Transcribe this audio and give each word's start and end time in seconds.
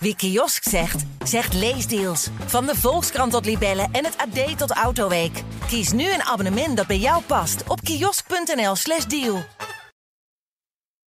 Wie 0.00 0.16
kiosk 0.16 0.62
zegt, 0.68 1.04
zegt 1.24 1.54
leesdeals. 1.54 2.28
Van 2.46 2.66
de 2.66 2.74
Volkskrant 2.74 3.32
tot 3.32 3.44
Libellen 3.44 3.88
en 3.92 4.04
het 4.04 4.16
AD 4.16 4.58
tot 4.58 4.70
Autoweek. 4.70 5.42
Kies 5.68 5.92
nu 5.92 6.12
een 6.12 6.22
abonnement 6.22 6.76
dat 6.76 6.86
bij 6.86 6.98
jou 6.98 7.22
past 7.22 7.68
op 7.68 7.80
kiosk.nl/slash 7.80 9.04
deal. 9.04 9.42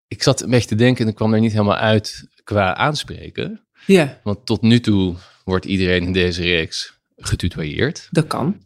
Ik 0.08 0.22
zat 0.22 0.40
een 0.42 0.50
beetje 0.50 0.68
te 0.68 0.74
denken 0.74 1.04
en 1.04 1.10
ik 1.10 1.16
kwam 1.16 1.34
er 1.34 1.40
niet 1.40 1.52
helemaal 1.52 1.76
uit 1.76 2.28
qua 2.44 2.74
aanspreken. 2.74 3.66
Ja, 3.86 4.20
Want 4.22 4.46
tot 4.46 4.62
nu 4.62 4.80
toe 4.80 5.16
wordt 5.44 5.64
iedereen 5.64 6.02
in 6.02 6.12
deze 6.12 6.42
reeks 6.42 7.00
getutoyeerd. 7.16 8.08
dat 8.10 8.26
kan. 8.26 8.60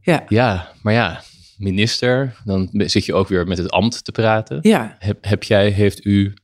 Ja, 0.00 0.24
Ja, 0.28 0.72
maar 0.82 0.92
ja, 0.92 1.22
minister, 1.58 2.36
dan 2.44 2.68
zit 2.72 3.04
je 3.04 3.14
ook 3.14 3.28
weer 3.28 3.46
met 3.46 3.58
het 3.58 3.70
ambt 3.70 4.04
te 4.04 4.12
praten. 4.12 4.58
ja. 4.62 4.96
Heb, 4.98 5.24
heb 5.24 5.42
jij, 5.42 5.70
heeft 5.70 6.04
u 6.04 6.34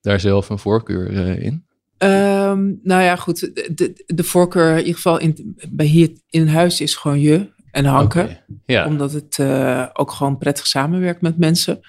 daar 0.00 0.20
zelf 0.20 0.48
een 0.48 0.58
voorkeur 0.58 1.16
eh, 1.16 1.42
in? 1.42 1.66
Ehm, 2.02 2.72
nou 2.82 3.02
ja, 3.02 3.16
goed. 3.16 3.40
De, 3.40 4.04
de, 4.06 4.24
voorkeur 4.24 4.70
in 4.70 4.78
ieder 4.78 4.94
geval 4.94 5.18
in, 5.18 5.56
bij 5.68 5.86
hier 5.86 6.10
in 6.30 6.46
huis 6.46 6.80
is 6.80 6.94
gewoon 6.94 7.20
je 7.20 7.50
en 7.70 7.84
Hanke. 7.84 8.20
Oké. 8.20 8.44
Ja, 8.66 8.86
Omdat 8.86 9.12
het 9.12 9.38
eh, 9.38 9.86
ook 9.92 10.10
gewoon 10.10 10.38
prettig 10.38 10.66
samenwerkt 10.66 11.20
met 11.20 11.38
mensen. 11.38 11.80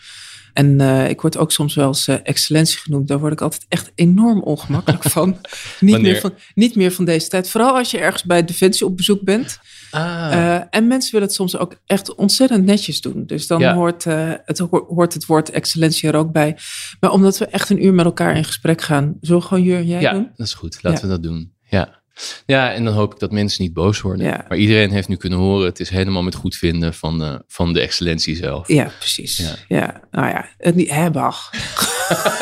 En 0.54 0.82
eh, 0.82 1.10
ik 1.10 1.22
word 1.22 1.38
ook 1.38 1.52
soms 1.52 1.76
wel 1.76 1.88
eens 1.88 2.08
eh, 2.08 2.16
excellentie 2.24 2.80
genoemd. 2.80 3.08
Daar 3.08 3.20
word 3.20 3.34
ik 3.34 3.42
altijd 3.42 3.66
echt 3.70 3.92
enorm 3.96 4.42
ongemakkelijk 4.42 5.04
van. 5.04 5.30
niet, 5.80 5.92
Wanneer? 5.92 6.12
meer 6.12 6.22
van. 6.22 6.34
niet 6.56 6.76
meer 6.76 6.92
van 6.92 7.06
deze 7.06 7.28
tijd. 7.28 7.50
Vooral 7.50 7.78
als 7.78 7.92
je 7.92 7.98
ergens 7.98 8.24
bij 8.24 8.46
Defensie 8.46 8.86
op 8.86 8.98
bezoek 8.98 9.24
bent. 9.24 9.60
Ah, 9.94 10.32
Eh, 10.34 10.62
en 10.70 10.88
mensen 10.88 11.12
willen 11.12 11.28
het 11.28 11.36
soms 11.36 11.58
ook 11.58 11.76
echt 11.86 12.16
ontzettend 12.16 12.66
netjes 12.66 13.02
doen. 13.02 13.24
Dus 13.26 13.48
dan 13.48 13.60
Ja. 13.60 13.74
hoort, 13.74 14.06
eh, 14.06 14.32
het, 14.46 14.58
ho- 14.60 14.86
hoort 14.88 15.14
het 15.14 15.26
woord 15.26 15.50
excellentie 15.50 16.10
er 16.10 16.16
ook 16.16 16.32
bij. 16.32 16.58
Maar 17.00 17.12
omdat 17.12 17.38
we 17.38 17.46
echt 17.46 17.70
een 17.70 17.86
uur 17.86 17.94
met 17.94 18.06
elkaar 18.06 18.36
in 18.38 18.44
gesprek 18.44 18.82
gaan, 18.82 19.18
we 19.22 19.42
gewoon 19.42 19.64
Jur 19.64 19.84
jij 19.84 20.02
ja, 20.02 20.12
doen? 20.14 20.32
dat 20.36 20.48
is 20.48 20.54
goed. 20.54 20.78
Laten 20.84 21.00
Ja. 21.00 21.06
we 21.06 21.12
dat 21.22 21.24
doen. 21.24 21.54
Ja. 21.70 22.02
ja, 22.46 22.74
en 22.74 22.84
dan 22.84 22.94
hoop 22.94 23.14
ik 23.14 23.20
dat 23.20 23.32
mensen 23.32 23.64
niet 23.64 23.74
boos 23.74 24.02
worden. 24.02 24.26
Ja. 24.26 24.46
Maar 24.48 24.58
iedereen 24.58 24.92
heeft 24.92 25.08
nu 25.08 25.16
kunnen 25.16 25.40
horen, 25.40 25.66
het 25.66 25.80
is 25.80 25.90
helemaal 25.90 26.24
met 26.24 26.36
goed 26.36 26.56
vinden 26.56 26.94
van 26.94 27.20
de, 27.20 27.44
van 27.48 27.74
de 27.74 27.80
excellentie 27.82 28.36
zelf. 28.36 28.68
Ja, 28.68 28.92
precies. 29.00 29.38
Ja. 29.38 29.52
Ja, 29.78 30.02
nou 30.12 30.28
ja, 30.28 30.46
het 30.58 30.76
niet, 30.76 31.12
Bach. 31.12 31.50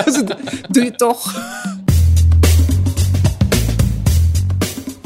Doe 0.69 0.83
je 0.83 0.91
toch? 0.95 1.33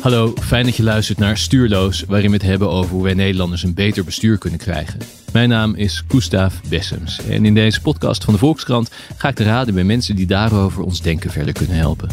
Hallo, 0.05 0.33
fijn 0.41 0.65
dat 0.65 0.75
je 0.75 0.83
luistert 0.83 1.17
naar 1.17 1.37
Stuurloos, 1.37 2.03
waarin 2.03 2.29
we 2.29 2.35
het 2.35 2.45
hebben 2.45 2.69
over 2.69 2.91
hoe 2.91 3.03
wij 3.03 3.13
Nederlanders 3.13 3.63
een 3.63 3.73
beter 3.73 4.03
bestuur 4.03 4.37
kunnen 4.37 4.59
krijgen. 4.59 4.99
Mijn 5.31 5.49
naam 5.49 5.75
is 5.75 6.03
Gustav 6.07 6.53
Bessems 6.69 7.19
en 7.19 7.45
in 7.45 7.53
deze 7.53 7.81
podcast 7.81 8.23
van 8.23 8.33
de 8.33 8.39
Volkskrant 8.39 8.91
ga 9.17 9.27
ik 9.27 9.35
te 9.35 9.43
raden 9.43 9.73
bij 9.73 9.83
mensen 9.83 10.15
die 10.15 10.25
daarover 10.25 10.83
ons 10.83 11.01
denken 11.01 11.31
verder 11.31 11.53
kunnen 11.53 11.77
helpen. 11.77 12.09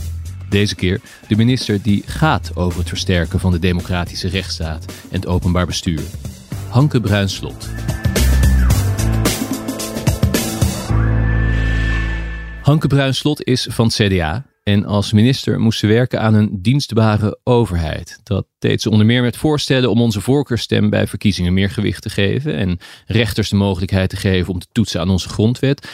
Deze 0.49 0.75
keer 0.75 1.01
de 1.29 1.37
minister 1.37 1.83
die 1.83 2.03
gaat 2.07 2.51
over 2.55 2.79
het 2.79 2.89
versterken 2.89 3.41
van 3.41 3.53
de 3.53 3.59
democratische 3.59 4.29
rechtsstaat 4.29 4.85
en 4.85 5.17
het 5.17 5.27
openbaar 5.27 5.67
bestuur. 5.67 6.03
Hanke 6.69 7.01
Bruinslot. 7.01 7.69
Hanke 12.63 12.87
Bruinslot 12.87 13.45
is 13.45 13.67
van 13.71 13.89
CDA 13.89 14.45
en 14.63 14.85
als 14.85 15.13
minister 15.13 15.61
moest 15.61 15.79
ze 15.79 15.87
werken 15.87 16.21
aan 16.21 16.35
een 16.35 16.63
dienstbare 16.63 17.39
overheid. 17.45 18.21
Dat 18.23 18.47
deed 18.59 18.83
ze 18.83 18.91
onder 18.91 19.07
meer 19.07 19.23
met 19.23 19.37
voorstellen 19.37 19.91
om 19.91 20.01
onze 20.01 20.21
voorkeurstem 20.21 20.91
bij 20.91 21.07
verkiezingen 21.07 21.55
meer 21.55 21.71
gewicht 21.71 22.03
te 22.03 22.11
geven 22.11 22.57
en 22.57 22.79
rechters 23.07 23.49
de 23.49 23.57
mogelijkheid 23.57 24.11
te 24.11 24.17
geven 24.17 24.53
om 24.53 24.59
te 24.59 24.67
toetsen 24.73 25.01
aan 25.01 25.11
onze 25.11 25.29
grondwet, 25.29 25.89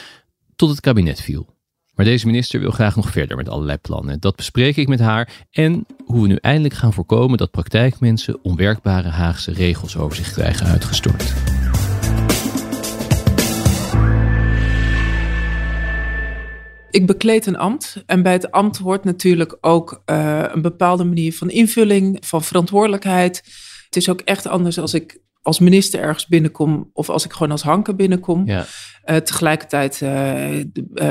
tot 0.57 0.71
het 0.71 0.81
kabinet 0.81 1.21
viel. 1.21 1.57
Maar 1.95 2.07
deze 2.07 2.27
minister 2.27 2.61
wil 2.61 2.71
graag 2.71 2.97
nog 2.97 3.11
verder 3.11 3.37
met 3.37 3.49
allerlei 3.49 3.79
plannen. 3.79 4.21
Dat 4.21 4.37
bespreek 4.37 4.77
ik 4.77 4.89
met 4.89 5.01
haar 5.01 5.47
en 5.51 5.87
hoe 6.05 6.23
we 6.23 6.29
nu 6.29 6.37
eindelijk 6.37 6.75
gaan 6.75 6.93
voorkomen 6.93 7.39
dat 7.39 7.51
praktijkmensen 7.51 8.45
onwerkbare 8.45 9.09
Haagse 9.09 9.53
regels 9.53 9.97
over 9.97 10.17
zich 10.17 10.33
krijgen 10.33 10.67
uitgestort. 10.67 11.35
Ik 16.91 17.07
bekleed 17.07 17.47
een 17.47 17.57
ambt. 17.57 18.03
En 18.07 18.23
bij 18.23 18.33
het 18.33 18.51
ambt 18.51 18.77
hoort 18.77 19.05
natuurlijk 19.05 19.57
ook 19.61 20.03
eh, 20.05 20.45
een 20.53 20.63
bepaalde 20.63 21.05
manier 21.05 21.35
van 21.35 21.51
invulling, 21.51 22.17
van 22.21 22.43
verantwoordelijkheid. 22.43 23.43
Het 23.85 23.97
is 23.97 24.09
ook 24.09 24.21
echt 24.21 24.47
anders 24.47 24.79
als 24.79 24.95
ik 24.95 25.21
als 25.49 25.59
minister 25.59 26.01
ergens 26.01 26.27
binnenkom 26.27 26.91
of 26.93 27.09
als 27.09 27.25
ik 27.25 27.33
gewoon 27.33 27.51
als 27.51 27.63
Hanke 27.63 27.95
binnenkom. 27.95 28.47
Ja, 28.47 28.67
Eh, 29.03 29.17
tegelijkertijd 29.17 30.03
eh, 30.03 30.59
eh, 30.61 30.65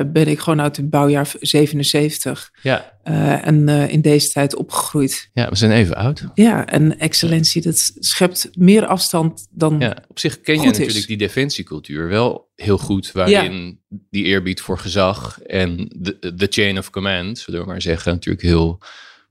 ben 0.08 0.28
ik 0.28 0.40
gewoon 0.40 0.62
uit 0.62 0.78
het 0.78 0.90
bouwjaar 0.90 1.32
77 1.40 2.52
ja, 2.62 2.94
eh, 3.04 3.48
en 3.48 3.70
eh, 3.70 3.90
in 3.90 4.02
deze 4.02 4.30
tijd 4.32 4.56
opgegroeid. 4.56 5.30
ja 5.34 5.50
we 5.50 5.56
zijn 5.56 5.72
even 5.72 5.96
oud. 5.96 6.24
Ja, 6.34 6.66
en 6.66 7.00
excellentie, 7.00 7.62
dat 7.62 7.92
schept 8.00 8.50
meer 8.58 8.86
afstand 8.86 9.48
dan. 9.52 9.80
Ja, 9.80 9.98
op 10.08 10.20
zich 10.20 10.42
ken 10.42 10.56
je 10.62 10.70
is. 10.70 10.78
natuurlijk 10.78 11.08
die 11.08 11.18
defensiecultuur 11.18 12.08
wel 12.08 12.52
heel 12.56 12.78
goed, 12.78 13.12
waarin 13.12 13.80
die 14.10 14.24
eerbied 14.24 14.62
voor 14.62 14.80
gezag 14.80 15.42
en 15.42 15.90
de, 15.96 16.34
de 16.36 16.48
chain 16.50 16.78
of 16.78 16.90
command, 16.90 17.40
zullen 17.40 17.60
we 17.62 17.66
maar 17.68 17.82
zeggen, 17.82 18.12
natuurlijk 18.14 18.46
heel 18.46 18.80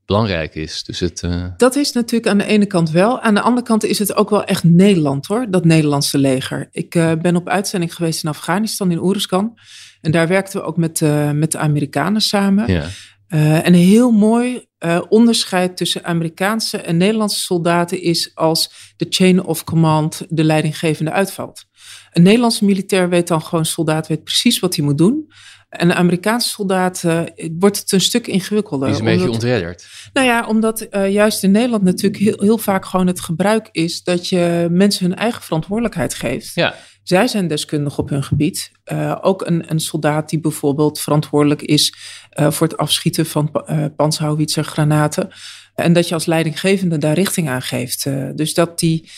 belangrijk 0.07 0.55
is. 0.55 0.85
Dus 0.85 1.01
het, 1.01 1.23
eh, 1.23 1.45
Dat 1.57 1.77
is 1.77 1.93
natuurlijk 1.93 2.31
aan 2.31 2.39
de 2.39 2.45
ene 2.45 2.67
kant 2.67 2.91
wel. 2.91 3.21
Aan 3.21 3.35
de 3.35 3.41
andere 3.41 3.67
kant 3.67 3.85
is 3.85 3.99
het 3.99 4.15
ook 4.15 4.31
wel 4.31 4.45
echt 4.45 4.65
Nederland 4.65 5.27
hoor, 5.27 5.47
dat 5.51 5.65
Nederlandse 5.65 6.19
leger. 6.19 6.69
Ik 6.71 6.95
eh, 6.95 7.13
ben 7.23 7.37
op 7.37 7.49
uitzending 7.49 7.95
geweest 7.95 8.23
in 8.23 8.29
Afghanistan, 8.29 8.91
in 8.91 9.03
Oeruzkan. 9.03 9.59
En 10.01 10.11
daar 10.11 10.29
werkten 10.29 10.61
we 10.61 10.67
ook 10.67 10.77
met, 10.77 11.03
eh, 11.03 11.31
met 11.31 11.53
de 11.53 11.59
Amerikanen 11.59 12.21
samen. 12.21 12.73
ja, 12.73 12.89
en 13.29 13.67
een 13.67 13.75
heel 13.75 14.11
mooi 14.11 14.65
onderscheid 15.09 15.77
tussen 15.77 16.05
Amerikaanse 16.05 16.77
en 16.77 16.97
Nederlandse 16.97 17.41
soldaten 17.41 18.03
is 18.03 18.31
als 18.35 18.93
de 18.97 19.07
chain 19.09 19.45
of 19.45 19.65
command 19.65 20.23
de 20.29 20.45
leidinggevende 20.45 21.11
uitvalt. 21.11 21.65
Een 22.13 22.23
Nederlandse 22.23 22.65
militair 22.65 23.09
weet 23.09 23.29
dan 23.29 23.43
gewoon, 23.43 23.65
soldaat 23.65 24.07
weet 24.07 24.25
precies 24.25 24.59
wat 24.59 24.77
hij 24.77 24.85
moet 24.85 24.99
doen. 24.99 25.27
En 25.69 25.91
een 25.91 25.97
Amerikaanse 25.97 26.49
soldaat 26.49 27.05
eh, 27.05 27.21
wordt 27.59 27.79
het 27.79 27.93
een 27.93 28.01
stuk 28.01 28.27
ingewikkelder. 28.27 28.87
die 28.87 28.95
is 28.97 29.01
een 29.01 29.07
beetje 29.07 29.21
omdat- 29.21 29.35
ontredderd. 29.43 29.87
nou 30.13 30.27
ja, 30.27 30.47
omdat 30.47 30.81
eh, 30.81 31.13
juist 31.13 31.43
in 31.43 31.51
Nederland 31.51 31.83
natuurlijk 31.83 32.23
heel, 32.23 32.37
heel 32.39 32.59
vaak 32.59 32.85
gewoon 32.85 33.07
het 33.07 33.21
gebruik 33.21 33.69
is 33.73 34.03
dat 34.03 34.29
je 34.29 34.69
mensen 34.71 35.07
hun 35.07 35.17
eigen 35.17 35.43
verantwoordelijkheid 35.43 36.15
geeft. 36.15 36.55
Ja, 36.55 36.75
Zij 37.03 37.27
zijn 37.29 37.47
deskundig 37.47 37.99
op 37.99 38.09
hun 38.09 38.25
gebied. 38.25 38.71
Eh, 38.85 39.19
ook 39.21 39.47
een, 39.47 39.71
een 39.71 39.81
soldaat 39.81 40.29
die 40.29 40.41
bijvoorbeeld 40.41 41.01
verantwoordelijk 41.01 41.63
is 41.63 41.95
voor 42.31 42.67
het 42.67 42.77
afschieten 42.77 43.27
van 43.27 43.51
panzerhouwitser 43.97 44.65
granaten. 44.65 45.29
En 45.75 45.93
dat 45.93 46.09
je 46.09 46.15
als 46.15 46.27
leidinggevende 46.27 46.99
daar 46.99 47.15
richting 47.15 47.49
aan 47.49 47.63
geeft. 47.63 48.05
Dus 48.35 48.55
dat 48.55 48.79
die 48.79 49.11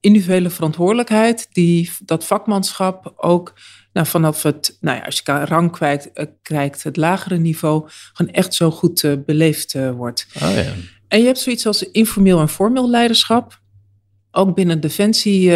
individuele 0.00 0.50
verantwoordelijkheid, 0.50 1.46
die, 1.52 1.90
dat 2.04 2.24
vakmanschap 2.24 3.12
ook 3.16 3.54
nou, 3.96 4.08
vanaf 4.08 4.42
het, 4.42 4.76
nou 4.80 4.96
ja, 4.96 5.04
als 5.04 5.22
je 5.24 5.44
rang 5.44 5.72
kwijt, 5.72 6.12
eh, 6.12 6.26
krijgt, 6.42 6.82
het 6.82 6.96
lagere 6.96 7.36
niveau, 7.36 7.88
gewoon 8.12 8.32
echt 8.32 8.54
zo 8.54 8.70
goed 8.70 9.04
eh, 9.04 9.12
beleefd 9.26 9.74
eh, 9.74 9.90
wordt. 9.90 10.26
oh 10.34 10.54
ja. 10.54 10.72
En 11.08 11.18
je 11.18 11.24
hebt 11.24 11.38
zoiets 11.38 11.66
als 11.66 11.82
informeel 11.82 12.40
en 12.40 12.48
formeel 12.48 12.90
leiderschap. 12.90 13.60
Ook 14.30 14.54
binnen 14.54 14.80
Defensie 14.80 15.50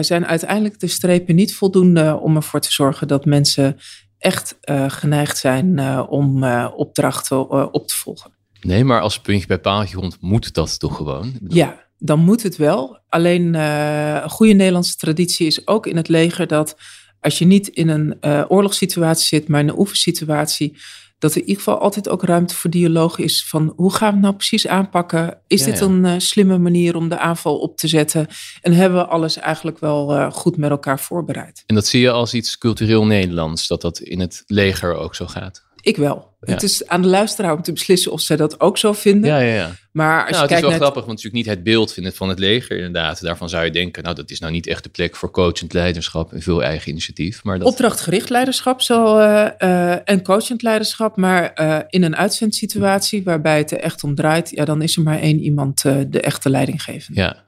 zijn 0.00 0.26
uiteindelijk 0.26 0.80
de 0.80 0.86
strepen 0.86 1.34
niet 1.34 1.54
voldoende 1.54 2.18
om 2.22 2.36
ervoor 2.36 2.60
te 2.60 2.72
zorgen 2.72 3.08
dat 3.08 3.24
mensen 3.24 3.76
echt 4.18 4.58
geneigd 4.88 5.38
zijn 5.38 5.80
om 6.08 6.44
opdrachten 6.64 7.72
op 7.72 7.88
te 7.88 7.96
volgen. 7.96 8.30
Nee, 8.60 8.84
maar 8.84 9.00
als 9.00 9.20
puntje 9.20 9.46
bij 9.46 9.58
paaltje 9.58 9.96
komt, 9.96 10.16
moet 10.20 10.54
dat 10.54 10.78
toch 10.78 10.96
gewoon? 10.96 11.32
Bedoel, 11.40 11.56
Ja, 11.56 11.84
dan 11.98 12.18
moet 12.18 12.42
het 12.42 12.56
wel. 12.56 13.00
Alleen 13.08 13.54
een 13.54 14.30
goede 14.30 14.52
Nederlandse 14.52 14.96
traditie 14.96 15.46
is 15.46 15.66
ook 15.66 15.86
in 15.86 15.96
het 15.96 16.08
leger 16.08 16.46
dat 16.46 16.76
als 17.20 17.38
je 17.38 17.44
niet 17.44 17.68
in 17.68 17.88
een 17.88 18.20
eh, 18.20 18.44
oorlogssituatie 18.48 19.26
zit, 19.26 19.48
maar 19.48 19.60
in 19.60 19.68
een 19.68 19.78
oefensituatie, 19.78 20.76
dat 21.18 21.30
er 21.30 21.40
in 21.40 21.46
ieder 21.46 21.62
geval 21.62 21.78
altijd 21.78 22.08
ook 22.08 22.22
ruimte 22.22 22.54
voor 22.54 22.70
dialoog 22.70 23.18
is 23.18 23.46
van 23.46 23.72
hoe 23.76 23.92
gaan 23.92 24.08
we 24.08 24.14
het 24.14 24.22
nou 24.22 24.34
precies 24.34 24.66
aanpakken? 24.66 25.38
Is 25.46 25.60
Ja, 25.60 25.66
dit 25.66 25.78
ja. 25.78 25.84
een 25.84 26.04
eh, 26.04 26.14
slimme 26.18 26.58
manier 26.58 26.96
om 26.96 27.08
de 27.08 27.18
aanval 27.18 27.58
op 27.58 27.76
te 27.76 27.88
zetten? 27.88 28.26
En 28.62 28.72
hebben 28.72 28.98
we 28.98 29.06
alles 29.06 29.36
eigenlijk 29.36 29.78
wel 29.78 30.14
eh, 30.14 30.32
goed 30.32 30.56
met 30.56 30.70
elkaar 30.70 31.00
voorbereid? 31.00 31.62
En 31.66 31.74
dat 31.74 31.86
zie 31.86 32.00
je 32.00 32.10
als 32.10 32.34
iets 32.34 32.58
cultureel 32.58 33.06
Nederlands, 33.06 33.66
dat 33.66 33.80
dat 33.80 33.98
in 33.98 34.20
het 34.20 34.42
leger 34.46 34.94
ook 34.94 35.14
zo 35.14 35.26
gaat. 35.26 35.66
Ik 35.88 35.96
wel. 35.96 36.36
Ja. 36.40 36.52
Het 36.52 36.62
is 36.62 36.86
aan 36.86 37.02
de 37.02 37.08
luisteraar 37.08 37.52
om 37.52 37.62
te 37.62 37.72
beslissen 37.72 38.12
of 38.12 38.20
zij 38.20 38.36
dat 38.36 38.60
ook 38.60 38.78
zo 38.78 38.92
vinden. 38.92 39.30
Ja, 39.30 39.38
ja, 39.38 39.54
ja. 39.54 39.74
Maar 39.92 40.20
als 40.20 40.30
Nou, 40.30 40.48
je 40.48 40.54
het 40.54 40.64
is 40.64 40.68
wel 40.68 40.78
grappig, 40.78 41.04
want 41.04 41.06
natuurlijk 41.06 41.34
niet 41.34 41.54
het 41.54 41.62
beeld 41.62 41.94
van 41.94 42.04
het, 42.04 42.16
van 42.16 42.28
het 42.28 42.38
leger 42.38 42.76
inderdaad. 42.76 43.22
Daarvan 43.22 43.48
zou 43.48 43.64
je 43.64 43.70
denken, 43.70 44.02
nou 44.02 44.14
dat 44.14 44.30
is 44.30 44.40
nou 44.40 44.52
niet 44.52 44.66
echt 44.66 44.82
de 44.82 44.88
plek 44.88 45.16
voor 45.16 45.30
coachend 45.30 45.72
leiderschap 45.72 46.32
en 46.32 46.42
veel 46.42 46.62
eigen 46.62 46.90
initiatief. 46.90 47.44
Maar 47.44 47.58
dat, 47.58 47.68
Opdrachtgericht 47.68 48.30
leiderschap 48.30 48.80
zal, 48.80 49.20
eh, 49.20 49.46
eh, 49.92 50.00
en 50.04 50.22
coachend 50.22 50.62
leiderschap, 50.62 51.16
maar 51.16 51.52
eh, 51.52 51.78
in 51.88 52.02
een 52.02 52.16
uitzendsituatie 52.16 53.24
waarbij 53.24 53.58
het 53.58 53.70
er 53.70 53.80
echt 53.80 54.04
om 54.04 54.14
draait, 54.14 54.50
ja, 54.50 54.64
dan 54.64 54.82
is 54.82 54.96
er 54.96 55.02
maar 55.02 55.18
één 55.20 55.40
iemand 55.40 55.82
de 55.82 56.20
echte 56.20 56.50
leidinggevende. 56.50 57.20
Ja. 57.20 57.44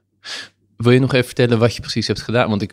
Wil 0.81 0.91
je 0.91 0.99
nog 0.99 1.13
even 1.13 1.25
vertellen 1.25 1.59
wat 1.59 1.75
je 1.75 1.81
precies 1.81 2.07
hebt 2.07 2.21
gedaan? 2.21 2.49
Want 2.49 2.61
ik, 2.61 2.71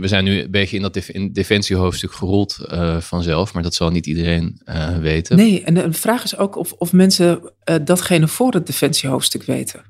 we 0.00 0.08
zijn 0.08 0.24
nu 0.24 0.40
een 0.40 0.50
beetje 0.50 0.76
in 0.76 0.82
dat 0.82 0.94
def, 0.94 1.08
in 1.08 1.32
defensiehoofdstuk 1.32 2.12
gerold 2.12 2.58
uh, 2.72 3.00
vanzelf, 3.00 3.54
maar 3.54 3.62
dat 3.62 3.74
zal 3.74 3.90
niet 3.90 4.06
iedereen 4.06 4.60
uh, 4.64 4.98
weten. 4.98 5.36
Nee, 5.36 5.62
en 5.62 5.74
de 5.74 5.92
vraag 5.92 6.24
is 6.24 6.36
ook 6.36 6.56
of, 6.56 6.72
of 6.72 6.92
mensen 6.92 7.40
uh, 7.42 7.76
datgene 7.84 8.28
voor 8.28 8.52
het 8.52 8.66
defensiehoofdstuk 8.66 9.42
weten. 9.42 9.82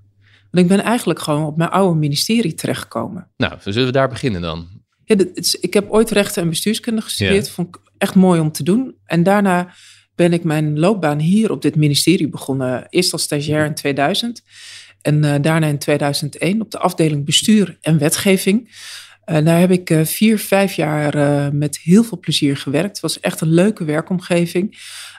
Want 0.51 0.65
ik 0.65 0.77
ben 0.77 0.85
eigenlijk 0.85 1.21
gewoon 1.21 1.47
op 1.47 1.57
mijn 1.57 1.71
oude 1.71 1.99
ministerie 1.99 2.55
terechtgekomen. 2.55 3.31
Nou, 3.37 3.55
zullen 3.65 3.87
we 3.87 3.93
daar 3.93 4.09
beginnen 4.09 4.41
dan? 4.41 4.69
Ja, 5.05 5.17
is, 5.35 5.55
ik 5.55 5.75
heb 5.75 5.91
ooit 5.91 6.11
rechten 6.11 6.43
en 6.43 6.49
bestuurskunde 6.49 7.01
gestudeerd. 7.01 7.47
Ja. 7.47 7.53
Vond 7.53 7.69
ik 7.69 7.81
echt 7.99 8.15
mooi 8.15 8.41
om 8.41 8.53
te 8.53 8.63
doen. 8.63 8.97
En 9.05 9.23
daarna 9.23 9.75
ben 10.15 10.33
ik 10.33 10.45
mijn 10.45 10.79
loopbaan 10.79 11.19
hier 11.19 11.51
op 11.51 11.63
dit 11.63 11.77
ministerie 11.77 12.29
begonnen. 12.29 12.87
Eerst 12.89 13.13
als 13.13 13.23
stagiair 13.23 13.65
in 13.65 13.75
2000 13.75 14.43
en 15.05 15.25
uh, 15.25 15.35
daarna 15.41 15.67
in 15.67 15.79
2001 15.79 16.61
op 16.61 16.71
de 16.71 16.79
afdeling 16.79 17.25
bestuur 17.25 17.79
en 17.81 17.99
wetgeving. 17.99 18.69
Uh, 19.27 19.45
daar 19.45 19.61
heb 19.61 19.71
ik 19.71 19.91
uh, 19.91 20.05
vier, 20.05 20.39
vijf 20.39 20.75
jaar 20.75 21.55
met 21.55 21.79
heel 21.79 22.05
veel 22.05 22.19
plezier 22.19 22.57
gewerkt. 22.57 22.89
Het 22.89 23.01
was 23.01 23.21
echt 23.21 23.41
een 23.41 23.53
leuke 23.53 23.85
werkomgeving. 23.85 24.77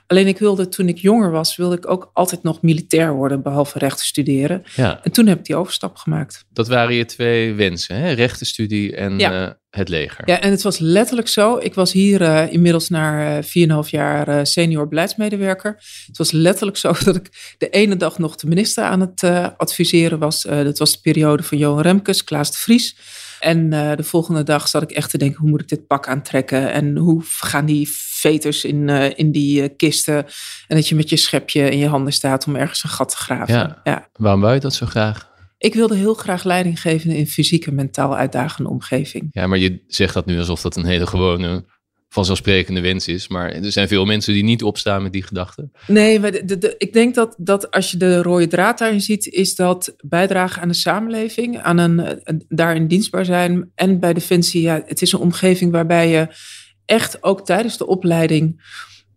Alleen 0.08 0.28
ik 0.28 0.38
wilde, 0.38 0.68
toen 0.68 0.88
ik 0.88 0.98
jonger 0.98 1.32
was, 1.32 1.56
wilde 1.56 1.76
ik 1.76 1.90
ook 1.90 2.10
altijd 2.14 2.44
nog 2.44 2.62
militair 2.62 3.14
worden, 3.14 3.42
behalve 3.42 3.80
rechten 3.80 4.06
studeren. 4.06 4.64
Ja. 4.76 5.04
En 5.04 5.12
toen 5.12 5.28
heb 5.28 5.38
ik 5.38 5.46
die 5.46 5.56
overstap 5.56 5.96
gemaakt. 5.96 6.46
Dat 6.54 6.68
waren 6.68 6.96
je 6.96 7.06
twee 7.06 7.54
wensen, 7.54 7.96
hè? 7.96 8.12
rechtenstudie 8.12 8.96
en 8.96 9.20
ja. 9.20 9.60
Het 9.76 9.90
leger. 9.90 10.30
Ja, 10.30 10.40
en 10.40 10.52
het 10.52 10.62
was 10.62 10.80
letterlijk 10.80 11.28
zo. 11.28 11.58
Ik 11.58 11.74
was 11.74 11.92
hier 11.92 12.22
uh, 12.22 12.52
inmiddels 12.52 12.90
na 12.90 13.38
uh, 13.38 13.84
4,5 13.84 13.90
jaar 13.90 14.30
uh, 14.30 14.40
senior 14.44 14.88
beleidsmedewerker. 14.88 15.84
Het 16.08 16.18
was 16.18 16.32
letterlijk 16.32 16.78
zo 16.78 16.94
dat 17.04 17.16
ik 17.16 17.56
de 17.58 17.70
ene 17.70 17.96
dag 17.96 18.18
nog 18.18 18.36
de 18.36 18.48
minister 18.48 18.84
aan 18.84 19.00
het 19.00 19.24
adviseren 19.58 20.20
was. 20.20 20.42
dat 20.42 20.78
was 20.78 20.92
de 20.92 21.00
periode 21.02 21.44
van 21.44 21.58
Johan 21.58 21.82
Remkes, 21.82 22.24
Klaas 22.24 22.52
de 22.52 22.58
Vries. 22.58 22.98
En 23.40 23.70
de 23.70 24.04
volgende 24.04 24.44
dag 24.44 24.68
zat 24.68 24.82
ik 24.82 24.92
echt 24.92 25.10
te 25.10 25.18
denken, 25.18 25.42
hoe 25.42 25.50
moet 25.50 25.62
ik 25.62 25.68
dit 25.68 25.88
pak 25.88 26.08
aantrekken? 26.08 26.72
En 26.72 26.98
hoe 26.98 27.22
gaan 27.24 27.66
die 27.66 27.90
veters 27.92 28.64
in, 28.64 28.90
in 29.16 29.32
die 29.32 29.70
kisten? 29.70 30.26
En 30.68 30.76
dat 30.76 30.88
je 30.88 30.96
met 30.96 31.10
je 31.10 31.18
schepje 31.18 31.70
in 31.70 31.78
je 31.78 31.88
handen 31.88 32.14
staat 32.14 32.48
om 32.48 32.56
ergens 32.56 32.84
een 32.84 32.90
gat 32.90 33.10
te 33.10 33.18
graven. 33.18 33.54
Ja. 33.54 33.82
ja. 33.84 34.08
Waarom 34.14 34.42
wou 34.42 34.54
je 34.54 34.60
dat 34.60 34.74
zo 34.74 34.86
graag? 34.86 35.34
Ik 35.58 35.74
wilde 35.74 35.96
heel 35.96 36.14
graag 36.14 36.44
leiding 36.44 36.82
geven 36.82 37.12
in 37.12 37.28
fysiek 37.28 37.66
en 37.66 37.76
mentaal 37.76 38.16
uitdagende 38.16 38.70
omgeving. 38.70 39.28
Ja, 39.32 39.48
maar 39.48 39.58
je 39.58 39.84
zegt 39.88 40.14
dat 40.14 40.26
nu 40.26 40.38
alsof 40.38 40.62
dat 40.62 40.76
een 40.76 40.86
hele 40.86 41.08
gewone 41.08 41.66
vanzelfsprekende 42.16 42.82
wens 42.82 43.08
is. 43.08 43.28
Maar 43.28 43.52
er 43.52 43.72
zijn 43.72 43.88
veel 43.88 44.06
mensen 44.06 44.34
die 44.34 44.44
niet 44.44 44.64
opstaan 44.64 45.04
met 45.04 45.14
die 45.14 45.24
gedachten. 45.24 45.72
Nee, 45.88 46.20
maar 46.20 46.32
de, 46.32 46.58
de, 46.58 46.76
ik 46.78 46.94
denk 46.94 47.16
dat, 47.16 47.36
dat 47.38 47.72
als 47.72 47.92
je 47.92 47.98
de 47.98 48.22
rode 48.22 48.48
draad 48.48 48.78
daarin 48.78 49.02
ziet, 49.02 49.26
is 49.26 49.56
dat 49.56 49.96
bijdragen 50.02 50.62
aan 50.62 50.68
de 50.68 50.74
samenleving, 50.74 51.60
aan 51.60 51.78
een, 51.78 52.20
een 52.24 52.46
daarin 52.48 52.88
dienstbaar 52.88 53.26
zijn. 53.26 53.72
En 53.76 54.00
bij 54.00 54.14
Defensie, 54.14 54.62
ja, 54.62 54.84
het 54.86 55.02
is 55.02 55.12
een 55.12 55.20
omgeving 55.20 55.72
waarbij 55.72 56.10
je 56.10 56.28
echt 56.86 57.24
ook 57.24 57.46
tijdens 57.46 57.78
de 57.78 57.88
opleiding 57.88 58.62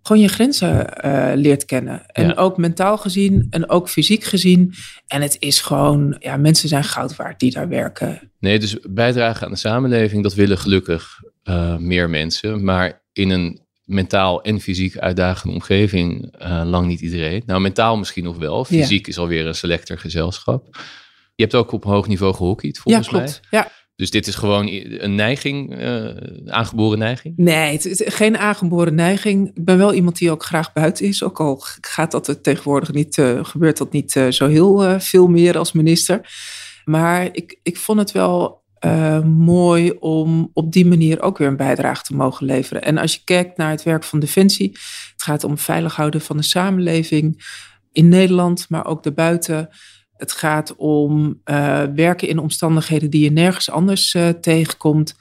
gewoon 0.09 0.23
je 0.23 0.29
grenzen 0.29 0.87
uh, 1.05 1.31
leert 1.35 1.65
kennen. 1.65 2.07
En 2.07 2.27
ja. 2.27 2.35
ook 2.35 2.57
mentaal 2.57 2.99
gezien 2.99 3.47
en 3.51 3.69
ook 3.69 3.89
fysiek 3.89 4.25
gezien. 4.25 4.75
En 5.07 5.23
het 5.23 5.37
is 5.39 5.61
gewoon, 5.61 6.17
ja, 6.19 6.37
mensen 6.37 6.69
zijn 6.69 6.85
goud 6.85 7.17
waard 7.17 7.41
die 7.41 7.51
daar 7.51 7.69
werken. 7.69 8.31
Nee, 8.41 8.59
dus 8.59 8.77
bijdragen 8.89 9.47
aan 9.47 9.53
de 9.53 9.59
samenleving, 9.59 10.23
dat 10.23 10.35
willen 10.35 10.59
gelukkig 10.59 11.23
uh, 11.45 11.77
meer 11.77 12.11
mensen. 12.11 12.65
Maar 12.65 13.03
in 13.13 13.31
een 13.31 13.61
mentaal 13.85 14.43
en 14.43 14.61
fysiek 14.61 14.99
uitdagende 14.99 15.55
omgeving 15.55 16.35
uh, 16.43 16.63
lang 16.65 16.87
niet 16.87 17.01
iedereen. 17.01 17.43
Nou, 17.47 17.61
mentaal 17.61 17.97
misschien 17.97 18.25
nog 18.25 18.37
wel. 18.39 18.65
Fysiek 18.65 19.07
ja. 19.07 19.13
is 19.13 19.19
alweer 19.19 19.47
een 19.47 19.55
selecter 19.55 19.99
gezelschap. 19.99 20.77
Je 21.35 21.43
hebt 21.43 21.55
ook 21.55 21.73
op 21.73 21.85
hoog 21.85 22.07
niveau 22.07 22.35
gehockeyd, 22.35 22.79
volgens 22.79 23.07
ja, 23.07 23.13
klopt. 23.13 23.41
mij. 23.51 23.61
Ja, 23.61 23.71
dus 23.99 24.11
dit 24.11 24.27
is 24.27 24.35
gewoon 24.35 24.69
een 24.99 25.15
neiging, 25.15 25.81
uh, 25.81 26.09
aangeboren 26.47 26.99
neiging? 26.99 27.35
Nee, 27.37 27.73
het 27.73 27.85
is 27.85 28.03
geen 28.05 28.39
aangeboren 28.39 28.95
neiging. 28.95 29.49
Ik 29.55 29.65
ben 29.65 29.79
wel 29.79 29.95
iemand 29.95 30.19
die 30.19 30.31
ook 30.31 30.45
graag 30.45 30.73
buiten 30.73 31.07
is. 31.07 31.23
Ook 31.23 31.41
al 31.41 31.63
gaat 31.81 32.11
dat 32.11 32.39
tegenwoordig 32.43 32.93
niet, 32.93 33.17
uh, 33.17 33.45
gebeurt 33.45 33.77
dat 33.77 33.93
niet 33.93 34.15
uh, 34.15 34.31
zo 34.31 34.47
heel 34.47 35.01
veel 35.01 35.27
meer 35.27 35.59
als 35.59 35.73
minister. 35.73 36.31
Maar 36.85 37.29
ik, 37.33 37.59
ik 37.63 37.77
vond 37.77 37.99
het 37.99 38.13
wel 38.13 38.63
mooi 39.25 39.91
om 39.91 40.51
op 40.53 40.73
die 40.73 40.87
manier 40.87 41.21
ook 41.21 41.39
weer 41.39 41.49
een 41.49 41.57
bijdrage 41.57 42.03
te 42.03 42.15
mogen 42.15 42.47
leveren. 42.47 42.83
En 42.83 42.99
als 42.99 43.15
je 43.15 43.21
kijkt 43.25 43.57
naar 43.57 43.71
het 43.71 43.83
werk 43.83 44.05
van 44.05 44.21
Defensie, 44.21 44.71
het 45.13 45.23
gaat 45.23 45.45
om 45.45 45.59
veilig 45.59 45.97
houden 45.97 46.21
van 46.21 46.37
de 46.37 46.43
samenleving 46.43 47.45
in 47.93 48.09
Nederland, 48.09 48.67
maar 48.69 48.87
ook 48.87 49.03
daarbuiten. 49.03 49.69
Het 50.19 50.33
gaat 50.33 50.77
om 50.77 51.41
uh, 51.45 51.83
werken 51.95 52.29
in 52.29 52.39
omstandigheden 52.39 53.11
die 53.11 53.25
je 53.25 53.31
nergens 53.31 53.71
anders 53.71 54.15
uh, 54.15 54.29
tegenkomt. 54.29 55.15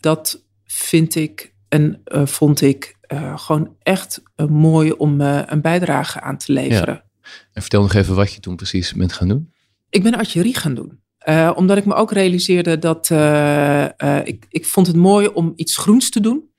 Dat 0.00 0.44
vind 0.64 1.14
ik 1.14 1.54
en 1.68 2.02
uh, 2.04 2.26
vond 2.26 2.60
ik 2.60 2.98
gewoon 3.36 3.76
echt 3.82 4.22
mooi 4.48 4.92
om 4.92 5.20
een 5.20 5.60
bijdrage 5.60 6.20
aan 6.20 6.38
te 6.38 6.52
leveren. 6.52 6.94
Ja. 6.94 7.30
En 7.52 7.60
vertel 7.62 7.82
nog 7.82 7.94
even 7.94 8.14
wat 8.14 8.32
je 8.32 8.40
toen 8.40 8.56
precies 8.56 8.92
bent 8.92 9.12
gaan 9.12 9.28
doen. 9.28 9.52
Ik 9.88 10.02
ben 10.02 10.14
artillerie 10.14 10.56
gaan 10.56 10.74
doen. 10.74 11.00
omdat 11.54 11.76
ik 11.76 11.84
me 11.84 11.94
ook 11.94 12.12
realiseerde 12.12 12.78
dat 12.78 13.10
ik, 14.26 14.46
ik 14.48 14.66
vond 14.66 14.86
het 14.86 14.96
mooi 14.96 15.26
om 15.26 15.52
iets 15.56 15.76
groens 15.76 16.10
te 16.10 16.20
doen. 16.20 16.50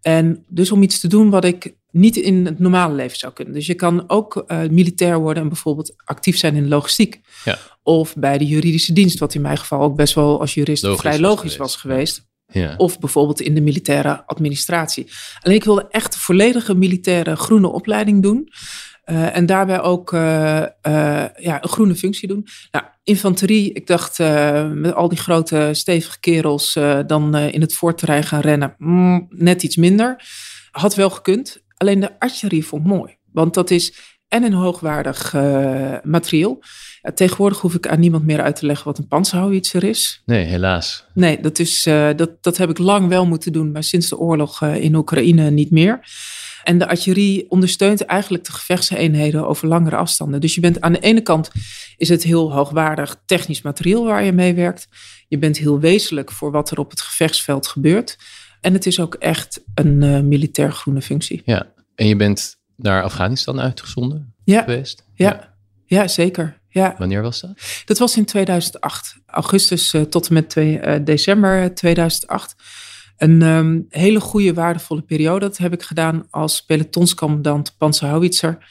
En 0.00 0.44
dus 0.48 0.72
om 0.72 0.82
iets 0.82 1.00
te 1.00 1.08
doen 1.08 1.30
wat 1.30 1.44
ik 1.44 1.74
niet 1.90 2.16
in 2.16 2.46
het 2.46 2.58
normale 2.58 2.94
leven 2.94 3.18
zou 3.18 3.32
kunnen. 3.32 3.54
Dus 3.54 3.66
je 3.66 3.74
kan 3.74 4.04
ook 4.06 4.44
uh, 4.46 4.60
militair 4.68 5.18
worden 5.18 5.42
en 5.42 5.48
bijvoorbeeld 5.48 5.94
actief 6.04 6.38
zijn 6.38 6.54
in 6.54 6.68
logistiek. 6.68 7.20
Ja. 7.44 7.58
Of 7.82 8.16
bij 8.16 8.38
de 8.38 8.46
juridische 8.46 8.92
dienst, 8.92 9.18
wat 9.18 9.34
in 9.34 9.40
mijn 9.40 9.58
geval 9.58 9.80
ook 9.80 9.96
best 9.96 10.14
wel 10.14 10.40
als 10.40 10.54
jurist 10.54 10.82
logisch 10.82 11.00
vrij 11.00 11.18
logisch 11.18 11.56
was 11.56 11.76
geweest. 11.76 12.16
Was 12.16 12.26
geweest. 12.46 12.66
Ja. 12.66 12.74
Of 12.76 12.98
bijvoorbeeld 12.98 13.40
in 13.40 13.54
de 13.54 13.60
militaire 13.60 14.26
administratie. 14.26 15.10
Alleen 15.40 15.56
ik 15.56 15.64
wilde 15.64 15.86
echt 15.90 16.14
een 16.14 16.20
volledige 16.20 16.74
militaire 16.74 17.36
groene 17.36 17.68
opleiding 17.68 18.22
doen. 18.22 18.48
Uh, 19.10 19.36
en 19.36 19.46
daarbij 19.46 19.80
ook 19.80 20.12
uh, 20.12 20.20
ja, 21.36 21.62
een 21.62 21.68
groene 21.68 21.94
functie 21.94 22.28
doen. 22.28 22.46
Nou, 22.70 22.84
infanterie, 23.04 23.72
ik 23.72 23.86
dacht 23.86 24.18
met 24.74 24.94
al 24.94 25.08
die 25.08 25.18
grote 25.18 25.70
stevige 25.72 26.20
kerels 26.20 26.72
dan 27.06 27.36
in 27.36 27.60
het 27.60 27.74
voorterrein 27.74 28.24
gaan 28.24 28.40
rennen, 28.40 28.74
mm, 28.78 29.26
net 29.30 29.62
iets 29.62 29.76
minder. 29.76 30.22
Had 30.70 30.94
wel 30.94 31.10
gekund. 31.10 31.62
Alleen 31.78 32.00
de 32.00 32.18
artillerie 32.18 32.66
vond 32.66 32.84
ik 32.84 32.88
mooi. 32.88 33.16
Want 33.32 33.54
dat 33.54 33.70
is 33.70 34.16
en 34.28 34.42
een 34.42 34.52
hoogwaardig 34.52 35.34
uh, 35.34 35.96
materieel. 36.02 36.62
Ja, 37.02 37.12
tegenwoordig 37.12 37.60
hoef 37.60 37.74
ik 37.74 37.88
aan 37.88 38.00
niemand 38.00 38.24
meer 38.24 38.40
uit 38.40 38.56
te 38.56 38.66
leggen 38.66 38.86
wat 38.86 38.98
een 38.98 39.08
panzerhouwitser 39.08 39.84
is. 39.84 40.22
Nee, 40.26 40.44
helaas. 40.44 41.04
Nee, 41.14 41.40
dat, 41.40 41.58
is, 41.58 41.86
uh, 41.86 42.08
dat, 42.16 42.42
dat 42.42 42.56
heb 42.56 42.70
ik 42.70 42.78
lang 42.78 43.08
wel 43.08 43.26
moeten 43.26 43.52
doen, 43.52 43.72
maar 43.72 43.84
sinds 43.84 44.08
de 44.08 44.18
oorlog 44.18 44.62
in 44.62 44.94
Oekraïne 44.94 45.50
niet 45.50 45.70
meer. 45.70 46.00
En 46.62 46.78
de 46.78 46.88
artillerie 46.88 47.50
ondersteunt 47.50 48.04
eigenlijk 48.04 48.44
de 48.44 48.52
gevechtseenheden 48.52 49.48
over 49.48 49.68
langere 49.68 49.96
afstanden. 49.96 50.40
Dus 50.40 50.54
je 50.54 50.60
bent 50.60 50.80
aan 50.80 50.92
de 50.92 51.00
ene 51.00 51.20
kant 51.20 51.50
is 51.96 52.08
het 52.08 52.22
heel 52.22 52.52
hoogwaardig 52.52 53.22
technisch 53.26 53.62
materieel 53.62 54.04
waar 54.04 54.24
je 54.24 54.32
mee 54.32 54.54
werkt. 54.54 54.88
Je 55.28 55.38
bent 55.38 55.58
heel 55.58 55.80
wezenlijk 55.80 56.32
voor 56.32 56.50
wat 56.50 56.70
er 56.70 56.78
op 56.78 56.90
het 56.90 57.00
gevechtsveld 57.00 57.66
gebeurt. 57.66 58.16
En 58.60 58.72
het 58.72 58.86
is 58.86 59.00
ook 59.00 59.14
echt 59.14 59.60
een 59.74 60.02
uh, 60.02 60.20
militair 60.20 60.72
groene 60.72 61.02
functie. 61.02 61.42
Ja, 61.44 61.66
en 61.94 62.06
je 62.06 62.16
bent 62.16 62.56
naar 62.76 63.02
Afghanistan 63.02 63.60
uitgezonden 63.60 64.34
ja. 64.44 64.62
geweest? 64.62 65.04
Ja. 65.14 65.28
ja, 65.28 65.54
ja 66.00 66.08
zeker. 66.08 66.60
Ja. 66.68 66.94
Wanneer 66.98 67.22
was 67.22 67.40
dat? 67.40 67.82
Dat 67.84 67.98
was 67.98 68.16
in 68.16 68.24
2008. 68.24 69.16
Augustus 69.26 69.94
uh, 69.94 70.02
tot 70.02 70.28
en 70.28 70.34
met 70.34 70.50
twee, 70.50 70.80
uh, 70.80 70.94
december 71.04 71.74
2008. 71.74 72.54
Een 73.16 73.42
um, 73.42 73.86
hele 73.88 74.20
goede, 74.20 74.54
waardevolle 74.54 75.02
periode. 75.02 75.46
Dat 75.46 75.56
heb 75.56 75.72
ik 75.72 75.82
gedaan 75.82 76.26
als 76.30 76.64
pelotonscommandant 76.64 77.74
panzerhouwitser. 77.78 78.66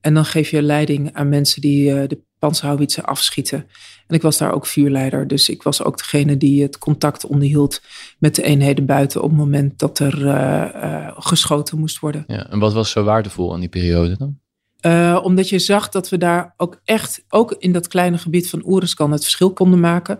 En 0.00 0.14
dan 0.14 0.24
geef 0.24 0.50
je 0.50 0.62
leiding 0.62 1.14
aan 1.14 1.28
mensen 1.28 1.60
die 1.60 2.06
de 2.06 2.20
panzerhouwitser 2.38 3.04
afschieten. 3.04 3.66
En 4.06 4.14
ik 4.14 4.22
was 4.22 4.38
daar 4.38 4.52
ook 4.52 4.66
vuurleider. 4.66 5.26
Dus 5.26 5.48
ik 5.48 5.62
was 5.62 5.82
ook 5.82 5.98
degene 5.98 6.36
die 6.36 6.62
het 6.62 6.78
contact 6.78 7.26
onderhield 7.26 7.82
met 8.18 8.34
de 8.34 8.42
eenheden 8.42 8.86
buiten 8.86 9.22
op 9.22 9.28
het 9.28 9.38
moment 9.38 9.78
dat 9.78 9.98
er 9.98 10.24
uh, 10.24 10.32
uh, 10.74 11.12
geschoten 11.16 11.78
moest 11.78 11.98
worden. 11.98 12.24
Ja, 12.26 12.50
en 12.50 12.58
wat 12.58 12.72
was 12.72 12.90
zo 12.90 13.04
waardevol 13.04 13.52
aan 13.52 13.60
die 13.60 13.68
periode 13.68 14.16
dan? 14.16 14.38
Uh, 14.80 15.20
omdat 15.22 15.48
je 15.48 15.58
zag 15.58 15.88
dat 15.88 16.08
we 16.08 16.18
daar 16.18 16.54
ook 16.56 16.80
echt, 16.84 17.24
ook 17.28 17.52
in 17.52 17.72
dat 17.72 17.88
kleine 17.88 18.18
gebied 18.18 18.50
van 18.50 18.62
Oeriskan, 18.66 19.12
het 19.12 19.22
verschil 19.22 19.52
konden 19.52 19.80
maken. 19.80 20.18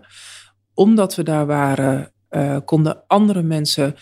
Omdat 0.73 1.15
we 1.15 1.23
daar 1.23 1.45
waren, 1.45 2.11
konden 2.65 3.03
andere 3.07 3.41
mensen 3.41 3.95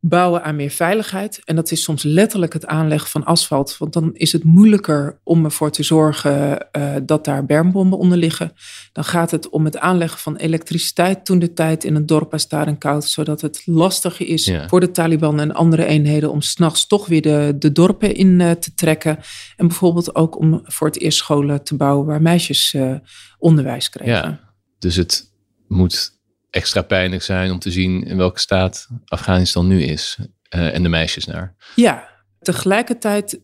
bouwen 0.00 0.42
aan 0.42 0.56
meer 0.56 0.70
veiligheid. 0.70 1.40
En 1.44 1.56
dat 1.56 1.70
is 1.70 1.82
soms 1.82 2.02
letterlijk 2.02 2.52
het 2.52 2.66
aanleggen 2.66 3.10
van 3.10 3.24
asfalt. 3.24 3.78
Want 3.78 3.92
dan 3.92 4.10
is 4.14 4.32
het 4.32 4.44
moeilijker 4.44 5.18
om 5.22 5.44
ervoor 5.44 5.70
te 5.70 5.82
zorgen 5.82 6.66
uh, 6.72 6.94
dat 7.02 7.24
daar 7.24 7.46
bermbommen 7.46 7.98
onder 7.98 8.18
liggen. 8.18 8.52
Dan 8.92 9.04
gaat 9.04 9.30
het 9.30 9.48
om 9.48 9.64
het 9.64 9.78
aanleggen 9.78 10.18
van 10.18 10.36
elektriciteit 10.36 11.24
toen 11.24 11.38
de 11.38 11.52
tijd 11.52 11.84
in 11.84 11.94
een 11.94 12.06
dorp 12.06 12.32
als 12.32 12.48
daar 12.48 12.66
en 12.66 12.78
koud. 12.78 13.04
Zodat 13.04 13.40
het 13.40 13.62
lastiger 13.64 14.26
is 14.26 14.44
Ja. 14.44 14.68
voor 14.68 14.80
de 14.80 14.90
Taliban 14.90 15.40
en 15.40 15.54
andere 15.54 15.84
eenheden 15.84 16.30
om 16.30 16.40
s'nachts 16.40 16.86
toch 16.86 17.06
weer 17.06 17.22
de, 17.22 17.54
de 17.58 17.72
dorpen 17.72 18.14
in 18.14 18.40
uh, 18.40 18.50
te 18.50 18.74
trekken. 18.74 19.18
En 19.56 19.66
bijvoorbeeld 19.66 20.14
ook 20.14 20.38
om 20.38 20.60
voor 20.64 20.86
het 20.86 21.00
eerst 21.00 21.18
scholen 21.18 21.62
te 21.64 21.76
bouwen 21.76 22.06
waar 22.06 22.22
meisjes 22.22 22.72
uh, 22.72 22.94
onderwijs 23.38 23.88
kregen. 23.90 24.12
Ja, 24.12 24.40
dus 24.78 24.96
het 24.96 25.32
moet 25.68 26.15
extra 26.56 26.82
pijnlijk 26.82 27.22
zijn 27.22 27.50
om 27.50 27.58
te 27.58 27.70
zien 27.70 28.02
in 28.04 28.16
welke 28.16 28.40
staat 28.40 28.88
Afghanistan 29.04 29.66
nu 29.66 29.82
is 29.82 30.18
uh, 30.54 30.74
en 30.74 30.82
de 30.82 30.88
meisjes 30.88 31.24
naar. 31.24 31.54
Ja, 31.74 32.08
tegelijkertijd 32.40 33.40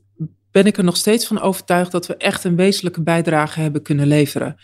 ben 0.51 0.67
ik 0.67 0.77
er 0.77 0.85
nog 0.85 0.97
steeds 0.97 1.27
van 1.27 1.41
overtuigd 1.41 1.93
dat 1.93 2.07
we 2.07 2.17
echt 2.17 2.45
een 2.45 2.57
wezenlijke 2.57 3.03
bijdrage 3.03 3.61
hebben 3.61 3.83
kunnen 3.83 4.07
leveren. 4.07 4.57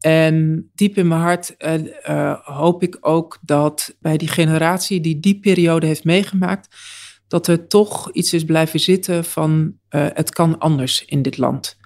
En 0.00 0.68
diep 0.74 0.96
in 0.96 1.08
mijn 1.08 1.20
hart 1.20 1.54
uh, 1.58 2.34
hoop 2.42 2.82
ik 2.82 2.98
ook 3.00 3.38
dat 3.42 3.96
bij 4.00 4.16
die 4.16 4.28
generatie 4.28 5.00
die 5.00 5.20
die 5.20 5.40
periode 5.40 5.86
heeft 5.86 6.04
meegemaakt, 6.04 6.76
dat 7.28 7.46
er 7.46 7.66
toch 7.66 8.12
iets 8.12 8.32
is 8.32 8.44
blijven 8.44 8.80
zitten 8.80 9.24
van 9.24 9.74
het 9.88 10.30
kan 10.30 10.58
anders 10.58 11.04
in 11.04 11.22
dit 11.22 11.38
land. 11.38 11.76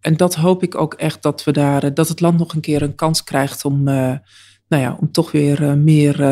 En 0.00 0.16
dat 0.16 0.34
hoop 0.34 0.62
ik 0.62 0.74
ook 0.74 0.94
echt 0.94 1.22
dat 1.22 1.44
we 1.44 1.52
daar, 1.52 1.94
dat 1.94 2.08
het 2.08 2.20
land 2.20 2.38
nog 2.38 2.54
een 2.54 2.60
keer 2.60 2.82
een 2.82 2.94
kans 2.94 3.24
krijgt 3.24 3.64
om, 3.64 3.88
nou 4.68 4.82
ja, 4.82 4.96
om 5.00 5.12
toch 5.12 5.32
weer 5.32 5.78
meer 5.78 6.24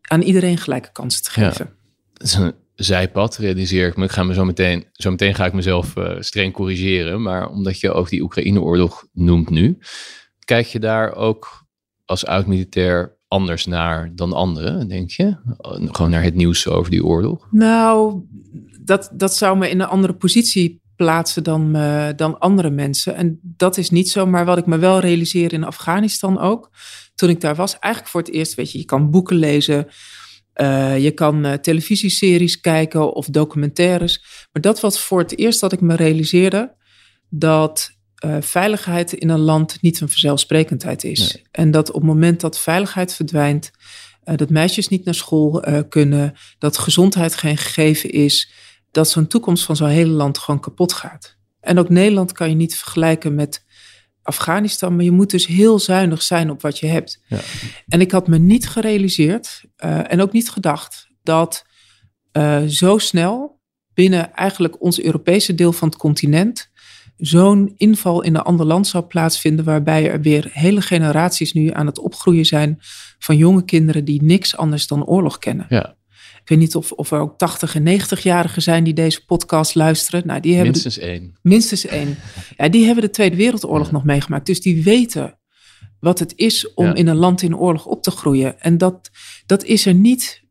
aan 0.00 0.22
iedereen 0.22 0.58
gelijke 0.58 0.92
kansen 0.92 1.22
te 1.22 1.30
geven. 1.30 1.70
Ja 2.12 2.52
zijpad, 2.74 3.36
realiseer 3.36 3.86
ik 3.86 3.96
me. 3.96 4.04
Ik 4.04 4.10
ga 4.10 4.22
me 4.22 4.34
zo 4.34 4.44
meteen, 4.44 4.84
zo 4.92 5.10
meteen 5.10 5.34
ga 5.34 5.46
ik 5.46 5.52
mezelf 5.52 5.96
uh, 5.96 6.10
streng 6.18 6.52
corrigeren. 6.52 7.22
Maar 7.22 7.48
omdat 7.48 7.80
je 7.80 7.92
ook 7.92 8.08
die 8.08 8.22
Oekraïne-oorlog 8.22 9.06
noemt 9.12 9.50
nu, 9.50 9.78
kijk 10.44 10.66
je 10.66 10.78
daar 10.78 11.14
ook 11.14 11.66
als 12.04 12.26
oud-militair 12.26 13.16
anders 13.28 13.66
naar 13.66 14.14
dan 14.14 14.32
anderen, 14.32 14.88
denk 14.88 15.10
je? 15.10 15.36
Gewoon 15.92 16.10
naar 16.10 16.22
het 16.22 16.34
nieuws 16.34 16.68
over 16.68 16.90
die 16.90 17.04
oorlog? 17.04 17.46
Nou, 17.50 18.22
dat, 18.80 19.10
dat 19.12 19.36
zou 19.36 19.58
me 19.58 19.70
in 19.70 19.80
een 19.80 19.86
andere 19.86 20.14
positie 20.14 20.82
plaatsen 20.96 21.44
dan, 21.44 21.76
uh, 21.76 22.08
dan 22.16 22.38
andere 22.38 22.70
mensen. 22.70 23.14
En 23.14 23.40
dat 23.42 23.76
is 23.76 23.90
niet 23.90 24.10
zo. 24.10 24.26
Maar 24.26 24.44
wat 24.44 24.58
ik 24.58 24.66
me 24.66 24.78
wel 24.78 25.00
realiseer 25.00 25.52
in 25.52 25.64
Afghanistan 25.64 26.38
ook, 26.38 26.70
toen 27.14 27.28
ik 27.28 27.40
daar 27.40 27.54
was, 27.54 27.78
eigenlijk 27.78 28.12
voor 28.12 28.20
het 28.20 28.32
eerst, 28.32 28.54
weet 28.54 28.72
je, 28.72 28.78
je 28.78 28.84
kan 28.84 29.10
boeken 29.10 29.36
lezen 29.36 29.86
uh, 30.54 30.98
je 30.98 31.10
kan 31.10 31.46
uh, 31.46 31.52
televisieseries 31.52 32.60
kijken 32.60 33.14
of 33.14 33.26
documentaires. 33.26 34.24
Maar 34.52 34.62
dat 34.62 34.80
was 34.80 35.00
voor 35.00 35.18
het 35.18 35.38
eerst 35.38 35.60
dat 35.60 35.72
ik 35.72 35.80
me 35.80 35.94
realiseerde 35.94 36.74
dat 37.28 37.90
uh, 38.24 38.36
veiligheid 38.40 39.12
in 39.12 39.28
een 39.28 39.40
land 39.40 39.82
niet 39.82 40.00
een 40.00 40.08
vanzelfsprekendheid 40.08 41.04
is. 41.04 41.32
Nee. 41.32 41.44
En 41.50 41.70
dat 41.70 41.88
op 41.88 41.94
het 41.94 42.04
moment 42.04 42.40
dat 42.40 42.58
veiligheid 42.58 43.14
verdwijnt, 43.14 43.70
dat 44.24 44.50
meisjes 44.50 44.88
niet 44.88 45.04
naar 45.04 45.14
school 45.14 45.62
kunnen, 45.88 46.34
dat 46.58 46.78
gezondheid 46.78 47.34
geen 47.34 47.56
gegeven 47.56 48.10
is, 48.10 48.52
dat 48.90 49.08
zo'n 49.08 49.26
toekomst 49.26 49.64
van 49.64 49.76
zo'n 49.76 49.88
hele 49.88 50.10
land 50.10 50.38
gewoon 50.38 50.60
kapot 50.60 50.92
gaat. 50.92 51.36
En 51.60 51.78
ook 51.78 51.88
Nederland 51.88 52.32
kan 52.32 52.48
je 52.48 52.54
niet 52.54 52.76
vergelijken 52.76 53.34
met 53.34 53.63
Afghanistan, 54.24 54.96
maar 54.96 55.04
je 55.04 55.10
moet 55.10 55.30
dus 55.30 55.46
heel 55.46 55.78
zuinig 55.78 56.22
zijn 56.22 56.50
op 56.50 56.62
wat 56.62 56.78
je 56.78 56.86
hebt. 56.86 57.22
Ja. 57.26 57.38
En 57.88 58.00
ik 58.00 58.10
had 58.10 58.28
me 58.28 58.38
niet 58.38 58.68
gerealiseerd 58.68 59.64
uh, 59.84 60.12
en 60.12 60.20
ook 60.20 60.32
niet 60.32 60.50
gedacht 60.50 61.08
dat 61.22 61.64
uh, 62.32 62.62
zo 62.62 62.98
snel 62.98 63.60
binnen 63.94 64.32
eigenlijk 64.32 64.82
ons 64.82 65.02
Europese 65.02 65.54
deel 65.54 65.72
van 65.72 65.88
het 65.88 65.96
continent 65.96 66.72
zo'n 67.16 67.72
inval 67.76 68.22
in 68.22 68.34
een 68.34 68.42
ander 68.42 68.66
land 68.66 68.86
zou 68.86 69.04
plaatsvinden, 69.04 69.64
waarbij 69.64 70.10
er 70.10 70.20
weer 70.20 70.48
hele 70.52 70.80
generaties 70.80 71.52
nu 71.52 71.70
aan 71.70 71.86
het 71.86 71.98
opgroeien 71.98 72.44
zijn 72.44 72.78
van 73.18 73.36
jonge 73.36 73.64
kinderen 73.64 74.04
die 74.04 74.22
niks 74.22 74.56
anders 74.56 74.86
dan 74.86 75.04
oorlog 75.04 75.38
kennen. 75.38 75.66
Ja. 75.68 75.96
Ik 76.44 76.50
weet 76.50 76.58
niet 76.58 76.74
of, 76.74 76.92
of 76.92 77.10
er 77.10 77.18
ook 77.18 77.38
80 77.38 77.74
en 77.74 78.00
90-jarigen 78.00 78.62
zijn 78.62 78.84
die 78.84 78.94
deze 78.94 79.24
podcast 79.24 79.74
luisteren. 79.74 80.26
Nou, 80.26 80.40
die 80.40 80.54
hebben 80.54 80.70
minstens 80.70 80.98
één. 80.98 81.38
Minstens 81.42 81.86
één. 81.86 82.16
Ja, 82.56 82.68
die 82.68 82.84
hebben 82.84 83.04
de 83.04 83.10
Tweede 83.10 83.36
Wereldoorlog 83.36 83.86
ja. 83.86 83.92
nog 83.92 84.04
meegemaakt. 84.04 84.46
Dus 84.46 84.60
die 84.60 84.82
weten 84.82 85.38
wat 86.00 86.18
het 86.18 86.32
is 86.36 86.74
om 86.74 86.86
ja. 86.86 86.94
in 86.94 87.06
een 87.06 87.16
land 87.16 87.42
in 87.42 87.56
oorlog 87.56 87.86
op 87.86 88.02
te 88.02 88.10
groeien. 88.10 88.60
En 88.60 88.78
dat, 88.78 89.10
dat 89.46 89.64
is 89.64 89.86
er 89.86 89.94
niet 89.94 90.42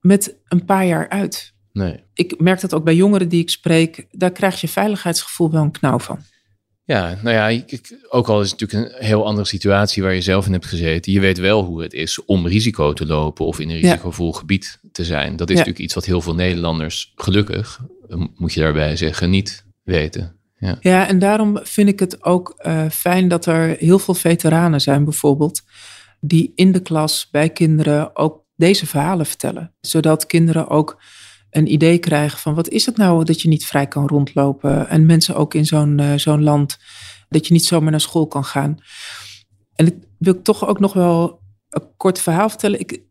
met 0.00 0.36
een 0.48 0.64
paar 0.64 0.86
jaar 0.86 1.08
uit. 1.08 1.54
Nee. 1.72 2.04
Ik 2.14 2.40
merk 2.40 2.60
dat 2.60 2.74
ook 2.74 2.84
bij 2.84 2.94
jongeren 2.94 3.28
die 3.28 3.40
ik 3.40 3.50
spreek. 3.50 4.06
Daar 4.10 4.32
krijg 4.32 4.60
je 4.60 4.68
veiligheidsgevoel 4.68 5.50
wel 5.50 5.62
een 5.62 5.70
knauw 5.70 5.98
van. 5.98 6.18
Ja, 6.84 7.18
nou 7.22 7.36
ja, 7.36 7.48
ik, 7.48 7.98
ook 8.08 8.28
al 8.28 8.40
is 8.40 8.50
het 8.50 8.60
natuurlijk 8.60 8.94
een 8.94 9.04
heel 9.04 9.26
andere 9.26 9.46
situatie 9.46 10.02
waar 10.02 10.14
je 10.14 10.20
zelf 10.20 10.46
in 10.46 10.52
hebt 10.52 10.66
gezeten. 10.66 11.12
Je 11.12 11.20
weet 11.20 11.38
wel 11.38 11.64
hoe 11.64 11.82
het 11.82 11.92
is 11.92 12.24
om 12.24 12.46
risico 12.46 12.92
te 12.92 13.06
lopen 13.06 13.46
of 13.46 13.60
in 13.60 13.70
een 13.70 13.80
risicovol 13.80 14.32
ja. 14.32 14.38
gebied 14.38 14.80
te 14.92 15.04
zijn. 15.04 15.36
Dat 15.36 15.48
is 15.48 15.54
ja. 15.54 15.58
natuurlijk 15.58 15.84
iets 15.84 15.94
wat 15.94 16.04
heel 16.04 16.20
veel 16.20 16.34
Nederlanders, 16.34 17.12
gelukkig, 17.14 17.80
moet 18.34 18.52
je 18.52 18.60
daarbij 18.60 18.96
zeggen, 18.96 19.30
niet 19.30 19.64
weten. 19.82 20.36
Ja, 20.58 20.76
ja 20.80 21.08
en 21.08 21.18
daarom 21.18 21.58
vind 21.62 21.88
ik 21.88 22.00
het 22.00 22.24
ook 22.24 22.60
uh, 22.66 22.84
fijn 22.90 23.28
dat 23.28 23.46
er 23.46 23.76
heel 23.78 23.98
veel 23.98 24.14
veteranen 24.14 24.80
zijn, 24.80 25.04
bijvoorbeeld, 25.04 25.62
die 26.20 26.52
in 26.54 26.72
de 26.72 26.80
klas 26.80 27.28
bij 27.30 27.50
kinderen 27.50 28.16
ook 28.16 28.44
deze 28.56 28.86
verhalen 28.86 29.26
vertellen. 29.26 29.74
Zodat 29.80 30.26
kinderen 30.26 30.68
ook 30.68 31.02
een 31.52 31.72
idee 31.72 31.98
krijgen 31.98 32.38
van 32.38 32.54
wat 32.54 32.68
is 32.68 32.86
het 32.86 32.96
nou 32.96 33.24
dat 33.24 33.40
je 33.42 33.48
niet 33.48 33.66
vrij 33.66 33.86
kan 33.86 34.06
rondlopen. 34.06 34.88
En 34.88 35.06
mensen 35.06 35.36
ook 35.36 35.54
in 35.54 35.66
zo'n 35.66 35.98
uh, 35.98 36.14
zo'n 36.16 36.42
land, 36.42 36.78
dat 37.28 37.46
je 37.46 37.52
niet 37.52 37.64
zomaar 37.64 37.90
naar 37.90 38.00
school 38.00 38.26
kan 38.26 38.44
gaan. 38.44 38.78
En 39.74 39.86
ik 39.86 39.94
wil 40.18 40.42
toch 40.42 40.66
ook 40.66 40.80
nog 40.80 40.92
wel 40.92 41.40
een 41.68 41.96
kort 41.96 42.20
verhaal 42.20 42.48
vertellen. 42.48 42.80
Ik, 42.80 43.02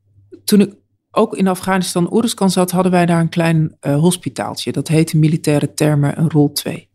toen 0.43 0.61
ik 0.61 0.73
ook 1.11 1.35
in 1.35 1.47
Afghanistan 1.47 2.13
Oeruzkan 2.13 2.51
zat, 2.51 2.71
hadden 2.71 2.91
wij 2.91 3.05
daar 3.05 3.19
een 3.19 3.29
klein 3.29 3.77
uh, 3.81 3.99
hospitaaltje. 3.99 4.71
Dat 4.71 4.87
heette 4.87 5.17
militaire 5.17 5.73
termen 5.73 6.19
een 6.19 6.29
rol 6.29 6.51
2. 6.51 6.89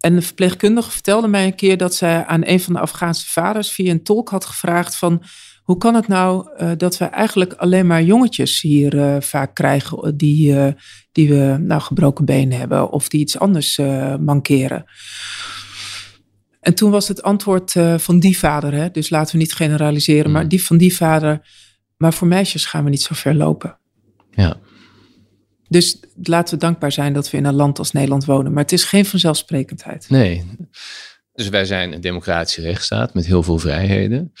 En 0.00 0.14
de 0.14 0.22
verpleegkundige 0.22 0.90
vertelde 0.90 1.28
mij 1.28 1.44
een 1.46 1.54
keer 1.54 1.76
dat 1.76 1.94
zij 1.94 2.26
aan 2.26 2.46
een 2.46 2.60
van 2.60 2.72
de 2.72 2.78
Afghaanse 2.78 3.28
vaders 3.28 3.70
via 3.70 3.90
een 3.90 4.02
tolk 4.02 4.28
had 4.28 4.44
gevraagd 4.44 4.96
van 4.96 5.22
hoe 5.64 5.78
kan 5.78 5.94
het 5.94 6.08
nou 6.08 6.48
uh, 6.58 6.70
dat 6.76 6.98
we 6.98 7.04
eigenlijk 7.04 7.52
alleen 7.52 7.86
maar 7.86 8.02
jongetjes 8.02 8.60
hier 8.60 8.94
uh, 8.94 9.16
vaak 9.20 9.54
krijgen 9.54 10.16
die, 10.16 10.52
uh, 10.52 10.68
die 11.12 11.28
we 11.28 11.56
nou 11.60 11.80
gebroken 11.80 12.24
benen 12.24 12.58
hebben 12.58 12.90
of 12.90 13.08
die 13.08 13.20
iets 13.20 13.38
anders 13.38 13.78
mankeren? 14.20 14.84
En 16.60 16.74
toen 16.74 16.90
was 16.90 17.08
het 17.08 17.22
antwoord 17.22 17.72
van 17.96 18.18
die 18.18 18.38
vader, 18.38 18.72
hè, 18.72 18.90
dus 18.90 19.10
laten 19.10 19.32
we 19.32 19.38
niet 19.38 19.54
generaliseren, 19.54 20.26
mm. 20.26 20.32
maar 20.32 20.48
die 20.48 20.64
van 20.64 20.76
die 20.76 20.96
vader, 20.96 21.48
maar 21.96 22.14
voor 22.14 22.28
meisjes 22.28 22.64
gaan 22.64 22.84
we 22.84 22.90
niet 22.90 23.02
zo 23.02 23.14
ver 23.14 23.34
lopen. 23.34 23.78
Ja. 24.30 24.56
Dus 25.68 26.00
laten 26.22 26.54
we 26.54 26.60
dankbaar 26.60 26.92
zijn 26.92 27.12
dat 27.12 27.30
we 27.30 27.36
in 27.36 27.44
een 27.44 27.54
land 27.54 27.78
als 27.78 27.92
Nederland 27.92 28.24
wonen, 28.24 28.52
maar 28.52 28.62
het 28.62 28.72
is 28.72 28.84
geen 28.84 29.06
vanzelfsprekendheid. 29.06 30.06
Nee. 30.08 30.44
Dus 31.32 31.48
wij 31.48 31.64
zijn 31.64 31.92
een 31.92 32.00
democratische 32.00 32.60
rechtsstaat 32.60 33.14
met 33.14 33.26
heel 33.26 33.42
veel 33.42 33.58
vrijheden. 33.58 34.32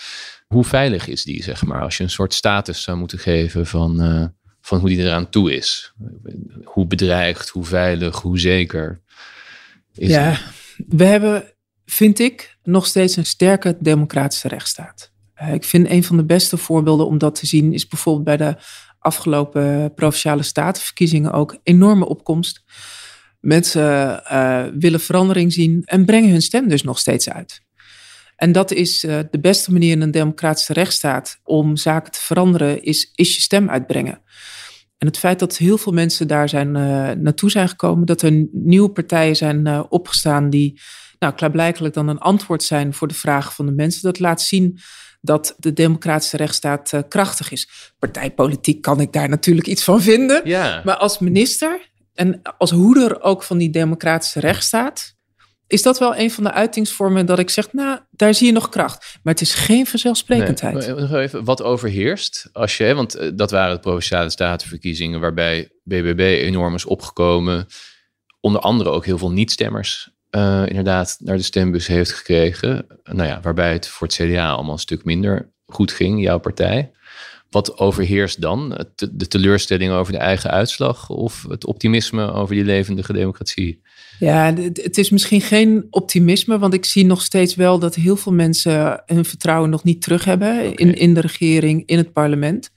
Hoe 0.46 0.64
veilig 0.64 1.06
is 1.06 1.24
die, 1.24 1.42
zeg 1.42 1.64
maar, 1.64 1.82
als 1.82 1.96
je 1.96 2.02
een 2.02 2.10
soort 2.10 2.34
status 2.34 2.82
zou 2.82 2.98
moeten 2.98 3.18
geven 3.18 3.66
van, 3.66 4.02
uh, 4.02 4.26
van 4.60 4.78
hoe 4.78 4.88
die 4.88 4.98
eraan 4.98 5.28
toe 5.28 5.54
is? 5.54 5.94
Hoe 6.64 6.86
bedreigd, 6.86 7.48
hoe 7.48 7.64
veilig, 7.64 8.20
hoe 8.20 8.38
zeker 8.38 9.02
is 9.94 10.08
Ja, 10.08 10.30
die? 10.30 10.86
we 10.88 11.04
hebben, 11.04 11.52
vind 11.84 12.18
ik, 12.18 12.56
nog 12.62 12.86
steeds 12.86 13.16
een 13.16 13.26
sterke 13.26 13.76
democratische 13.80 14.48
rechtsstaat. 14.48 15.12
Uh, 15.42 15.52
ik 15.52 15.64
vind 15.64 15.90
een 15.90 16.04
van 16.04 16.16
de 16.16 16.24
beste 16.24 16.56
voorbeelden 16.56 17.06
om 17.06 17.18
dat 17.18 17.34
te 17.34 17.46
zien 17.46 17.72
is 17.72 17.86
bijvoorbeeld 17.86 18.24
bij 18.24 18.36
de 18.36 18.56
afgelopen 18.98 19.94
provinciale 19.94 20.42
statenverkiezingen 20.42 21.32
ook 21.32 21.58
enorme 21.62 22.06
opkomst. 22.06 22.62
Mensen 23.40 24.22
uh, 24.32 24.64
willen 24.78 25.00
verandering 25.00 25.52
zien 25.52 25.82
en 25.84 26.04
brengen 26.04 26.30
hun 26.30 26.42
stem 26.42 26.68
dus 26.68 26.82
nog 26.82 26.98
steeds 26.98 27.30
uit. 27.30 27.63
En 28.36 28.52
dat 28.52 28.70
is 28.70 29.04
uh, 29.04 29.18
de 29.30 29.40
beste 29.40 29.72
manier 29.72 29.90
in 29.90 30.00
een 30.00 30.10
democratische 30.10 30.72
rechtsstaat 30.72 31.40
om 31.44 31.76
zaken 31.76 32.12
te 32.12 32.20
veranderen, 32.20 32.82
is, 32.82 33.12
is 33.14 33.34
je 33.34 33.40
stem 33.40 33.70
uitbrengen. 33.70 34.22
En 34.98 35.06
het 35.06 35.18
feit 35.18 35.38
dat 35.38 35.56
heel 35.56 35.78
veel 35.78 35.92
mensen 35.92 36.28
daar 36.28 36.48
zijn, 36.48 36.68
uh, 36.68 37.10
naartoe 37.10 37.50
zijn 37.50 37.68
gekomen, 37.68 38.06
dat 38.06 38.22
er 38.22 38.46
nieuwe 38.52 38.90
partijen 38.90 39.36
zijn 39.36 39.66
uh, 39.66 39.82
opgestaan 39.88 40.50
die 40.50 40.80
nou, 41.18 41.34
klaarblijkelijk 41.34 41.94
dan 41.94 42.08
een 42.08 42.18
antwoord 42.18 42.62
zijn 42.62 42.94
voor 42.94 43.08
de 43.08 43.14
vragen 43.14 43.52
van 43.52 43.66
de 43.66 43.72
mensen, 43.72 44.02
dat 44.02 44.18
laat 44.18 44.42
zien 44.42 44.78
dat 45.20 45.54
de 45.58 45.72
democratische 45.72 46.36
rechtsstaat 46.36 46.92
krachtig 47.08 47.50
is. 47.50 47.68
Partijpolitiek 47.98 48.82
kan 48.82 49.00
ik 49.00 49.12
daar 49.12 49.28
natuurlijk 49.28 49.66
iets 49.66 49.84
van 49.84 50.02
vinden. 50.02 50.40
Ja. 50.44 50.82
Maar 50.84 50.96
als 50.96 51.18
minister 51.18 51.90
en 52.14 52.42
als 52.58 52.70
hoeder 52.70 53.22
ook 53.22 53.42
van 53.42 53.58
die 53.58 53.70
democratische 53.70 54.40
rechtsstaat, 54.40 55.14
is 55.66 55.82
dat 55.82 55.98
wel 55.98 56.16
een 56.16 56.30
van 56.30 56.44
de 56.44 56.52
uitingsvormen 56.52 57.26
dat 57.26 57.38
ik 57.38 57.50
zeg, 57.50 57.72
nou, 57.72 57.98
daar 58.10 58.34
zie 58.34 58.46
je 58.46 58.52
nog 58.52 58.68
kracht. 58.68 59.18
Maar 59.22 59.32
het 59.32 59.42
is 59.42 59.54
geen 59.54 59.86
vanzelfsprekendheid. 59.86 60.96
Nee, 60.96 61.22
even, 61.22 61.44
wat 61.44 61.62
overheerst 61.62 62.48
als 62.52 62.76
je, 62.76 62.94
want 62.94 63.38
dat 63.38 63.50
waren 63.50 63.74
de 63.74 63.80
provinciale 63.80 64.30
statenverkiezingen 64.30 65.20
waarbij 65.20 65.70
BBB 65.82 66.20
enorm 66.20 66.74
is 66.74 66.84
opgekomen. 66.84 67.66
Onder 68.40 68.60
andere 68.60 68.90
ook 68.90 69.04
heel 69.04 69.18
veel 69.18 69.30
niet-stemmers 69.30 70.14
uh, 70.36 70.62
inderdaad 70.66 71.16
naar 71.18 71.36
de 71.36 71.42
stembus 71.42 71.86
heeft 71.86 72.12
gekregen. 72.12 72.86
Nou 73.04 73.28
ja, 73.28 73.40
waarbij 73.40 73.72
het 73.72 73.88
voor 73.88 74.06
het 74.06 74.16
CDA 74.16 74.50
allemaal 74.50 74.72
een 74.72 74.78
stuk 74.78 75.04
minder 75.04 75.52
goed 75.66 75.92
ging, 75.92 76.22
jouw 76.22 76.38
partij. 76.38 76.92
Wat 77.54 77.78
overheerst 77.78 78.40
dan? 78.40 78.86
De 79.12 79.28
teleurstelling 79.28 79.92
over 79.92 80.12
de 80.12 80.18
eigen 80.18 80.50
uitslag 80.50 81.10
of 81.10 81.44
het 81.48 81.66
optimisme 81.66 82.32
over 82.32 82.54
die 82.54 82.64
levendige 82.64 83.12
democratie? 83.12 83.82
Ja, 84.18 84.54
het 84.72 84.98
is 84.98 85.10
misschien 85.10 85.40
geen 85.40 85.86
optimisme, 85.90 86.58
want 86.58 86.74
ik 86.74 86.84
zie 86.84 87.04
nog 87.04 87.22
steeds 87.22 87.54
wel 87.54 87.78
dat 87.78 87.94
heel 87.94 88.16
veel 88.16 88.32
mensen 88.32 89.02
hun 89.06 89.24
vertrouwen 89.24 89.70
nog 89.70 89.84
niet 89.84 90.02
terug 90.02 90.24
hebben 90.24 90.74
in, 90.74 90.94
in 90.94 91.14
de 91.14 91.20
regering, 91.20 91.82
in 91.86 91.98
het 91.98 92.12
parlement. 92.12 92.70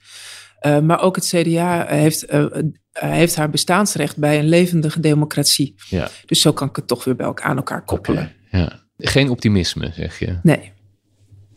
Uh, 0.66 0.80
maar 0.80 1.02
ook 1.02 1.16
het 1.16 1.26
CDA 1.26 1.86
heeft, 1.88 2.32
uh, 2.32 2.46
heeft 2.92 3.36
haar 3.36 3.50
bestaansrecht 3.50 4.16
bij 4.16 4.38
een 4.38 4.48
levendige 4.48 5.00
democratie. 5.00 5.74
Ja. 5.88 6.10
Dus 6.26 6.40
zo 6.40 6.52
kan 6.52 6.68
ik 6.68 6.76
het 6.76 6.86
toch 6.86 7.04
weer 7.04 7.16
bij 7.16 7.26
elkaar 7.26 7.46
aan 7.46 7.56
elkaar 7.56 7.84
koppelen. 7.84 8.32
ja. 8.50 8.86
Geen 8.98 9.30
optimisme, 9.30 9.90
zeg 9.94 10.18
je? 10.18 10.38
Nee. 10.42 10.72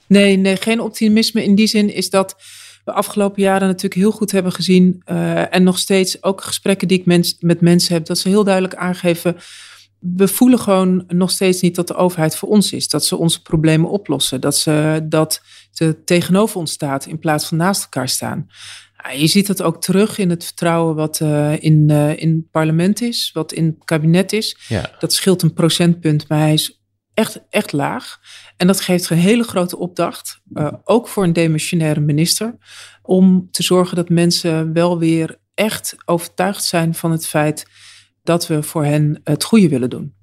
nee. 0.07 0.37
Nee, 0.37 0.55
geen 0.55 0.79
optimisme 0.79 1.43
in 1.43 1.55
die 1.55 1.67
zin 1.67 1.93
is 1.93 2.09
dat 2.09 2.35
we 2.91 2.98
afgelopen 2.98 3.41
jaren 3.41 3.67
natuurlijk 3.67 4.01
heel 4.01 4.12
goed 4.12 4.31
hebben 4.31 4.51
gezien. 4.51 5.01
Uh, 5.05 5.55
en 5.55 5.63
nog 5.63 5.77
steeds 5.77 6.24
ook 6.24 6.41
gesprekken 6.41 6.88
die 6.88 7.00
ik 7.00 7.05
mens, 7.05 7.36
met 7.39 7.62
mensen 7.62 7.93
heb, 7.93 8.05
dat 8.05 8.17
ze 8.17 8.29
heel 8.29 8.43
duidelijk 8.43 8.75
aangeven 8.75 9.36
we 10.01 10.27
voelen 10.27 10.60
gewoon 10.60 11.03
nog 11.07 11.31
steeds 11.31 11.62
niet 11.62 11.75
dat 11.75 11.88
de 11.88 11.95
overheid 11.95 12.36
voor 12.36 12.50
ons 12.50 12.71
is. 12.71 12.88
Dat 12.88 13.05
ze 13.05 13.17
onze 13.17 13.41
problemen 13.41 13.89
oplossen. 13.89 14.41
Dat 14.41 14.57
ze, 14.57 15.01
dat 15.03 15.41
ze 15.71 16.03
tegenover 16.05 16.57
ons 16.57 16.71
staat 16.71 17.05
in 17.05 17.19
plaats 17.19 17.48
van 17.48 17.57
naast 17.57 17.81
elkaar 17.81 18.10
staan. 18.10 18.48
Je 19.15 19.27
ziet 19.27 19.48
dat 19.48 19.62
ook 19.62 19.81
terug 19.81 20.17
in 20.17 20.29
het 20.29 20.43
vertrouwen 20.43 20.95
wat 20.95 21.19
uh, 21.19 21.63
in, 21.63 21.88
uh, 21.91 22.17
in 22.17 22.29
het 22.29 22.51
parlement 22.51 23.01
is, 23.01 23.31
wat 23.33 23.51
in 23.51 23.65
het 23.65 23.86
kabinet 23.86 24.33
is. 24.33 24.57
Ja. 24.67 24.91
Dat 25.00 25.13
scheelt 25.13 25.41
een 25.41 25.53
procentpunt, 25.53 26.27
maar 26.27 26.39
hij 26.39 26.53
is 26.53 26.80
echt, 27.13 27.41
echt 27.49 27.71
laag. 27.71 28.19
En 28.57 28.67
dat 28.67 28.81
geeft 28.81 29.09
een 29.09 29.17
hele 29.17 29.43
grote 29.43 29.77
opdracht, 29.77 30.41
uh, 30.53 30.71
ook 30.83 31.07
voor 31.07 31.23
een 31.23 31.33
demissionaire 31.33 31.99
minister, 31.99 32.57
om 33.01 33.47
te 33.51 33.63
zorgen 33.63 33.95
dat 33.95 34.09
mensen 34.09 34.73
wel 34.73 34.99
weer 34.99 35.37
echt 35.53 35.95
overtuigd 36.05 36.63
zijn 36.63 36.95
van 36.95 37.11
het 37.11 37.27
feit 37.27 37.65
dat 38.23 38.47
we 38.47 38.63
voor 38.63 38.85
hen 38.85 39.21
het 39.23 39.43
goede 39.43 39.69
willen 39.69 39.89
doen. 39.89 40.13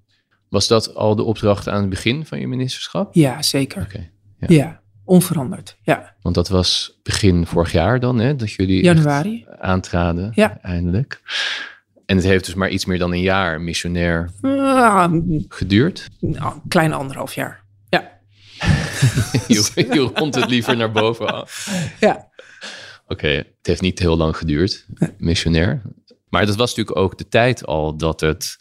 Was 0.49 0.69
dat 0.69 0.95
al 0.95 1.17
de 1.17 1.23
opdracht 1.23 1.69
aan 1.69 1.81
het 1.81 1.91
begin 1.91 2.27
van 2.27 2.41
je 2.41 2.49
ministerschap? 2.49 3.15
Ja, 3.15 3.43
zeker. 3.43 3.83
Okay, 3.83 4.11
ja. 4.39 4.47
ja. 4.49 4.81
onveranderd. 5.05 5.77
Ja. 5.83 6.17
Want 6.23 6.35
dat 6.35 6.49
was 6.49 6.99
begin 7.03 7.47
vorig 7.47 7.73
jaar 7.73 8.01
dan, 8.01 8.19
hè, 8.19 8.37
dat 8.37 8.53
jullie 8.53 8.83
Januari. 8.83 9.47
aantraden, 9.59 10.33
ja. 10.35 10.59
eindelijk. 10.63 11.23
En 12.09 12.17
het 12.17 12.25
heeft 12.25 12.45
dus 12.45 12.55
maar 12.55 12.69
iets 12.69 12.85
meer 12.85 12.99
dan 12.99 13.13
een 13.13 13.21
jaar 13.21 13.61
missionair 13.61 14.31
uh, 14.43 15.07
geduurd? 15.49 16.09
Nou, 16.21 16.55
een 16.55 16.69
klein 16.69 16.93
anderhalf 16.93 17.35
jaar, 17.35 17.65
ja. 17.89 18.21
je, 19.49 19.71
je 19.75 20.11
rond 20.15 20.35
het 20.35 20.49
liever 20.49 20.77
naar 20.77 20.93
boven 20.93 21.27
af. 21.27 21.71
Ja. 22.01 22.29
Oké, 23.07 23.29
het 23.29 23.47
heeft 23.63 23.81
niet 23.81 23.99
heel 23.99 24.17
lang 24.17 24.37
geduurd, 24.37 24.87
missionair. 25.19 25.83
Maar 26.29 26.47
dat 26.47 26.57
was 26.57 26.69
natuurlijk 26.75 26.99
ook 26.99 27.19
de 27.19 27.29
tijd 27.29 27.67
al 27.67 27.97
dat 27.97 28.21
het 28.21 28.59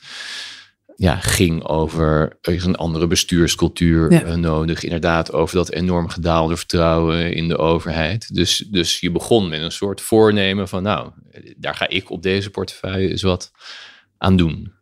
ja, 0.97 1.15
ging 1.15 1.63
over 1.63 2.37
er 2.41 2.53
is 2.53 2.65
een 2.65 2.75
andere 2.75 3.07
bestuurscultuur 3.07 4.11
eh, 4.11 4.35
nodig. 4.35 4.83
Inderdaad, 4.83 5.33
over 5.33 5.55
dat 5.55 5.71
enorm 5.71 6.09
gedaalde 6.09 6.57
vertrouwen 6.57 7.33
in 7.33 7.47
de 7.47 7.57
overheid. 7.57 8.33
Dus, 8.33 8.67
dus 8.71 8.99
je 8.99 9.11
begon 9.11 9.49
met 9.49 9.61
een 9.61 9.71
soort 9.71 10.01
voornemen 10.01 10.67
van, 10.67 10.83
nou, 10.83 11.11
daar 11.57 11.75
ga 11.75 11.87
ik 11.87 12.09
op 12.09 12.23
deze 12.23 12.49
portefeuille 12.49 13.09
eens 13.09 13.21
wat 13.21 13.51
aan 14.17 14.37
doen. 14.37 14.73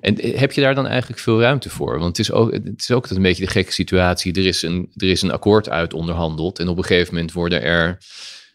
En 0.00 0.16
eh, 0.16 0.38
heb 0.38 0.52
je 0.52 0.60
daar 0.60 0.74
dan 0.74 0.86
eigenlijk 0.86 1.20
veel 1.20 1.40
ruimte 1.40 1.70
voor? 1.70 1.98
Want 1.98 2.16
het 2.16 2.18
is 2.18 2.32
ook, 2.32 2.52
het 2.52 2.80
is 2.80 2.90
ook 2.90 3.10
een 3.10 3.22
beetje 3.22 3.44
de 3.44 3.50
gekke 3.50 3.72
situatie. 3.72 4.32
Er 4.32 4.46
is, 4.46 4.62
een, 4.62 4.90
er 4.94 5.08
is 5.08 5.22
een 5.22 5.32
akkoord 5.32 5.68
uit 5.68 5.94
onderhandeld. 5.94 6.58
En 6.58 6.68
op 6.68 6.76
een 6.76 6.84
gegeven 6.84 7.14
moment 7.14 7.32
worden 7.32 7.62
er 7.62 7.98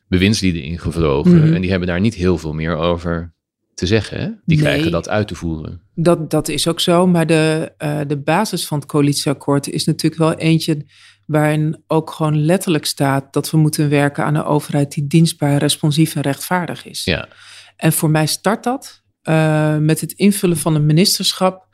bewindslieden 0.07 0.61
ingevlogen. 0.61 1.37
Mhm. 1.37 1.53
En 1.53 1.61
die 1.61 1.69
hebben 1.69 1.87
daar 1.87 1.99
niet 1.99 2.15
heel 2.15 2.37
veel 2.37 2.53
meer 2.53 2.75
over 2.75 3.33
te 3.73 3.85
zeggen. 3.85 4.19
Hè? 4.19 4.29
Die 4.45 4.57
krijgen 4.57 4.91
dat 4.91 5.09
uit 5.09 5.27
te 5.27 5.35
voeren. 5.35 5.84
Dat, 5.95 6.29
dat 6.29 6.47
is 6.47 6.67
ook 6.67 6.79
zo. 6.79 7.07
Maar 7.07 7.25
de, 7.25 7.73
uh, 7.77 7.99
de 8.07 8.17
basis 8.17 8.67
van 8.67 8.79
het 8.79 8.87
coalitieakkoord 8.87 9.69
is 9.69 9.85
natuurlijk 9.85 10.21
wel 10.21 10.33
eentje 10.33 10.85
waarin 11.25 11.83
ook 11.87 12.11
gewoon 12.11 12.45
letterlijk 12.45 12.85
staat 12.85 13.33
dat 13.33 13.51
we 13.51 13.57
moeten 13.57 13.89
werken 13.89 14.25
aan 14.25 14.35
een 14.35 14.43
overheid 14.43 14.91
die 14.91 15.07
dienstbaar, 15.07 15.57
responsief 15.57 16.15
en 16.15 16.21
rechtvaardig 16.21 16.85
is. 16.85 17.03
Ja. 17.03 17.27
En 17.75 17.93
voor 17.93 18.09
mij 18.09 18.25
start 18.25 18.63
dat 18.63 19.03
uh, 19.23 19.77
met 19.77 20.01
het 20.01 20.11
invullen 20.11 20.57
van 20.57 20.75
een 20.75 20.85
ministerschap 20.85 21.67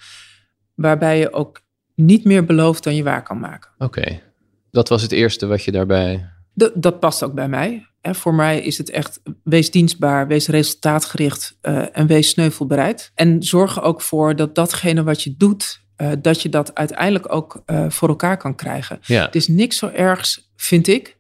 waarbij 0.75 1.19
je 1.19 1.33
ook 1.33 1.61
niet 1.95 2.23
meer 2.23 2.45
belooft 2.45 2.83
dan 2.83 2.95
je 2.95 3.03
waar 3.03 3.23
kan 3.23 3.39
maken. 3.39 3.71
Oké, 3.77 4.21
dat 4.71 4.89
was 4.89 5.01
het 5.01 5.11
eerste 5.11 5.45
wat 5.45 5.63
je 5.63 5.71
daarbij. 5.71 6.29
Dat 6.73 6.99
past 6.99 7.23
ook 7.23 7.33
bij 7.33 7.47
mij 7.47 7.90
voor 8.01 8.33
mij 8.33 8.61
is 8.61 8.77
het 8.77 8.89
echt 8.89 9.21
wees 9.43 9.71
dienstbaar, 9.71 10.27
wees 10.27 10.47
resultaatgericht 10.47 11.57
uh, 11.61 11.97
en 11.97 12.07
wees 12.07 12.29
sneuvelbereid. 12.29 13.11
En 13.15 13.43
zorg 13.43 13.75
er 13.75 13.81
ook 13.81 14.01
voor 14.01 14.35
dat 14.35 14.55
datgene 14.55 15.03
wat 15.03 15.23
je 15.23 15.35
doet, 15.37 15.81
uh, 15.97 16.11
dat 16.21 16.41
je 16.41 16.49
dat 16.49 16.75
uiteindelijk 16.75 17.33
ook 17.33 17.63
uh, 17.65 17.89
voor 17.89 18.09
elkaar 18.09 18.37
kan 18.37 18.55
krijgen. 18.55 18.99
Ja. 19.01 19.25
Het 19.25 19.35
is 19.35 19.47
niks 19.47 19.77
zo 19.77 19.87
ergs, 19.87 20.51
vind 20.55 20.87
ik, 20.87 21.17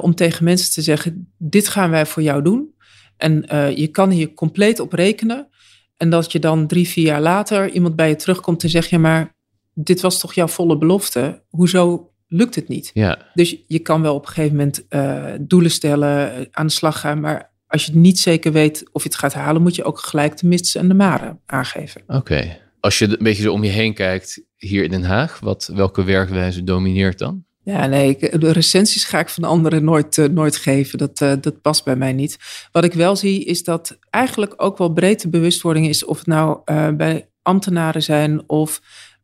om 0.00 0.14
tegen 0.14 0.44
mensen 0.44 0.72
te 0.72 0.82
zeggen: 0.82 1.32
dit 1.38 1.68
gaan 1.68 1.90
wij 1.90 2.06
voor 2.06 2.22
jou 2.22 2.42
doen. 2.42 2.74
En 3.16 3.44
je 3.76 3.88
kan 3.88 4.10
hier 4.10 4.34
compleet 4.34 4.80
op 4.80 4.92
rekenen. 4.92 5.48
En 5.96 6.10
dat 6.10 6.32
je 6.32 6.38
dan 6.38 6.66
drie, 6.66 6.88
vier 6.88 7.04
jaar 7.04 7.20
later 7.20 7.70
iemand 7.70 7.96
bij 7.96 8.08
je 8.08 8.16
terugkomt 8.16 8.62
en 8.62 8.68
zegt: 8.68 8.90
ja, 8.90 8.98
maar 8.98 9.36
dit 9.74 10.00
was 10.00 10.20
toch 10.20 10.34
jouw 10.34 10.48
volle 10.48 10.78
belofte? 10.78 11.42
Hoezo 11.48 12.11
lukt 12.32 12.54
het 12.54 12.68
niet. 12.68 12.90
Ja. 12.94 13.18
Dus 13.34 13.56
je 13.66 13.78
kan 13.78 14.02
wel 14.02 14.14
op 14.14 14.26
een 14.26 14.32
gegeven 14.32 14.56
moment 14.56 14.84
uh, 14.90 15.24
doelen 15.40 15.70
stellen, 15.70 16.34
eh, 16.34 16.46
aan 16.50 16.66
de 16.66 16.72
slag 16.72 17.00
gaan. 17.00 17.20
Maar 17.20 17.52
als 17.66 17.86
je 17.86 17.96
niet 17.96 18.18
zeker 18.18 18.52
weet 18.52 18.84
of 18.92 19.02
je 19.02 19.08
het 19.08 19.18
gaat 19.18 19.34
halen, 19.34 19.62
moet 19.62 19.74
je 19.74 19.84
ook 19.84 19.98
gelijk 19.98 20.38
de 20.38 20.46
mits 20.46 20.74
en 20.74 20.88
de 20.88 20.94
maren 20.94 21.40
aangeven. 21.46 22.02
Oké. 22.06 22.58
Als 22.80 22.98
je 22.98 23.08
een 23.08 23.16
beetje 23.24 23.42
zo 23.42 23.52
om 23.52 23.64
je 23.64 23.70
heen 23.70 23.94
kijkt 23.94 24.42
hier 24.56 24.84
in 24.84 24.90
Den 24.90 25.04
Haag, 25.04 25.40
wat, 25.40 25.70
welke 25.74 26.04
werkwijze 26.04 26.64
domineert 26.64 27.18
dan? 27.18 27.44
Ja, 27.64 27.86
nee, 27.86 28.16
de 28.18 28.52
recensies 28.52 29.04
ga 29.04 29.18
ik 29.18 29.28
van 29.28 29.44
anderen 29.44 29.84
nooit, 29.84 30.16
uh, 30.16 30.26
nooit 30.26 30.56
geven. 30.56 30.98
Dat, 30.98 31.20
uh, 31.20 31.32
dat 31.40 31.60
past 31.60 31.84
bij 31.84 31.96
mij 31.96 32.12
niet. 32.12 32.38
Wat 32.72 32.84
ik 32.84 32.92
wel 32.92 33.16
zie 33.16 33.44
is 33.44 33.64
dat 33.64 33.98
eigenlijk 34.10 34.54
ook 34.56 34.78
wel 34.78 34.92
breedte 34.92 35.28
bewustwording 35.28 35.88
is, 35.88 36.04
of 36.04 36.18
het 36.18 36.26
nou 36.26 36.60
uh, 36.64 36.88
bij 36.88 37.28
ambtenaren 37.42 38.02
zijn 38.02 38.48
of 38.48 38.80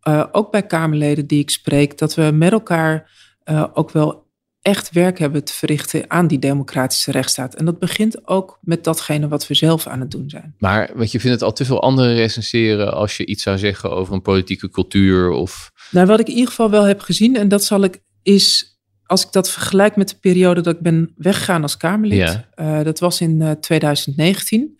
uh, 0.08 0.24
ook 0.32 0.50
bij 0.50 0.66
Kamerleden 0.66 1.26
die 1.26 1.40
ik 1.40 1.50
spreek, 1.50 1.98
dat 1.98 2.14
we 2.14 2.22
met 2.22 2.52
elkaar 2.52 3.10
uh, 3.44 3.64
ook 3.72 3.90
wel 3.90 4.26
echt 4.62 4.92
werk 4.92 5.18
hebben 5.18 5.44
te 5.44 5.52
verrichten 5.52 6.10
aan 6.10 6.26
die 6.26 6.38
democratische 6.38 7.10
rechtsstaat. 7.10 7.54
En 7.54 7.64
dat 7.64 7.78
begint 7.78 8.28
ook 8.28 8.58
met 8.62 8.84
datgene 8.84 9.28
wat 9.28 9.46
we 9.46 9.54
zelf 9.54 9.86
aan 9.86 10.00
het 10.00 10.10
doen 10.10 10.30
zijn. 10.30 10.54
Maar 10.58 10.90
want 10.94 11.12
je 11.12 11.20
vindt 11.20 11.34
het 11.34 11.44
al 11.44 11.52
te 11.52 11.64
veel 11.64 11.82
anderen 11.82 12.14
recenseren 12.14 12.94
als 12.94 13.16
je 13.16 13.26
iets 13.26 13.42
zou 13.42 13.58
zeggen 13.58 13.90
over 13.90 14.14
een 14.14 14.22
politieke 14.22 14.70
cultuur 14.70 15.30
of. 15.30 15.72
Nou, 15.90 16.06
wat 16.06 16.20
ik 16.20 16.28
in 16.28 16.34
ieder 16.34 16.48
geval 16.48 16.70
wel 16.70 16.84
heb 16.84 17.00
gezien, 17.00 17.36
en 17.36 17.48
dat 17.48 17.64
zal 17.64 17.82
ik, 17.82 18.02
is 18.22 18.78
als 19.06 19.24
ik 19.24 19.32
dat 19.32 19.50
vergelijk 19.50 19.96
met 19.96 20.08
de 20.08 20.16
periode 20.20 20.60
dat 20.60 20.74
ik 20.74 20.80
ben 20.80 21.12
weggegaan 21.16 21.62
als 21.62 21.76
Kamerlid, 21.76 22.18
ja. 22.18 22.48
uh, 22.56 22.84
dat 22.84 22.98
was 22.98 23.20
in 23.20 23.40
uh, 23.40 23.50
2019, 23.50 24.78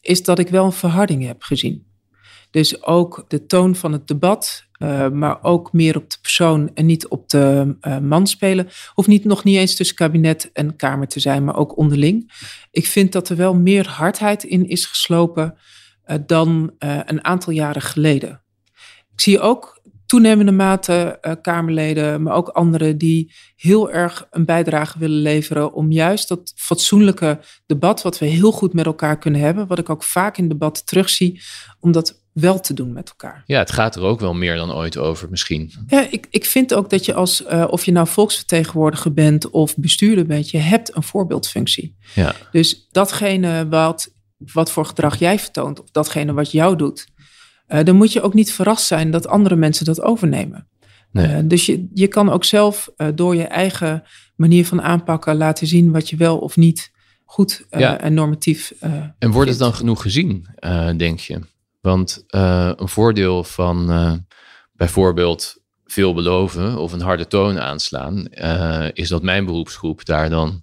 is 0.00 0.22
dat 0.22 0.38
ik 0.38 0.48
wel 0.48 0.64
een 0.64 0.72
verharding 0.72 1.26
heb 1.26 1.42
gezien. 1.42 1.86
Dus 2.52 2.82
ook 2.82 3.24
de 3.28 3.46
toon 3.46 3.74
van 3.74 3.92
het 3.92 4.06
debat, 4.08 4.66
uh, 4.78 5.08
maar 5.08 5.42
ook 5.42 5.72
meer 5.72 5.96
op 5.96 6.10
de 6.10 6.16
persoon 6.22 6.70
en 6.74 6.86
niet 6.86 7.08
op 7.08 7.28
de 7.28 7.76
uh, 7.80 7.98
man 7.98 8.26
spelen. 8.26 8.68
Hoeft 8.94 9.08
niet, 9.08 9.24
nog 9.24 9.44
niet 9.44 9.56
eens 9.56 9.74
tussen 9.74 9.96
kabinet 9.96 10.50
en 10.52 10.76
Kamer 10.76 11.08
te 11.08 11.20
zijn, 11.20 11.44
maar 11.44 11.56
ook 11.56 11.76
onderling. 11.76 12.32
Ik 12.70 12.86
vind 12.86 13.12
dat 13.12 13.28
er 13.28 13.36
wel 13.36 13.54
meer 13.54 13.88
hardheid 13.88 14.44
in 14.44 14.68
is 14.68 14.86
geslopen 14.86 15.54
uh, 16.06 16.16
dan 16.26 16.72
een 16.78 17.24
aantal 17.24 17.52
jaren 17.52 17.82
geleden. 17.82 18.42
Ik 19.12 19.20
zie 19.20 19.40
ook 19.40 19.80
toenemende 20.06 20.52
mate 20.52 21.18
Kamerleden, 21.42 22.22
maar 22.22 22.34
ook 22.34 22.48
anderen 22.48 22.98
die 22.98 23.32
heel 23.56 23.90
erg 23.90 24.26
een 24.30 24.44
bijdrage 24.44 24.98
willen 24.98 25.22
leveren 25.22 25.72
om 25.72 25.92
juist 25.92 26.28
dat 26.28 26.52
fatsoenlijke 26.56 27.40
debat, 27.66 28.02
wat 28.02 28.18
we 28.18 28.26
heel 28.26 28.52
goed 28.52 28.72
met 28.72 28.86
elkaar 28.86 29.18
kunnen 29.18 29.40
hebben, 29.40 29.66
wat 29.66 29.78
ik 29.78 29.90
ook 29.90 30.02
vaak 30.02 30.36
in 30.38 30.48
debatten 30.48 30.84
terugzie, 30.84 31.42
om 31.80 31.92
dat 31.92 32.21
wel 32.32 32.60
te 32.60 32.74
doen 32.74 32.92
met 32.92 33.08
elkaar. 33.08 33.42
Ja, 33.46 33.58
het 33.58 33.72
gaat 33.72 33.96
er 33.96 34.02
ook 34.02 34.20
wel 34.20 34.34
meer 34.34 34.56
dan 34.56 34.72
ooit 34.72 34.98
over 34.98 35.30
misschien. 35.30 35.72
Ja, 35.86 36.06
ik, 36.10 36.26
ik 36.30 36.44
vind 36.44 36.74
ook 36.74 36.90
dat 36.90 37.04
je 37.04 37.14
als, 37.14 37.42
uh, 37.42 37.64
of 37.70 37.84
je 37.84 37.92
nou 37.92 38.06
volksvertegenwoordiger 38.06 39.12
bent 39.12 39.50
of 39.50 39.76
bestuurder 39.76 40.26
bent, 40.26 40.50
je 40.50 40.58
hebt 40.58 40.96
een 40.96 41.02
voorbeeldfunctie. 41.02 41.96
Ja. 42.14 42.34
Dus 42.52 42.88
datgene 42.90 43.68
wat, 43.68 44.14
wat 44.52 44.70
voor 44.70 44.84
gedrag 44.84 45.18
jij 45.18 45.38
vertoont, 45.38 45.80
of 45.80 45.90
datgene 45.90 46.32
wat 46.32 46.50
jou 46.50 46.76
doet, 46.76 47.06
uh, 47.68 47.84
dan 47.84 47.96
moet 47.96 48.12
je 48.12 48.22
ook 48.22 48.34
niet 48.34 48.52
verrast 48.52 48.86
zijn 48.86 49.10
dat 49.10 49.26
andere 49.26 49.56
mensen 49.56 49.84
dat 49.84 50.00
overnemen. 50.00 50.68
Nee. 51.10 51.28
Uh, 51.28 51.38
dus 51.44 51.66
je, 51.66 51.88
je 51.94 52.08
kan 52.08 52.30
ook 52.30 52.44
zelf 52.44 52.90
door 53.14 53.36
je 53.36 53.44
eigen 53.44 54.02
manier 54.36 54.66
van 54.66 54.82
aanpakken 54.82 55.36
laten 55.36 55.66
zien 55.66 55.90
wat 55.90 56.10
je 56.10 56.16
wel 56.16 56.38
of 56.38 56.56
niet 56.56 56.92
goed 57.24 57.66
ja. 57.70 58.00
en 58.00 58.14
normatief. 58.14 58.74
en 59.18 59.30
wordt 59.30 59.50
het 59.50 59.58
dan 59.58 59.74
genoeg 59.74 60.02
gezien, 60.02 60.46
denk 60.96 61.20
je? 61.20 61.40
Want 61.82 62.24
uh, 62.28 62.70
een 62.76 62.88
voordeel 62.88 63.44
van 63.44 63.90
uh, 63.90 64.12
bijvoorbeeld 64.72 65.56
veel 65.84 66.14
beloven 66.14 66.78
of 66.78 66.92
een 66.92 67.00
harde 67.00 67.26
toon 67.26 67.58
aanslaan, 67.58 68.26
uh, 68.30 68.88
is 68.92 69.08
dat 69.08 69.22
mijn 69.22 69.44
beroepsgroep 69.44 70.04
daar 70.04 70.30
dan 70.30 70.62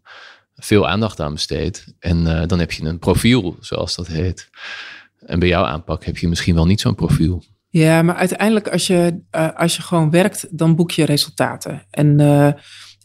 veel 0.56 0.88
aandacht 0.88 1.20
aan 1.20 1.34
besteedt. 1.34 1.94
En 2.00 2.48
dan 2.48 2.60
heb 2.60 2.72
je 2.72 2.86
een 2.86 3.00
profiel, 3.00 3.58
zoals 3.60 3.96
dat 3.96 4.08
heet. 4.08 4.50
En 5.20 5.40
bij 5.40 5.48
jouw 5.48 5.64
aanpak 5.64 6.06
heb 6.06 6.18
je 6.18 6.28
misschien 6.28 6.56
wel 6.56 6.66
niet 6.66 6.82
zo'n 6.82 6.96
profiel. 6.96 7.44
Ja, 7.70 8.02
maar 8.02 8.16
uiteindelijk 8.16 8.68
als 8.68 8.88
je, 8.88 9.22
als 9.56 9.76
je 9.76 9.82
gewoon 9.82 10.10
werkt, 10.10 10.48
dan 10.58 10.76
boek 10.76 10.92
je 10.92 11.06
resultaten. 11.06 11.86
En 11.90 12.18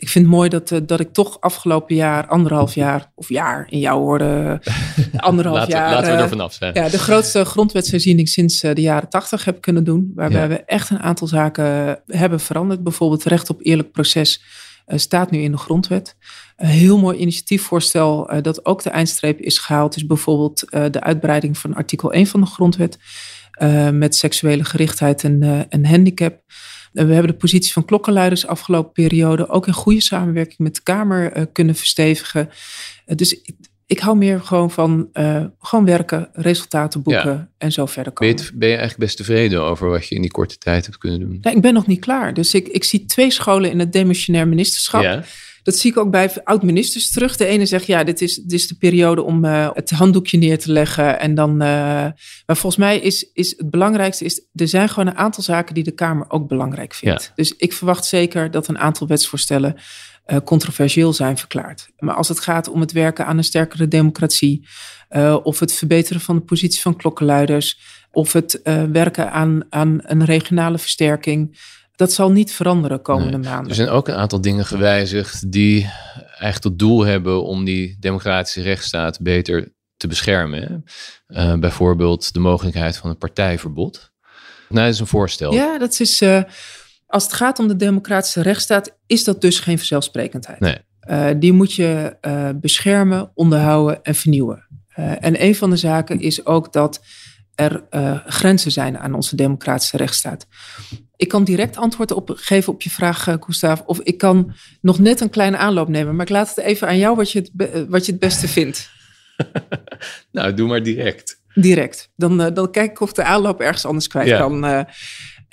ik 0.05 0.11
vind 0.11 0.25
het 0.25 0.35
mooi 0.35 0.49
dat, 0.49 0.71
uh, 0.71 0.79
dat 0.87 1.01
ik 1.01 1.13
toch 1.13 1.41
afgelopen 1.41 1.95
jaar, 1.95 2.27
anderhalf 2.27 2.75
jaar, 2.75 3.13
of 3.15 3.29
jaar 3.29 3.67
in 3.69 3.79
jouw 3.79 4.01
woorden, 4.01 4.61
anderhalf 5.17 5.59
laten, 5.59 5.75
jaar. 5.75 5.91
Laten 5.91 6.17
we 6.17 6.23
er 6.23 6.29
vanaf 6.29 6.53
zijn. 6.53 6.75
Ja, 6.75 6.89
de 6.89 6.99
grootste 6.99 7.45
grondwetsherziening 7.45 8.29
sinds 8.29 8.63
uh, 8.63 8.75
de 8.75 8.81
jaren 8.81 9.09
tachtig 9.09 9.45
heb 9.45 9.61
kunnen 9.61 9.85
doen. 9.85 10.13
Waarbij 10.15 10.41
ja. 10.41 10.49
we 10.49 10.65
echt 10.65 10.91
een 10.91 10.99
aantal 10.99 11.27
zaken 11.27 12.01
hebben 12.07 12.41
veranderd. 12.41 12.83
Bijvoorbeeld 12.83 13.25
recht 13.25 13.51
op 13.51 13.61
eerlijk 13.63 13.93
proces 13.93 14.43
uh, 14.87 14.99
staat 14.99 15.31
nu 15.31 15.39
in 15.39 15.53
de 15.53 15.59
grondwet. 15.59 16.17
Een 16.57 16.67
heel 16.67 16.99
mooi 16.99 17.19
initiatiefvoorstel 17.19 18.43
dat 18.43 18.65
ook 18.65 18.83
de 18.83 18.91
eindstreep 18.91 19.41
is 19.41 19.59
gehaald. 19.59 19.97
Is 19.97 20.07
bijvoorbeeld 20.07 20.61
de 20.71 21.01
uitbreiding 21.01 21.59
van 21.59 21.75
artikel 21.75 22.13
1 22.13 22.27
van 22.27 22.41
de 22.41 22.47
grondwet. 22.47 22.99
met 23.93 24.17
seksuele 24.17 24.65
gerichtheid 24.65 25.25
en, 25.25 25.67
en 25.69 25.87
handicap. 25.87 26.43
We 26.95 27.13
hebben 27.13 27.33
de 27.33 27.39
positie 27.39 27.73
van 27.73 27.85
klokkenluiders 27.85 28.47
afgelopen 28.47 28.93
periode 28.93 29.49
ook 29.49 29.67
in 29.67 29.73
goede 29.73 30.01
samenwerking 30.01 30.59
met 30.59 30.75
de 30.75 30.83
Kamer 30.83 31.37
uh, 31.37 31.45
kunnen 31.53 31.75
verstevigen. 31.75 32.49
Uh, 33.07 33.17
dus 33.17 33.33
ik, 33.33 33.55
ik, 33.87 33.99
hou 33.99 34.17
meer 34.17 34.41
gewoon 34.41 34.71
van 34.71 35.09
uh, 35.13 35.45
gewoon 35.59 35.85
werken, 35.85 36.29
resultaten 36.33 37.03
boeken 37.03 37.33
ja. 37.33 37.49
en 37.59 37.73
zo 37.73 37.87
verder 37.87 38.13
komen. 38.13 38.37
Ben 38.37 38.45
je, 38.45 38.51
ben 38.55 38.69
je, 38.69 38.75
eigenlijk 38.75 39.05
best 39.05 39.17
tevreden 39.17 39.63
over 39.63 39.89
wat 39.89 40.09
je 40.09 40.15
in 40.15 40.21
die 40.21 40.31
korte 40.31 40.59
tijd 40.59 40.85
hebt 40.85 40.99
kunnen 40.99 41.21
doen? 41.21 41.39
Ik 41.53 41.61
ben 41.61 41.75
nog 41.75 41.87
niet 41.87 42.01
klaar. 42.01 42.35
Dus 42.35 42.55
ik, 42.55 42.69
ik 42.69 42.85
zie 42.85 43.05
twee 43.05 43.31
scholen 43.31 43.71
in 43.71 43.79
het 43.79 43.93
demissionair 43.93 44.49
ministerschap. 44.49 45.03
Ja. 45.03 45.25
Dat 45.65 45.77
zie 45.77 45.91
ik 45.91 45.97
ook 45.97 46.11
bij 46.11 46.31
oud-ministers 46.45 47.11
terug. 47.11 47.37
De 47.37 47.47
ene 47.47 47.67
zegt, 47.67 47.87
ja, 47.87 48.05
dit 48.05 48.21
is, 48.21 48.35
dit 48.35 48.53
is 48.53 48.69
de 48.69 48.75
periode 48.75 49.23
om 49.23 49.45
uh, 49.45 49.69
het 49.73 49.91
handdoekje 49.91 50.39
neer 50.39 50.59
te 50.59 50.73
leggen. 50.73 51.21
En 51.21 51.35
dan, 51.35 51.51
uh, 51.51 51.59
maar 51.59 52.17
volgens 52.47 52.77
mij 52.77 52.99
is, 52.99 53.31
is 53.33 53.55
het 53.57 53.71
belangrijkste, 53.71 54.25
is, 54.25 54.47
er 54.55 54.69
zijn 54.69 54.89
gewoon 54.89 55.07
een 55.07 55.17
aantal 55.17 55.43
zaken 55.43 55.75
die 55.75 55.85
de 55.85 55.91
Kamer 55.91 56.31
ook 56.31 56.49
belangrijk 56.49 56.95
vindt. 56.95 57.23
Ja. 57.23 57.33
Dus 57.35 57.55
ik 57.57 57.73
verwacht 57.73 58.05
zeker 58.05 58.51
dat 58.51 58.69
een 58.69 58.79
aantal 58.79 59.07
wetsvoorstellen 59.07 59.75
uh, 60.27 60.37
controversieel 60.45 61.13
zijn 61.13 61.39
verklaard. 61.39 61.89
Maar 61.99 62.15
als 62.15 62.29
het 62.29 62.41
gaat 62.41 62.69
om 62.69 62.81
het 62.81 62.93
werken 62.93 63.27
aan 63.27 63.39
een 63.39 63.45
sterkere 63.45 63.89
democratie, 63.89 64.67
of 65.43 65.61
het 65.61 65.73
verbeteren 65.73 66.21
van 66.21 66.37
de 66.37 66.43
positie 66.43 66.81
van 66.81 66.97
klokkenluiders, 66.97 67.79
of 68.11 68.33
het 68.33 68.61
werken 68.93 69.33
aan, 69.33 69.63
aan 69.69 69.99
een 70.03 70.25
regionale 70.25 70.79
versterking, 70.79 71.59
dat 71.97 72.13
zal 72.13 72.31
niet 72.31 72.53
veranderen 72.53 73.03
komende 73.03 73.39
Nee. 73.39 73.51
maanden. 73.51 73.69
Er 73.69 73.75
zijn 73.75 73.89
ook 73.89 74.09
een 74.09 74.15
aantal 74.15 74.41
dingen 74.41 74.67
gewijzigd 74.67 75.53
die 75.53 75.91
eigenlijk 76.29 76.59
tot 76.61 76.79
doel 76.79 77.05
hebben 77.05 77.45
om 77.45 77.65
die 77.65 77.97
democratische 78.01 78.63
rechtsstaat 78.63 79.21
beter 79.21 79.73
te 79.97 80.07
beschermen. 80.07 80.85
Eh, 81.27 81.55
bijvoorbeeld 81.55 82.33
de 82.33 82.39
mogelijkheid 82.41 82.97
van 82.97 83.11
een 83.11 83.19
partijverbod. 83.19 84.13
Nou, 84.69 84.85
dat 84.85 84.95
is 84.95 85.01
een 85.01 85.07
voorstel. 85.07 85.53
Ja, 85.53 85.79
dat 85.79 86.01
is. 86.01 86.21
eh, 86.21 86.43
als 87.07 87.23
het 87.25 87.33
gaat 87.33 87.59
om 87.59 87.69
de 87.69 87.77
democratische 87.77 88.43
rechtsstaat, 88.43 88.97
is 89.07 89.25
dat 89.25 89.41
dus 89.41 89.61
geen 89.61 89.77
vanzelfsprekendheid. 89.79 90.61
Nee. 90.61 90.79
Eh, 91.01 91.27
die 91.37 91.53
moet 91.53 91.73
je 91.73 92.17
beschermen, 92.61 93.31
onderhouden 93.35 94.03
en 94.03 94.15
vernieuwen. 94.15 94.67
En 95.21 95.43
een 95.43 95.55
van 95.55 95.71
de 95.71 95.77
zaken 95.77 96.21
is 96.21 96.47
ook 96.47 96.73
dat 96.73 97.01
er 97.55 97.85
eh, 97.91 98.19
grenzen 98.27 98.71
zijn 98.71 98.99
aan 98.99 99.15
onze 99.15 99.37
democratische 99.37 99.97
rechtsstaat. 99.97 100.47
Ik 101.17 101.29
kan 101.29 101.45
direct 101.45 101.77
antwoord 101.77 102.11
op, 102.13 102.33
geven 102.35 102.73
op 102.73 102.83
je 102.83 102.91
vraag, 102.91 103.27
uh, 103.27 103.35
Gustav. 103.41 103.81
Of 103.81 104.01
ik 104.01 104.19
kan 104.19 104.55
nog 104.81 104.99
net 104.99 105.21
een 105.21 105.31
kleine 105.31 105.57
aanloop 105.57 105.89
nemen. 105.89 106.17
Maar 106.17 106.27
ik 106.27 106.33
laat 106.33 106.49
het 106.49 106.59
even 106.59 106.89
aan 106.89 106.99
jou 106.99 107.17
wat 107.17 107.33
je 107.33 107.39
het, 107.39 107.51
be- 107.53 107.87
wat 107.89 108.07
je 108.07 108.13
het 108.13 108.21
beste 108.21 108.49
vindt. 108.49 108.91
Nou, 110.33 110.55
doe 110.55 110.69
maar 110.69 110.83
direct. 110.83 111.43
Direct. 111.55 112.11
Dan, 112.17 112.41
uh, 112.41 112.47
dan 112.55 112.71
kijk 112.71 112.91
ik 112.91 113.01
of 113.01 113.13
de 113.13 113.23
aanloop 113.25 113.61
ergens 113.61 113.85
anders 113.85 114.07
kwijt 114.09 114.29
Ja. 114.29 114.39
kan. 114.39 114.87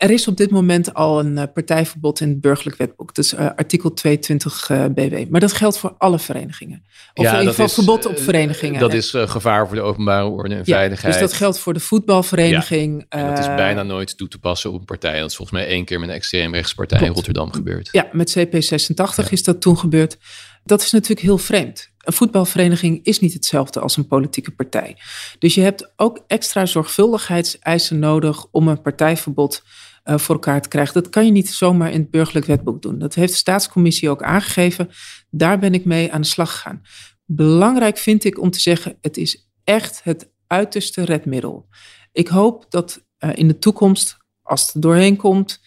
Er 0.02 0.12
is 0.12 0.28
op 0.28 0.38
dit 0.38 0.52
moment 0.52 0.94
al 0.94 1.20
een 1.20 1.38
uh, 1.38 1.44
partijverbod 1.54 2.20
in 2.20 2.30
het 2.30 2.42
burgerlijk 2.42 2.78
wetboek. 2.78 3.16
Dus 3.16 3.34
uh, 3.34 3.40
artikel 3.40 3.94
22 3.94 4.70
uh, 4.70 4.86
BW. 4.86 5.30
Maar 5.30 5.40
dat 5.40 5.54
geldt 5.54 5.78
voor 5.78 5.96
alle 5.98 6.20
verenigingen. 6.20 6.84
Of 7.14 7.24
Ja, 7.24 7.32
in 7.32 7.40
ieder 7.40 7.46
dat 7.46 7.50
geval 7.50 7.66
is, 7.66 7.74
verbod 7.74 8.06
op 8.06 8.16
eh, 8.16 8.24
verenigingen. 8.24 8.80
Dat 8.80 8.94
is 8.94 9.14
eh, 9.14 9.30
gevaar 9.30 9.68
voor 9.68 9.76
de 9.76 9.82
openbare 9.82 10.26
orde 10.26 10.56
en 10.56 10.62
ja, 10.66 10.76
veiligheid. 10.76 11.14
Dus 11.14 11.22
dat 11.22 11.34
geldt 11.34 11.60
voor 11.60 11.74
de 11.74 11.80
voetbalvereniging. 11.80 13.06
En 13.10 13.28
dat 13.28 13.40
is 13.40 13.46
eh, 13.46 13.56
bijna 13.56 13.84
nooit 13.84 14.18
toe 14.18 14.28
te 14.28 14.40
passen 14.40 14.72
op 14.72 14.80
een 14.80 14.86
partij. 14.86 15.20
Dat 15.20 15.30
is 15.30 15.36
volgens 15.36 15.58
mij 15.60 15.68
één 15.68 15.86
keer 15.86 16.00
met 16.00 16.10
een 16.10 16.16
extreemrechtspartij 16.16 17.00
in. 17.00 17.14
Rotterdam 17.14 17.52
gebeurd. 17.52 17.90
Ja, 17.92 18.10
met 18.12 18.38
CP86 18.38 19.30
is 19.30 19.44
dat 19.44 19.62
toen 19.62 19.78
gebeurd. 19.78 20.18
Dat 20.64 20.82
is 20.82 20.92
natuurlijk 20.92 21.22
heel 21.22 21.38
vreemd. 21.38 21.90
Een 22.02 22.14
voetbalvereniging 22.14 23.00
is 23.04 23.20
niet 23.20 23.34
hetzelfde 23.34 23.80
als 23.80 23.98
een 23.98 24.08
politieke 24.08 24.52
partij. 24.52 24.98
Dus 25.40 25.56
je 25.56 25.62
hebt 25.62 25.92
ook 25.96 26.24
extra 26.28 26.66
zorgvuldigheidseisen 26.66 28.00
nodig 28.00 28.46
om 28.52 28.68
een 28.68 28.82
partijverbod 28.82 29.64
uh, 30.06 30.18
voor 30.18 30.36
elkaar 30.36 30.62
te 30.62 30.70
krijgen. 30.70 30.94
Dat 30.94 31.10
kan 31.10 31.26
je 31.26 31.32
niet 31.32 31.50
zomaar 31.50 31.92
in 31.92 32.00
het 32.00 32.12
burgerlijk 32.12 32.46
wetboek 32.46 32.82
doen. 32.82 33.00
Dat 33.00 33.16
heeft 33.16 33.32
de 33.32 33.38
staatscommissie 33.38 34.10
ook 34.10 34.24
aangegeven. 34.24 34.90
Daar 35.30 35.60
ben 35.60 35.74
ik 35.74 35.86
mee 35.86 36.14
aan 36.14 36.22
de 36.22 36.28
slag 36.28 36.52
gegaan. 36.52 36.82
Belangrijk 37.26 37.98
vind 37.98 38.24
ik 38.24 38.40
om 38.40 38.50
te 38.50 38.60
zeggen, 38.60 38.98
het 39.02 39.18
is 39.18 39.50
echt 39.64 40.02
het 40.04 40.32
uiterste 40.48 41.06
redmiddel. 41.06 41.68
Ik 42.12 42.28
hoop 42.28 42.66
dat 42.70 43.06
uh, 43.20 43.30
in 43.34 43.48
de 43.48 43.58
toekomst, 43.58 44.18
als 44.42 44.62
het 44.62 44.74
er 44.74 44.82
doorheen 44.82 45.16
komt 45.16 45.62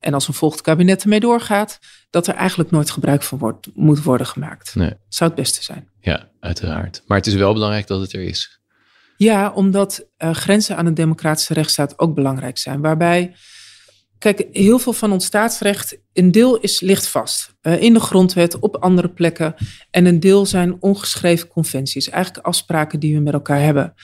en 0.00 0.14
als 0.14 0.28
een 0.28 0.34
volgend 0.34 0.62
kabinet 0.62 1.02
ermee 1.02 1.20
doorgaat, 1.20 1.78
dat 2.10 2.26
er 2.26 2.34
eigenlijk 2.34 2.70
nooit 2.70 2.90
gebruik 2.90 3.22
van 3.22 3.38
wordt, 3.38 3.68
moet 3.74 4.02
worden 4.02 4.26
gemaakt. 4.26 4.74
Nee. 4.74 4.92
Zou 5.08 5.30
het 5.30 5.38
beste 5.38 5.62
zijn. 5.62 5.88
Ja, 6.00 6.28
uiteraard. 6.40 7.02
Maar 7.06 7.16
het 7.16 7.26
is 7.26 7.34
wel 7.34 7.52
belangrijk 7.52 7.86
dat 7.86 8.00
het 8.00 8.12
er 8.12 8.22
is. 8.22 8.60
Ja, 9.16 9.52
omdat 9.52 10.06
uh, 10.18 10.34
grenzen 10.34 10.76
aan 10.76 10.84
de 10.84 10.92
democratische 10.92 11.54
rechtsstaat 11.54 11.98
ook 11.98 12.14
belangrijk 12.14 12.58
zijn. 12.58 12.80
Waarbij, 12.80 13.36
kijk, 14.32 14.48
heel 14.52 14.78
veel 14.78 14.92
van 14.92 15.12
ons 15.12 15.24
staatsrecht, 15.24 15.98
een 16.12 16.30
deel 16.30 16.58
is, 16.58 16.80
ligt 16.80 17.08
vast. 17.08 17.54
Uh, 17.62 17.82
in 17.82 17.92
de 17.92 18.00
grondwet, 18.00 18.58
op 18.58 18.76
andere 18.76 19.08
plekken. 19.08 19.54
En 19.90 20.06
een 20.06 20.20
deel 20.20 20.46
zijn 20.46 20.76
ongeschreven 20.80 21.48
conventies. 21.48 22.08
Eigenlijk 22.08 22.46
afspraken 22.46 23.00
die 23.00 23.14
we 23.14 23.20
met 23.20 23.32
elkaar 23.32 23.60
hebben. 23.60 23.94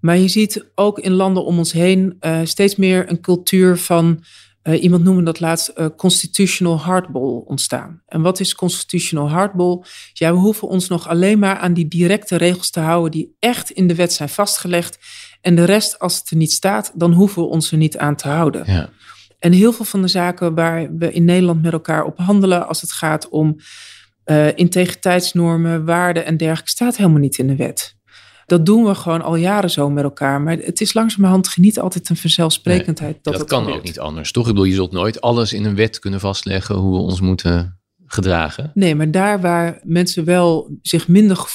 Maar 0.00 0.16
je 0.16 0.28
ziet 0.28 0.70
ook 0.74 0.98
in 0.98 1.12
landen 1.12 1.44
om 1.44 1.58
ons 1.58 1.72
heen 1.72 2.16
uh, 2.20 2.40
steeds 2.44 2.76
meer 2.76 3.10
een 3.10 3.20
cultuur 3.20 3.78
van 3.78 4.24
uh, 4.62 4.82
iemand 4.82 5.04
noemde 5.04 5.22
dat 5.22 5.40
laatst 5.40 5.72
constitutional 5.96 6.78
hardball 6.78 7.42
ontstaan. 7.44 8.02
En 8.06 8.22
wat 8.22 8.40
is 8.40 8.54
constitutional 8.54 9.28
hardball? 9.28 9.82
Ja, 10.12 10.32
we 10.32 10.38
hoeven 10.38 10.68
ons 10.68 10.88
nog 10.88 11.08
alleen 11.08 11.38
maar 11.38 11.56
aan 11.56 11.74
die 11.74 11.88
directe 11.88 12.36
regels 12.36 12.70
te 12.70 12.80
houden 12.80 13.10
die 13.10 13.36
echt 13.38 13.70
in 13.70 13.86
de 13.86 13.94
wet 13.94 14.12
zijn 14.12 14.28
vastgelegd. 14.28 14.98
En 15.40 15.54
de 15.54 15.64
rest, 15.64 15.98
als 15.98 16.18
het 16.18 16.30
er 16.30 16.36
niet 16.36 16.52
staat, 16.52 16.92
dan 16.94 17.12
hoeven 17.12 17.42
we 17.42 17.48
ons 17.48 17.72
er 17.72 17.78
niet 17.78 17.98
aan 17.98 18.16
te 18.16 18.28
houden. 18.28 18.72
Ja. 18.72 18.90
En 19.40 19.52
heel 19.52 19.72
veel 19.72 19.84
van 19.84 20.02
de 20.02 20.08
zaken 20.08 20.54
waar 20.54 20.96
we 20.96 21.12
in 21.12 21.24
Nederland 21.24 21.62
met 21.62 21.72
elkaar 21.72 22.04
op 22.04 22.18
handelen, 22.18 22.68
als 22.68 22.80
het 22.80 22.92
gaat 22.92 23.28
om 23.28 23.56
uh, 24.24 24.56
integriteitsnormen, 24.56 25.84
waarden 25.84 26.24
en 26.24 26.36
dergelijke, 26.36 26.70
staat 26.70 26.96
helemaal 26.96 27.20
niet 27.20 27.38
in 27.38 27.46
de 27.46 27.56
wet. 27.56 27.98
Dat 28.46 28.66
doen 28.66 28.84
we 28.84 28.94
gewoon 28.94 29.22
al 29.22 29.36
jaren 29.36 29.70
zo 29.70 29.90
met 29.90 30.04
elkaar. 30.04 30.40
Maar 30.40 30.56
het 30.56 30.80
is 30.80 30.94
langzamerhand 30.94 31.56
niet 31.56 31.80
altijd 31.80 32.08
een 32.08 32.16
vanzelfsprekendheid. 32.16 33.12
Nee, 33.12 33.22
dat 33.22 33.32
dat 33.32 33.44
kan 33.44 33.58
gebeurt. 33.58 33.78
ook 33.78 33.84
niet 33.84 34.00
anders, 34.00 34.32
toch? 34.32 34.46
Ik 34.46 34.52
bedoel, 34.52 34.68
je 34.68 34.74
zult 34.74 34.92
nooit 34.92 35.20
alles 35.20 35.52
in 35.52 35.64
een 35.64 35.74
wet 35.74 35.98
kunnen 35.98 36.20
vastleggen 36.20 36.74
hoe 36.74 36.92
we 36.92 37.02
ons 37.02 37.20
moeten 37.20 37.80
gedragen. 38.06 38.70
Nee, 38.74 38.94
maar 38.94 39.10
daar 39.10 39.40
waar 39.40 39.80
mensen 39.82 40.24
wel 40.24 40.78
zich 40.82 41.08
minder 41.08 41.46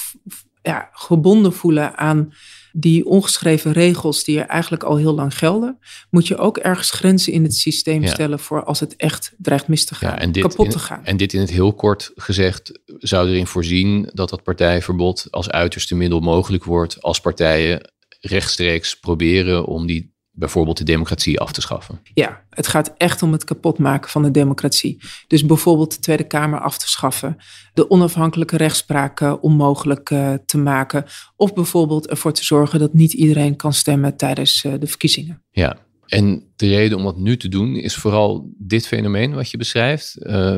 ja, 0.62 0.89
gebonden 0.91 1.54
voelen 1.54 1.98
aan 1.98 2.34
die 2.77 3.05
ongeschreven 3.05 3.71
regels 3.71 4.23
die 4.23 4.39
er 4.39 4.45
eigenlijk 4.47 4.83
al 4.83 4.97
heel 4.97 5.13
lang 5.13 5.38
gelden, 5.38 5.79
moet 6.09 6.27
je 6.27 6.38
ook 6.38 6.57
ergens 6.57 6.91
grenzen 6.91 7.33
in 7.33 7.43
het 7.43 7.55
systeem 7.55 8.01
Ja. 8.01 8.09
stellen 8.09 8.39
voor 8.39 8.63
als 8.63 8.79
het 8.79 8.95
echt 8.95 9.33
dreigt 9.38 9.67
mis 9.67 9.85
te 9.85 9.95
gaan, 9.95 10.09
Ja, 10.11 10.17
en 10.19 10.31
dit, 10.31 10.41
kapot 10.43 10.65
in- 10.65 10.71
te 10.71 10.79
gaan. 10.79 11.05
En 11.05 11.17
dit 11.17 11.33
in 11.33 11.39
het 11.39 11.49
heel 11.49 11.73
kort 11.73 12.11
gezegd 12.15 12.79
zou 12.85 13.29
erin 13.29 13.47
voorzien 13.47 14.09
dat 14.13 14.29
dat 14.29 14.43
partijverbod 14.43 15.27
als 15.31 15.49
uiterste 15.49 15.95
middel 15.95 16.19
mogelijk 16.19 16.63
wordt 16.63 17.01
als 17.01 17.19
partijen 17.19 17.91
rechtstreeks 18.19 18.99
proberen 18.99 19.65
om 19.65 19.85
die 19.85 20.13
bijvoorbeeld 20.36 20.78
de 20.78 20.84
democratie 20.84 21.39
af 21.39 21.52
te 21.52 21.62
schaffen. 21.62 22.00
Ja, 22.13 22.43
het 22.50 22.67
gaat 22.67 22.93
echt 22.98 23.21
om 23.21 23.32
het 23.32 23.43
kapotmaken 23.43 24.10
van 24.10 24.24
de 24.24 24.32
democratie. 24.32 25.02
Dus 25.28 25.45
bijvoorbeeld 25.45 25.93
de 25.93 26.00
Tweede 26.00 26.28
Kamer 26.28 26.60
af 26.60 26.78
te 26.78 26.89
schaffen, 26.89 27.38
de 27.74 27.89
onafhankelijke 27.89 28.58
rechtspraak 28.58 29.21
uh, 29.21 29.34
onmogelijk 29.41 30.10
uh, 30.10 30.34
te 30.45 30.58
maken, 30.58 31.06
of 31.36 31.54
bijvoorbeeld 31.54 32.08
ervoor 32.08 32.34
te 32.34 32.45
zorgen 32.45 32.80
dat 32.80 32.93
niet 32.93 33.13
iedereen 33.13 33.56
kan 33.56 33.74
stemmen 33.74 34.17
tijdens 34.17 34.63
uh, 34.63 34.74
de 34.80 34.88
verkiezingen. 34.88 35.43
Ja, 35.52 35.78
en 36.07 36.43
de 36.55 36.67
reden 36.67 36.97
om 36.97 37.03
dat 37.03 37.17
nu 37.17 37.37
te 37.37 37.47
doen 37.47 37.75
is 37.75 37.95
vooral 37.95 38.49
dit 38.57 38.87
fenomeen 38.87 39.33
wat 39.33 39.51
je 39.51 39.57
beschrijft. 39.57 40.15
Uh, 40.19 40.57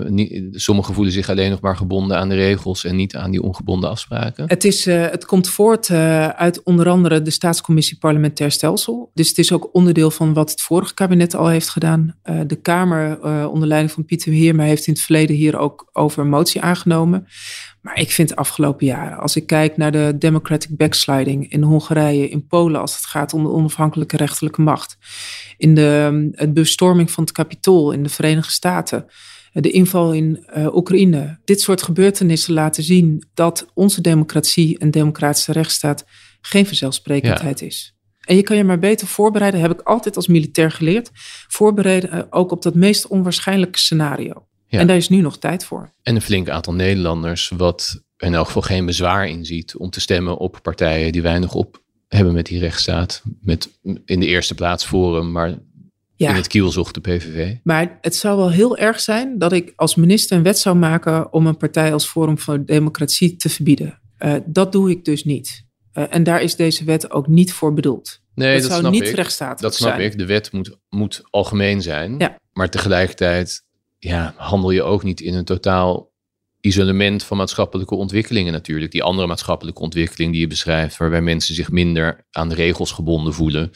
sommigen 0.51 0.93
voelen 0.93 1.13
zich 1.13 1.29
alleen 1.29 1.49
nog 1.49 1.61
maar 1.61 1.75
gebonden 1.75 2.17
aan 2.17 2.29
de 2.29 2.35
regels 2.35 2.83
en 2.83 2.95
niet 2.95 3.15
aan 3.15 3.31
die 3.31 3.41
ongebonden 3.41 3.89
afspraken. 3.89 4.45
Het, 4.47 4.63
is, 4.63 4.87
uh, 4.87 5.09
het 5.09 5.25
komt 5.25 5.49
voort 5.49 5.89
uh, 5.89 6.27
uit 6.27 6.63
onder 6.63 6.89
andere 6.89 7.21
de 7.21 7.31
Staatscommissie 7.31 7.97
Parlementair 7.97 8.51
Stelsel. 8.51 9.11
Dus 9.13 9.29
het 9.29 9.37
is 9.37 9.51
ook 9.51 9.69
onderdeel 9.71 10.11
van 10.11 10.33
wat 10.33 10.51
het 10.51 10.61
vorige 10.61 10.93
kabinet 10.93 11.35
al 11.35 11.47
heeft 11.47 11.69
gedaan. 11.69 12.15
De 12.47 12.59
Kamer 12.61 13.21
onder 13.49 13.67
leiding 13.67 13.91
van 13.91 14.05
Pieter 14.05 14.31
Heerma 14.31 14.63
heeft 14.63 14.87
in 14.87 14.93
het 14.93 15.01
verleden 15.01 15.35
hier 15.35 15.57
ook 15.57 15.89
over 15.93 16.21
een 16.21 16.29
motie 16.29 16.61
aangenomen. 16.61 17.27
Maar 17.87 17.99
ik 17.99 18.11
vind 18.11 18.29
de 18.29 18.35
afgelopen 18.35 18.85
jaren, 18.85 19.17
als 19.17 19.35
ik 19.35 19.47
kijk 19.47 19.77
naar 19.77 19.91
de 19.91 20.15
democratic 20.19 20.77
backsliding 20.77 21.51
in 21.51 21.61
Hongarije, 21.61 22.29
in 22.29 22.47
Polen, 22.47 22.81
als 22.81 22.95
het 22.95 23.05
gaat 23.05 23.33
om 23.33 23.43
de 23.43 23.49
onafhankelijke 23.49 24.17
rechterlijke 24.17 24.61
macht, 24.61 24.97
in 25.57 25.75
de, 25.75 26.27
de 26.31 26.51
bestorming 26.51 27.11
van 27.11 27.23
het 27.23 27.33
kapitool 27.33 27.91
in 27.91 28.03
de 28.03 28.09
Verenigde 28.09 28.51
Staten, 28.51 29.05
de 29.51 29.71
inval 29.71 30.13
in 30.13 30.45
uh, 30.57 30.75
Oekraïne. 30.75 31.39
Dit 31.45 31.61
soort 31.61 31.81
gebeurtenissen 31.81 32.53
laten 32.53 32.83
zien 32.83 33.23
dat 33.33 33.71
onze 33.73 34.01
democratie 34.01 34.77
en 34.77 34.91
democratische 34.91 35.51
rechtsstaat 35.51 36.05
geen 36.41 36.65
vanzelfsprekendheid 36.65 37.61
is. 37.61 37.95
En 38.19 38.35
je 38.35 38.43
kan 38.43 38.57
je 38.57 38.63
maar 38.63 38.79
beter 38.79 39.07
voorbereiden, 39.07 39.61
heb 39.61 39.71
ik 39.71 39.81
altijd 39.81 40.15
als 40.15 40.27
militair 40.27 40.71
geleerd, 40.71 41.09
voorbereiden 41.47 42.15
uh, 42.15 42.21
ook 42.29 42.51
op 42.51 42.61
dat 42.61 42.75
meest 42.75 43.07
onwaarschijnlijke 43.07 43.79
scenario. 43.79 44.47
Ja. 44.67 44.79
En 44.79 44.87
daar 44.87 44.97
is 44.97 45.09
nu 45.09 45.21
nog 45.21 45.37
tijd 45.37 45.65
voor. 45.65 45.93
En 46.03 46.15
een 46.15 46.21
flink 46.21 46.49
aantal 46.49 46.73
Nederlanders 46.73 47.51
wat 47.57 48.03
in 48.17 48.33
elk 48.33 48.45
geval 48.45 48.61
geen 48.61 48.85
bezwaar 48.85 49.27
in 49.27 49.45
ziet 49.45 49.75
om 49.75 49.89
te 49.89 49.99
stemmen 49.99 50.37
op 50.37 50.59
partijen 50.61 51.11
die 51.11 51.21
weinig 51.21 51.53
op 51.53 51.81
hebben 52.07 52.33
met 52.33 52.45
die 52.45 52.59
rechtsstaat. 52.59 53.23
Met 53.41 53.79
in 54.05 54.19
de 54.19 54.25
eerste 54.25 54.55
plaats 54.55 54.85
Forum, 54.85 55.31
maar 55.31 55.59
in 56.15 56.27
het 56.27 56.47
kiel 56.47 56.71
zocht 56.71 56.93
de 56.93 57.01
PVV. 57.01 57.55
Maar 57.63 57.97
het 58.01 58.15
zou 58.15 58.37
wel 58.37 58.51
heel 58.51 58.77
erg 58.77 58.99
zijn 58.99 59.37
dat 59.37 59.51
ik 59.53 59.73
als 59.75 59.95
minister 59.95 60.37
een 60.37 60.43
wet 60.43 60.59
zou 60.59 60.75
maken 60.75 61.33
om 61.33 61.47
een 61.47 61.57
partij 61.57 61.93
als 61.93 62.05
Forum 62.05 62.39
voor 62.39 62.65
Democratie 62.65 63.35
te 63.35 63.49
verbieden. 63.49 64.01
Uh, 64.19 64.33
dat 64.45 64.71
doe 64.71 64.89
ik 64.89 65.05
dus 65.05 65.23
niet. 65.23 65.65
Uh, 65.93 66.03
en 66.09 66.23
daar 66.23 66.41
is 66.41 66.55
deze 66.55 66.83
wet 66.83 67.11
ook 67.11 67.27
niet 67.27 67.53
voor 67.53 67.73
bedoeld. 67.73 68.21
Nee, 68.33 68.53
dat, 68.53 68.61
dat 68.61 68.69
zou 68.69 68.79
snap 68.81 68.91
niet 68.91 69.09
ik. 69.09 69.15
rechtsstaat 69.15 69.59
Dat 69.59 69.75
snap 69.75 69.89
zijn. 69.89 70.01
ik. 70.01 70.17
De 70.17 70.25
wet 70.25 70.51
moet, 70.51 70.77
moet 70.89 71.21
algemeen 71.29 71.81
zijn. 71.81 72.15
Ja. 72.17 72.37
Maar 72.53 72.69
tegelijkertijd 72.69 73.65
ja, 73.97 74.33
handel 74.37 74.71
je 74.71 74.83
ook 74.83 75.03
niet 75.03 75.21
in 75.21 75.33
een 75.33 75.45
totaal 75.45 76.15
isolement 76.61 77.23
van 77.23 77.37
maatschappelijke 77.37 77.95
ontwikkelingen 77.95 78.53
natuurlijk. 78.53 78.91
Die 78.91 79.03
andere 79.03 79.27
maatschappelijke 79.27 79.81
ontwikkeling 79.81 80.31
die 80.31 80.41
je 80.41 80.47
beschrijft, 80.47 80.97
waarbij 80.97 81.21
mensen 81.21 81.55
zich 81.55 81.71
minder 81.71 82.27
aan 82.31 82.49
de 82.49 82.55
regels 82.55 82.91
gebonden 82.91 83.33
voelen, 83.33 83.71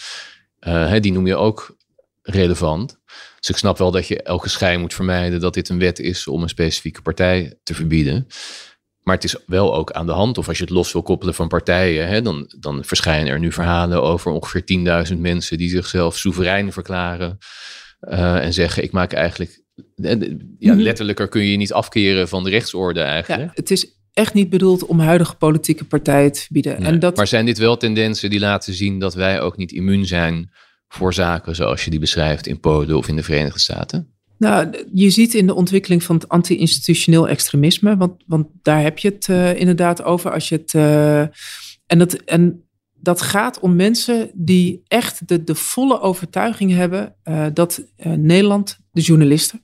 uh, 0.68 0.90
hè, 0.90 1.00
die 1.00 1.12
noem 1.12 1.28
je 1.28 1.36
ook 1.36 1.78
relevant. 2.22 3.00
Dus 3.40 3.50
ik 3.50 3.58
snap 3.58 3.78
wel 3.78 3.92
dat 3.92 4.08
je 4.08 4.24
elke 4.24 4.50
schijn 4.50 4.80
moet 4.80 4.94
vermijden 4.94 5.40
dat 5.40 5.54
dit 5.54 5.70
een 5.70 5.80
wet 5.80 6.00
is 6.00 6.28
om 6.28 6.42
een 6.42 6.50
specifieke 6.50 7.02
partij 7.02 7.60
te 7.64 7.74
verbieden. 7.74 8.28
Maar 9.02 9.16
het 9.16 9.24
is 9.24 9.36
wel 9.46 9.76
ook 9.76 9.92
aan 9.92 10.06
de 10.06 10.12
hand. 10.12 10.38
Of 10.38 10.48
als 10.48 10.58
je 10.58 10.64
het 10.64 10.74
los 10.74 10.92
wil 10.92 11.04
koppelen 11.04 11.34
van 11.34 11.48
partijen, 11.48 12.08
hè, 12.08 12.22
dan, 12.22 12.54
dan 12.60 12.84
verschijnen 12.84 13.32
er 13.32 13.40
nu 13.40 13.52
verhalen 13.52 14.02
over 14.02 14.32
ongeveer 14.32 15.08
10.000 15.12 15.18
mensen 15.18 15.58
die 15.58 15.70
zichzelf 15.70 16.18
soeverein 16.18 16.72
verklaren. 16.72 17.38
Uh, 18.02 18.44
en 18.44 18.54
zeggen: 18.54 18.84
Ik 18.84 18.92
maak 18.92 19.14
eigenlijk. 19.14 19.61
Ja, 20.60 20.76
letterlijker 20.76 21.28
kun 21.28 21.42
je 21.42 21.52
je 21.52 21.58
niet 21.58 21.74
afkeren 21.74 22.28
van 22.28 22.44
de 22.44 22.50
rechtsorde 22.50 23.02
eigenlijk. 23.02 23.42
Ja, 23.42 23.52
het 23.54 23.72
is 23.72 23.96
echt 24.14 24.34
niet 24.34 24.50
bedoeld 24.50 24.86
om 24.86 25.00
huidige 25.00 25.36
politieke 25.36 25.86
partijen 25.86 26.32
te 26.32 26.42
verbieden. 26.42 26.82
Nee, 26.82 26.92
en 26.92 27.00
dat, 27.00 27.16
maar 27.16 27.28
zijn 27.28 27.46
dit 27.46 27.58
wel 27.58 27.78
tendensen 27.78 28.30
die 28.30 28.40
laten 28.40 28.74
zien 28.74 29.00
dat 29.00 29.14
wij 29.14 29.42
ook 29.42 29.58
niet 29.58 29.72
immuun 29.72 30.06
zijn 30.06 30.52
voor 30.88 31.14
zaken 31.14 31.56
zoals 31.56 31.84
je 31.84 31.90
die 31.90 32.00
beschrijft 32.00 32.48
in 32.48 32.60
Polen 32.60 32.98
of 32.98 33.08
in 33.08 33.16
de 33.16 33.24
Verenigde 33.24 33.60
Staten? 33.60 34.14
Nou, 34.38 34.86
je 34.94 35.10
ziet 35.10 35.34
in 35.34 35.48
de 35.48 35.54
ontwikkeling 35.54 36.04
van 36.04 36.16
het 36.16 36.30
anti-institutioneel 36.30 37.28
extremisme, 37.28 37.98
want, 37.98 38.24
want 38.28 38.48
daar 38.62 38.82
heb 38.82 38.98
je 38.98 39.10
het 39.10 39.28
uh, 39.28 39.60
inderdaad 39.60 40.04
over. 40.04 40.32
Als 40.32 40.50
je 40.50 40.56
het, 40.56 40.74
uh, 40.74 41.20
en, 41.86 41.98
dat, 41.98 42.14
en 42.14 42.64
dat 42.94 43.22
gaat 43.22 43.60
om 43.60 43.76
mensen 43.76 44.32
die 44.34 44.82
echt 44.88 45.28
de, 45.28 45.44
de 45.44 45.56
volle 45.56 46.00
overtuiging 46.00 46.72
hebben 46.72 47.16
uh, 47.24 47.46
dat 47.54 47.84
Nederland, 48.04 48.80
de 48.92 49.02
journalisten, 49.02 49.62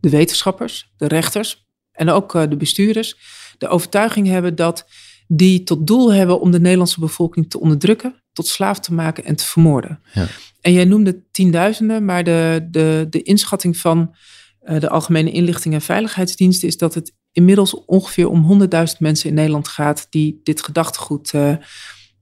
de 0.00 0.10
wetenschappers, 0.10 0.92
de 0.96 1.08
rechters 1.08 1.66
en 1.92 2.10
ook 2.10 2.32
de 2.32 2.56
bestuurders, 2.56 3.16
de 3.58 3.68
overtuiging 3.68 4.26
hebben 4.26 4.54
dat 4.54 4.86
die 5.28 5.62
tot 5.62 5.86
doel 5.86 6.12
hebben 6.12 6.40
om 6.40 6.50
de 6.50 6.60
Nederlandse 6.60 7.00
bevolking 7.00 7.50
te 7.50 7.60
onderdrukken, 7.60 8.22
tot 8.32 8.46
slaaf 8.46 8.80
te 8.80 8.94
maken 8.94 9.24
en 9.24 9.36
te 9.36 9.44
vermoorden. 9.44 10.00
Ja. 10.12 10.26
En 10.60 10.72
jij 10.72 10.84
noemde 10.84 11.22
tienduizenden, 11.30 12.04
maar 12.04 12.24
de, 12.24 12.68
de, 12.70 13.06
de 13.10 13.22
inschatting 13.22 13.76
van 13.76 14.14
uh, 14.62 14.80
de 14.80 14.88
Algemene 14.88 15.30
Inlichting 15.30 15.74
en 15.74 15.80
Veiligheidsdienst 15.80 16.62
is 16.62 16.76
dat 16.76 16.94
het 16.94 17.14
inmiddels 17.32 17.84
ongeveer 17.84 18.28
om 18.28 18.60
100.000 18.62 18.68
mensen 18.98 19.28
in 19.28 19.34
Nederland 19.34 19.68
gaat 19.68 20.06
die 20.10 20.40
dit 20.42 20.62
gedachtegoed 20.62 21.32
uh, 21.32 21.56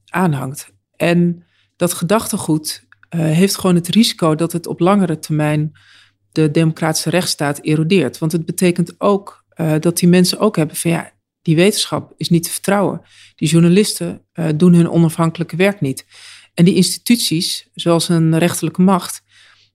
aanhangt. 0.04 0.72
En 0.96 1.44
dat 1.76 1.92
gedachtegoed 1.92 2.86
uh, 3.10 3.20
heeft 3.20 3.58
gewoon 3.58 3.76
het 3.76 3.88
risico 3.88 4.34
dat 4.34 4.52
het 4.52 4.66
op 4.66 4.80
langere 4.80 5.18
termijn 5.18 5.72
de 6.36 6.50
democratische 6.50 7.10
rechtsstaat 7.10 7.58
erodeert. 7.62 8.18
Want 8.18 8.32
het 8.32 8.46
betekent 8.46 8.94
ook 9.00 9.44
dat 9.80 9.98
die 9.98 10.08
mensen 10.08 10.38
ook 10.38 10.56
hebben 10.56 10.76
van 10.76 10.90
ja, 10.90 11.12
die 11.42 11.56
wetenschap 11.56 12.12
is 12.16 12.28
niet 12.28 12.42
te 12.42 12.50
vertrouwen. 12.50 13.00
Die 13.34 13.48
journalisten 13.48 14.22
uh, 14.34 14.48
doen 14.56 14.74
hun 14.74 14.90
onafhankelijke 14.90 15.56
werk 15.56 15.80
niet. 15.80 16.06
En 16.54 16.64
die 16.64 16.74
instituties, 16.74 17.68
zoals 17.74 18.08
een 18.08 18.38
rechterlijke 18.38 18.82
macht, 18.82 19.22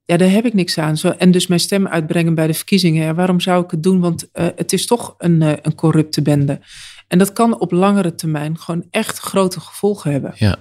ja, 0.03 0.17
daar 0.17 0.29
heb 0.29 0.45
ik 0.45 0.53
niks 0.53 0.77
aan. 0.77 0.97
Zo, 0.97 1.09
en 1.09 1.31
dus 1.31 1.47
mijn 1.47 1.59
stem 1.59 1.87
uitbrengen 1.87 2.35
bij 2.35 2.47
de 2.47 2.53
verkiezingen. 2.53 3.15
Waarom 3.15 3.39
zou 3.39 3.63
ik 3.63 3.71
het 3.71 3.83
doen? 3.83 3.99
Want 3.99 4.29
uh, 4.33 4.47
het 4.55 4.73
is 4.73 4.85
toch 4.85 5.15
een, 5.17 5.41
een 5.41 5.75
corrupte 5.75 6.21
bende. 6.21 6.59
En 7.07 7.17
dat 7.17 7.33
kan 7.33 7.59
op 7.59 7.71
langere 7.71 8.15
termijn 8.15 8.59
gewoon 8.59 8.85
echt 8.89 9.19
grote 9.19 9.59
gevolgen 9.59 10.11
hebben. 10.11 10.33
Ja. 10.35 10.57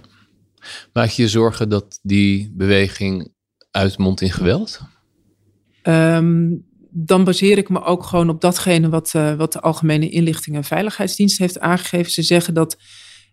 Maak 0.93 1.09
je 1.09 1.23
je 1.23 1.29
zorgen 1.29 1.69
dat 1.69 1.99
die 2.03 2.53
beweging 2.55 3.33
uitmondt 3.71 4.21
in 4.21 4.31
geweld? 4.31 4.81
Um, 5.83 6.69
dan 6.93 7.25
baseer 7.25 7.59
ik 7.59 7.69
me 7.69 7.83
ook 7.83 8.05
gewoon 8.05 8.29
op 8.29 8.41
datgene 8.41 8.89
wat, 8.89 9.13
uh, 9.17 9.35
wat 9.35 9.53
de 9.53 9.61
Algemene 9.61 10.09
Inlichting 10.09 10.57
en 10.57 10.65
Veiligheidsdienst 10.65 11.39
heeft 11.39 11.61
aangegeven. 11.61 12.13
Ze 12.13 12.23
zeggen 12.23 12.55
dat 12.55 12.79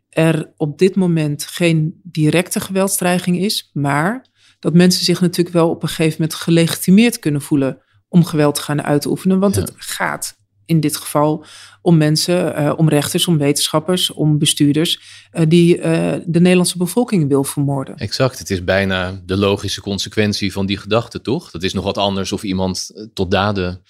er 0.09 0.53
op 0.57 0.77
dit 0.77 0.95
moment 0.95 1.45
geen 1.45 1.99
directe 2.03 2.59
geweldsdreiging 2.59 3.39
is, 3.39 3.69
maar 3.73 4.27
dat 4.59 4.73
mensen 4.73 5.05
zich 5.05 5.21
natuurlijk 5.21 5.55
wel 5.55 5.69
op 5.69 5.81
een 5.81 5.87
gegeven 5.87 6.15
moment 6.19 6.39
gelegitimeerd 6.39 7.19
kunnen 7.19 7.41
voelen 7.41 7.81
om 8.07 8.23
geweld 8.23 8.55
te 8.55 8.61
gaan 8.61 8.83
uitoefenen. 8.83 9.39
Want 9.39 9.55
ja. 9.55 9.61
het 9.61 9.73
gaat 9.75 10.35
in 10.67 10.79
dit 10.79 10.97
geval 10.97 11.45
om 11.81 11.97
mensen, 11.97 12.61
uh, 12.61 12.73
om 12.75 12.89
rechters, 12.89 13.27
om 13.27 13.37
wetenschappers, 13.37 14.11
om 14.11 14.37
bestuurders 14.37 14.99
uh, 15.33 15.41
die 15.47 15.77
uh, 15.77 15.83
de 16.25 16.39
Nederlandse 16.39 16.77
bevolking 16.77 17.27
wil 17.27 17.43
vermoorden. 17.43 17.95
Exact, 17.95 18.39
het 18.39 18.49
is 18.49 18.63
bijna 18.63 19.21
de 19.25 19.37
logische 19.37 19.81
consequentie 19.81 20.51
van 20.51 20.65
die 20.65 20.77
gedachte, 20.77 21.21
toch? 21.21 21.51
Dat 21.51 21.63
is 21.63 21.73
nog 21.73 21.83
wat 21.83 21.97
anders 21.97 22.31
of 22.31 22.43
iemand 22.43 23.07
tot 23.13 23.31
daden 23.31 23.81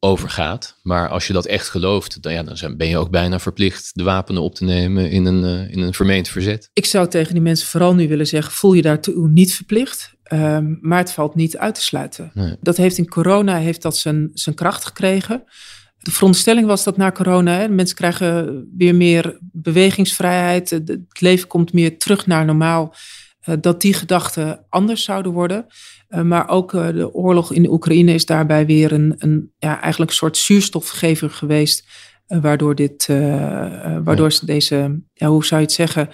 overgaat. 0.00 0.78
Maar 0.82 1.08
als 1.08 1.26
je 1.26 1.32
dat 1.32 1.46
echt 1.46 1.68
gelooft, 1.68 2.22
dan, 2.22 2.32
ja, 2.32 2.42
dan 2.42 2.76
ben 2.76 2.88
je 2.88 2.98
ook 2.98 3.10
bijna 3.10 3.38
verplicht 3.38 3.90
de 3.94 4.02
wapenen 4.02 4.42
op 4.42 4.54
te 4.54 4.64
nemen 4.64 5.10
in 5.10 5.24
een, 5.24 5.70
in 5.70 5.80
een 5.80 5.94
vermeend 5.94 6.28
verzet. 6.28 6.70
Ik 6.72 6.86
zou 6.86 7.08
tegen 7.08 7.32
die 7.32 7.42
mensen 7.42 7.68
vooral 7.68 7.94
nu 7.94 8.08
willen 8.08 8.26
zeggen, 8.26 8.52
voel 8.52 8.72
je 8.72 8.82
daartoe 8.82 9.28
niet 9.28 9.54
verplicht. 9.54 10.18
Um, 10.32 10.78
maar 10.80 10.98
het 10.98 11.12
valt 11.12 11.34
niet 11.34 11.56
uit 11.58 11.74
te 11.74 11.82
sluiten. 11.82 12.30
Nee. 12.34 12.56
Dat 12.60 12.76
heeft 12.76 12.98
in 12.98 13.08
corona 13.08 13.56
heeft 13.56 13.82
dat 13.82 13.96
zijn, 13.96 14.30
zijn 14.34 14.54
kracht 14.54 14.84
gekregen. 14.84 15.44
De 16.02 16.10
veronderstelling 16.10 16.66
was 16.66 16.84
dat 16.84 16.96
na 16.96 17.12
corona, 17.12 17.52
hè, 17.52 17.68
mensen 17.68 17.96
krijgen 17.96 18.66
weer 18.76 18.94
meer 18.94 19.38
bewegingsvrijheid, 19.40 20.70
het 20.70 21.00
leven 21.18 21.48
komt 21.48 21.72
meer 21.72 21.98
terug 21.98 22.26
naar 22.26 22.44
normaal, 22.44 22.94
uh, 23.48 23.54
dat 23.60 23.80
die 23.80 23.94
gedachten 23.94 24.64
anders 24.68 25.04
zouden 25.04 25.32
worden. 25.32 25.66
Uh, 26.08 26.22
maar 26.22 26.48
ook 26.48 26.72
uh, 26.72 26.88
de 26.88 27.14
oorlog 27.14 27.52
in 27.52 27.62
de 27.62 27.70
Oekraïne 27.70 28.14
is 28.14 28.26
daarbij 28.26 28.66
weer 28.66 28.92
een, 28.92 29.14
een 29.18 29.52
ja, 29.58 29.80
eigenlijk 29.80 30.10
een 30.10 30.16
soort 30.16 30.36
zuurstofgever 30.36 31.30
geweest, 31.30 31.88
waardoor, 32.26 32.74
dit, 32.74 33.06
waardoor 34.04 34.30
ja. 34.30 34.38
deze, 34.46 35.00
ja, 35.14 35.28
hoe 35.28 35.44
zou 35.44 35.60
je 35.60 35.66
het 35.66 35.76
zeggen, 35.76 36.08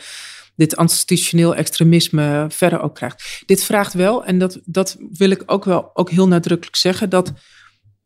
dit 0.56 0.74
institutioneel 0.74 1.54
extremisme 1.54 2.46
verder 2.48 2.80
ook 2.80 2.94
krijgt. 2.94 3.42
Dit 3.46 3.64
vraagt 3.64 3.92
wel, 3.92 4.24
en 4.24 4.38
dat, 4.38 4.60
dat 4.64 4.96
wil 5.10 5.30
ik 5.30 5.42
ook 5.46 5.64
wel 5.64 5.90
ook 5.94 6.10
heel 6.10 6.28
nadrukkelijk 6.28 6.76
zeggen, 6.76 7.10
dat 7.10 7.32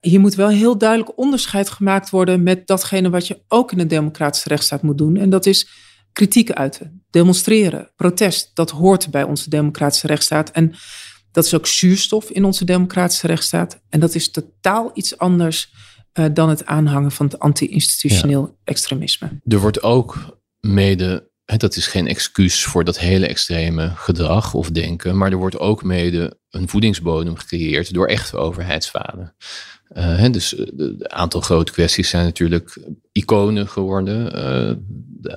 hier 0.01 0.21
moet 0.21 0.35
wel 0.35 0.49
heel 0.49 0.79
duidelijk 0.79 1.19
onderscheid 1.19 1.71
gemaakt 1.71 2.11
worden 2.11 2.43
met 2.43 2.67
datgene 2.67 3.11
wat 3.11 3.27
je 3.27 3.43
ook 3.49 3.73
in 3.73 3.79
een 3.79 3.89
democratische 3.89 4.49
rechtsstaat 4.49 4.83
moet 4.83 4.99
doen. 4.99 5.17
En 5.17 5.31
dat 5.31 5.47
is 5.47 5.69
kritiek 6.13 6.53
uiten, 6.53 7.05
demonstreren, 7.11 7.91
protest. 7.97 8.51
Dat 8.55 8.71
hoort 8.71 9.11
bij 9.11 9.23
onze 9.23 9.51
democratische 9.51 10.07
rechtsstaat. 10.07 10.51
En 10.51 10.75
dat 11.33 11.45
is 11.45 11.55
ook 11.55 11.67
zuurstof 11.67 12.31
in 12.31 12.45
onze 12.45 12.65
democratische 12.65 13.27
rechtsstaat. 13.27 13.81
En 13.89 14.01
dat 14.01 14.15
is 14.15 14.31
totaal 14.31 14.91
iets 14.95 15.19
anders 15.19 15.73
uh, 16.15 16.27
dan 16.33 16.49
het 16.49 16.67
aanhangen 16.67 17.13
van 17.13 17.27
het 17.27 17.39
anti-institutioneel 17.39 18.47
ja. 18.47 18.55
extremisme. 18.65 19.41
Er 19.45 19.61
wordt 19.61 19.83
ook 19.83 20.39
mede 20.61 21.30
dat 21.59 21.77
is 21.77 21.87
geen 21.87 22.07
excuus 22.07 22.65
voor 22.65 22.85
dat 22.85 22.99
hele 22.99 23.27
extreme 23.27 23.93
gedrag 23.95 24.55
of 24.55 24.71
denken, 24.71 25.17
maar 25.17 25.31
er 25.31 25.37
wordt 25.37 25.59
ook 25.59 25.83
mede 25.83 26.39
een 26.51 26.69
voedingsbodem 26.69 27.37
gecreëerd 27.37 27.93
door 27.95 28.07
echte 28.07 28.37
overheidsvaden. 28.37 29.35
Uh, 29.97 30.17
hè, 30.17 30.31
dus 30.31 30.59
een 30.59 31.13
aantal 31.13 31.41
grote 31.41 31.73
kwesties 31.73 32.09
zijn 32.09 32.25
natuurlijk 32.25 32.79
iconen 33.13 33.69
geworden. 33.69 34.25
Uh, 34.25 34.75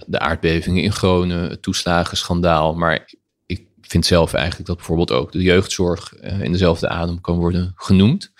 de, 0.07 0.19
aardbevingen 0.19 0.83
in 0.83 0.91
Groningen, 0.91 1.49
het 1.49 1.61
toeslagenschandaal. 1.61 2.73
Maar 2.73 3.09
ik 3.45 3.67
vind 3.81 4.05
zelf 4.05 4.33
eigenlijk 4.33 4.67
dat 4.67 4.77
bijvoorbeeld 4.77 5.11
ook 5.11 5.31
de 5.31 5.41
jeugdzorg 5.41 6.13
in 6.19 6.51
dezelfde 6.51 6.87
adem 6.89 7.21
kan 7.21 7.37
worden 7.37 7.71
genoemd. 7.75 8.31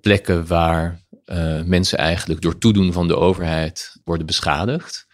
Plekken 0.00 0.46
waar 0.46 1.04
mensen 1.64 1.98
eigenlijk 1.98 2.40
door 2.40 2.58
toedoen 2.58 2.92
van 2.92 3.08
de 3.08 3.16
overheid 3.16 3.96
worden 4.04 4.26
beschadigd. 4.26 5.05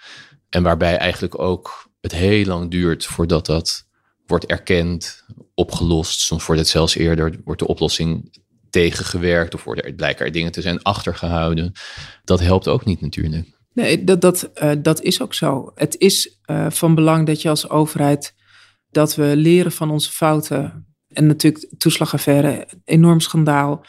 En 0.54 0.62
waarbij 0.62 0.96
eigenlijk 0.96 1.38
ook 1.38 1.90
het 2.00 2.12
heel 2.12 2.44
lang 2.44 2.70
duurt 2.70 3.06
voordat 3.06 3.46
dat 3.46 3.86
wordt 4.26 4.46
erkend, 4.46 5.24
opgelost. 5.54 6.20
Soms 6.20 6.46
wordt 6.46 6.60
het 6.60 6.70
zelfs 6.70 6.96
eerder, 6.96 7.40
wordt 7.44 7.60
de 7.60 7.66
oplossing 7.66 8.40
tegengewerkt 8.70 9.54
of 9.54 9.64
worden 9.64 9.84
er 9.84 9.92
blijkbaar 9.92 10.30
dingen 10.30 10.52
te 10.52 10.60
zijn 10.60 10.82
achtergehouden. 10.82 11.72
Dat 12.24 12.40
helpt 12.40 12.68
ook 12.68 12.84
niet 12.84 13.00
natuurlijk. 13.00 13.58
Nee, 13.74 14.04
dat, 14.04 14.20
dat, 14.20 14.50
uh, 14.62 14.72
dat 14.78 15.00
is 15.02 15.20
ook 15.20 15.34
zo. 15.34 15.72
Het 15.74 15.98
is 15.98 16.38
uh, 16.46 16.70
van 16.70 16.94
belang 16.94 17.26
dat 17.26 17.42
je 17.42 17.48
als 17.48 17.68
overheid 17.68 18.34
dat 18.90 19.14
we 19.14 19.32
leren 19.36 19.72
van 19.72 19.90
onze 19.90 20.10
fouten. 20.10 20.86
En 21.08 21.26
natuurlijk 21.26 21.74
toeslagaffaire, 21.78 22.68
enorm 22.84 23.20
schandaal. 23.20 23.84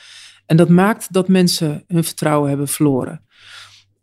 En 0.45 0.57
dat 0.57 0.69
maakt 0.69 1.13
dat 1.13 1.27
mensen 1.27 1.83
hun 1.87 2.03
vertrouwen 2.03 2.49
hebben 2.49 2.67
verloren. 2.67 3.22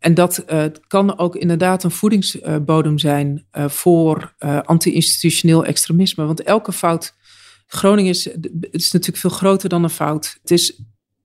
En 0.01 0.13
dat 0.13 0.43
uh, 0.47 0.63
kan 0.87 1.17
ook 1.17 1.35
inderdaad 1.35 1.83
een 1.83 1.91
voedingsbodem 1.91 2.97
zijn 2.97 3.45
uh, 3.53 3.69
voor 3.69 4.33
uh, 4.39 4.61
anti-institutioneel 4.61 5.65
extremisme. 5.65 6.25
Want 6.25 6.43
elke 6.43 6.71
fout. 6.71 7.15
Groningen 7.67 8.11
is, 8.11 8.27
is 8.71 8.91
natuurlijk 8.91 9.21
veel 9.21 9.29
groter 9.29 9.69
dan 9.69 9.83
een 9.83 9.89
fout. 9.89 10.37
Het 10.41 10.51
is 10.51 10.81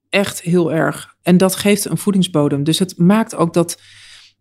echt 0.09 0.41
heel 0.41 0.73
erg. 0.73 1.15
En 1.23 1.37
dat 1.37 1.57
geeft 1.57 1.85
een 1.85 1.99
voedingsbodem. 1.99 2.65
Dus 2.65 2.79
het 2.79 2.99
maakt 2.99 3.35
ook 3.35 3.55
dat, 3.55 3.81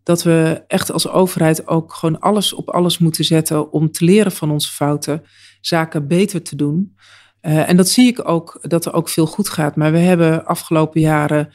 dat 0.04 0.24
we 0.24 0.64
echt 0.68 0.92
als 0.92 1.08
overheid 1.08 1.68
ook 1.68 1.94
gewoon 1.94 2.20
alles 2.20 2.54
op 2.54 2.70
alles 2.70 2.98
moeten 2.98 3.24
zetten 3.26 3.72
om 3.72 3.92
te 3.92 4.06
leren 4.06 4.32
van 4.32 4.52
onze 4.52 4.72
fouten, 4.72 5.24
zaken 5.62 6.08
beter 6.08 6.42
te 6.42 6.56
doen. 6.56 6.96
en 7.42 7.78
dat 7.78 7.90
zie 7.90 8.08
ik 8.08 8.30
ook, 8.30 8.60
dat 8.62 8.86
er 8.86 8.94
ook 8.94 9.10
veel 9.10 9.28
goed 9.28 9.50
gaat. 9.50 9.76
Maar 9.76 9.92
we 9.92 9.98
hebben 9.98 10.46
afgelopen 10.46 11.02
jaren 11.02 11.54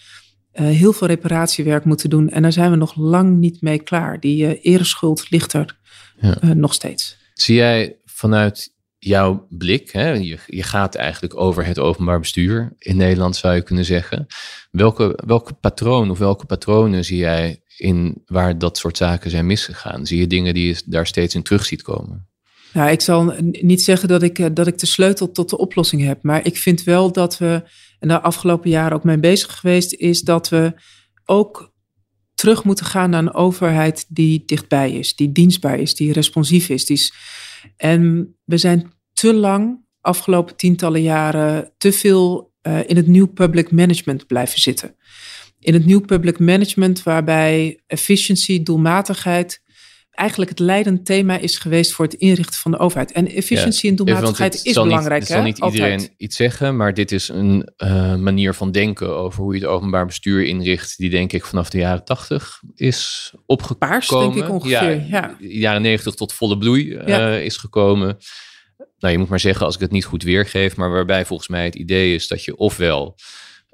uh, 0.54 0.66
heel 0.66 0.92
veel 0.92 1.06
reparatiewerk 1.06 1.84
moeten 1.84 2.10
doen. 2.10 2.28
En 2.28 2.42
daar 2.42 2.52
zijn 2.52 2.70
we 2.70 2.76
nog 2.76 2.96
lang 2.96 3.38
niet 3.38 3.60
mee 3.60 3.82
klaar. 3.82 4.20
Die 4.20 4.44
uh, 4.44 4.72
ereschuld 4.74 5.30
ligt 5.30 5.52
er 5.52 5.78
ja. 6.20 6.42
uh, 6.44 6.50
nog 6.50 6.74
steeds. 6.74 7.16
Zie 7.34 7.54
jij 7.54 7.96
vanuit 8.04 8.78
jouw 8.98 9.46
blik, 9.48 9.90
hè, 9.90 10.12
je, 10.12 10.38
je 10.46 10.62
gaat 10.62 10.94
eigenlijk 10.94 11.40
over 11.40 11.66
het 11.66 11.78
openbaar 11.78 12.20
bestuur 12.20 12.72
in 12.78 12.96
Nederland, 12.96 13.36
zou 13.36 13.54
je 13.54 13.62
kunnen 13.62 13.84
zeggen. 13.84 14.26
Welke, 14.70 15.18
welke 15.26 15.52
patroon 15.52 16.10
of 16.10 16.18
welke 16.18 16.46
patronen 16.46 17.04
zie 17.04 17.16
jij 17.18 17.62
in 17.76 18.22
waar 18.26 18.58
dat 18.58 18.78
soort 18.78 18.96
zaken 18.96 19.30
zijn 19.30 19.46
misgegaan? 19.46 20.06
Zie 20.06 20.18
je 20.18 20.26
dingen 20.26 20.54
die 20.54 20.66
je 20.66 20.82
daar 20.86 21.06
steeds 21.06 21.34
in 21.34 21.42
terug 21.42 21.64
ziet 21.64 21.82
komen? 21.82 22.28
Nou, 22.72 22.90
ik 22.90 23.00
zal 23.00 23.34
niet 23.40 23.82
zeggen 23.82 24.08
dat 24.08 24.22
ik, 24.22 24.56
dat 24.56 24.66
ik 24.66 24.78
de 24.78 24.86
sleutel 24.86 25.30
tot 25.30 25.50
de 25.50 25.58
oplossing 25.58 26.04
heb. 26.04 26.22
Maar 26.22 26.46
ik 26.46 26.56
vind 26.56 26.82
wel 26.84 27.12
dat 27.12 27.38
we 27.38 27.62
en 28.00 28.08
de 28.08 28.20
afgelopen 28.20 28.70
jaren 28.70 28.96
ook 28.96 29.04
mee 29.04 29.18
bezig 29.18 29.58
geweest, 29.58 29.92
is 29.94 30.20
dat 30.20 30.48
we 30.48 30.74
ook 31.24 31.72
terug 32.34 32.64
moeten 32.64 32.86
gaan 32.86 33.10
naar 33.10 33.22
een 33.22 33.34
overheid 33.34 34.06
die 34.08 34.42
dichtbij 34.46 34.92
is, 34.92 35.16
die 35.16 35.32
dienstbaar 35.32 35.78
is, 35.78 35.94
die 35.94 36.12
responsief 36.12 36.68
is. 36.68 36.86
Die 36.86 36.96
is 36.96 37.12
en 37.76 38.34
we 38.44 38.58
zijn 38.58 38.92
te 39.12 39.34
lang, 39.34 39.84
afgelopen 40.00 40.56
tientallen 40.56 41.02
jaren, 41.02 41.72
te 41.76 41.92
veel 41.92 42.52
uh, 42.62 42.88
in 42.88 42.96
het 42.96 43.06
nieuw 43.06 43.26
public 43.26 43.70
management 43.70 44.26
blijven 44.26 44.60
zitten. 44.60 44.96
In 45.58 45.74
het 45.74 45.86
nieuw 45.86 46.00
public 46.00 46.38
management 46.38 47.02
waarbij 47.02 47.80
efficiëntie, 47.86 48.62
doelmatigheid 48.62 49.62
eigenlijk 50.20 50.50
het 50.50 50.58
leidend 50.58 51.04
thema 51.04 51.38
is 51.38 51.58
geweest 51.58 51.92
voor 51.92 52.04
het 52.04 52.14
inrichten 52.14 52.60
van 52.60 52.70
de 52.70 52.78
overheid. 52.78 53.12
En 53.12 53.28
efficiëntie 53.28 53.90
en 53.90 53.96
doelmatigheid 53.96 54.64
is 54.64 54.72
belangrijk. 54.72 55.20
Het 55.20 55.30
zal 55.30 55.42
niet 55.42 55.58
iedereen 55.58 56.08
iets 56.16 56.36
zeggen, 56.36 56.76
maar 56.76 56.94
dit 56.94 57.12
is 57.12 57.28
een 57.28 57.68
uh, 57.78 58.14
manier 58.16 58.54
van 58.54 58.70
denken 58.70 59.16
over 59.16 59.42
hoe 59.42 59.54
je 59.54 59.60
het 59.60 59.68
openbaar 59.68 60.06
bestuur 60.06 60.44
inricht, 60.44 60.98
die 60.98 61.10
denk 61.10 61.32
ik 61.32 61.44
vanaf 61.44 61.70
de 61.70 61.78
jaren 61.78 62.04
tachtig 62.04 62.60
is 62.74 63.32
opgekomen. 63.46 63.88
Paars, 63.88 64.08
denk 64.08 64.34
ik 64.34 64.48
ongeveer. 64.48 64.94
Ja, 64.94 65.06
ja. 65.08 65.36
jaren 65.38 65.82
negentig 65.82 66.14
tot 66.14 66.32
volle 66.32 66.58
bloei 66.58 66.86
uh, 66.86 67.06
ja. 67.06 67.34
is 67.34 67.56
gekomen. 67.56 68.16
Nou, 68.98 69.12
je 69.12 69.18
moet 69.18 69.28
maar 69.28 69.40
zeggen 69.40 69.66
als 69.66 69.74
ik 69.74 69.80
het 69.80 69.90
niet 69.90 70.04
goed 70.04 70.22
weergeef, 70.22 70.76
maar 70.76 70.90
waarbij 70.90 71.24
volgens 71.24 71.48
mij 71.48 71.64
het 71.64 71.74
idee 71.74 72.14
is 72.14 72.28
dat 72.28 72.44
je 72.44 72.56
ofwel 72.56 73.16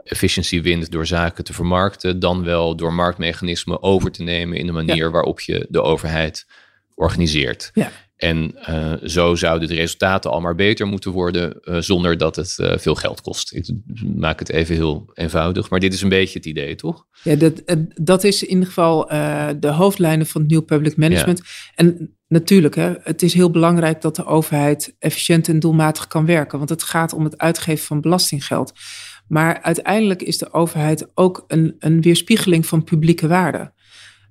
efficiëntie 0.06 0.62
wint 0.62 0.90
door 0.90 1.06
zaken 1.06 1.44
te 1.44 1.52
vermarkten, 1.52 2.20
dan 2.20 2.44
wel 2.44 2.76
door 2.76 2.92
marktmechanismen 2.92 3.82
over 3.82 4.10
te 4.10 4.22
nemen 4.22 4.58
in 4.58 4.66
de 4.66 4.72
manier 4.72 5.04
ja. 5.04 5.10
waarop 5.10 5.40
je 5.40 5.66
de 5.68 5.82
overheid 5.82 6.46
organiseert. 6.94 7.70
Ja. 7.74 7.90
En 8.16 8.58
uh, 8.68 8.92
zo 9.04 9.34
zouden 9.34 9.68
de 9.68 9.74
resultaten 9.74 10.30
al 10.30 10.40
maar 10.40 10.54
beter 10.54 10.86
moeten 10.86 11.10
worden 11.10 11.58
uh, 11.62 11.76
zonder 11.80 12.18
dat 12.18 12.36
het 12.36 12.56
uh, 12.60 12.72
veel 12.76 12.94
geld 12.94 13.20
kost. 13.20 13.54
Ik 13.54 13.70
maak 14.16 14.38
het 14.38 14.48
even 14.48 14.74
heel 14.74 15.10
eenvoudig, 15.14 15.70
maar 15.70 15.80
dit 15.80 15.94
is 15.94 16.02
een 16.02 16.08
beetje 16.08 16.38
het 16.38 16.46
idee, 16.46 16.74
toch? 16.74 17.06
Ja, 17.22 17.34
dat, 17.34 17.62
dat 17.94 18.24
is 18.24 18.42
in 18.42 18.48
ieder 18.48 18.66
geval 18.66 19.06
de 19.60 19.70
hoofdlijnen 19.70 20.26
van 20.26 20.40
het 20.40 20.50
nieuw 20.50 20.62
public 20.62 20.96
management. 20.96 21.38
Ja. 21.38 21.44
En 21.74 22.16
natuurlijk, 22.28 22.74
hè, 22.74 22.92
het 23.02 23.22
is 23.22 23.34
heel 23.34 23.50
belangrijk 23.50 24.00
dat 24.00 24.16
de 24.16 24.26
overheid 24.26 24.96
efficiënt 24.98 25.48
en 25.48 25.58
doelmatig 25.58 26.06
kan 26.06 26.26
werken, 26.26 26.58
want 26.58 26.70
het 26.70 26.82
gaat 26.82 27.12
om 27.12 27.24
het 27.24 27.38
uitgeven 27.38 27.86
van 27.86 28.00
belastinggeld. 28.00 28.72
Maar 29.28 29.62
uiteindelijk 29.62 30.22
is 30.22 30.38
de 30.38 30.52
overheid 30.52 31.06
ook 31.14 31.44
een, 31.48 31.76
een 31.78 32.00
weerspiegeling 32.00 32.66
van 32.66 32.84
publieke 32.84 33.28
waarden. 33.28 33.72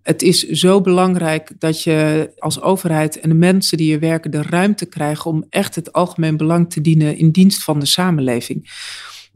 Het 0.01 0.21
is 0.21 0.43
zo 0.43 0.81
belangrijk 0.81 1.51
dat 1.59 1.83
je 1.83 2.31
als 2.37 2.61
overheid 2.61 3.19
en 3.19 3.29
de 3.29 3.35
mensen 3.35 3.77
die 3.77 3.93
er 3.93 3.99
werken 3.99 4.31
de 4.31 4.41
ruimte 4.41 4.85
krijgen 4.85 5.31
om 5.31 5.45
echt 5.49 5.75
het 5.75 5.93
algemeen 5.93 6.37
belang 6.37 6.69
te 6.69 6.81
dienen 6.81 7.17
in 7.17 7.31
dienst 7.31 7.63
van 7.63 7.79
de 7.79 7.85
samenleving. 7.85 8.69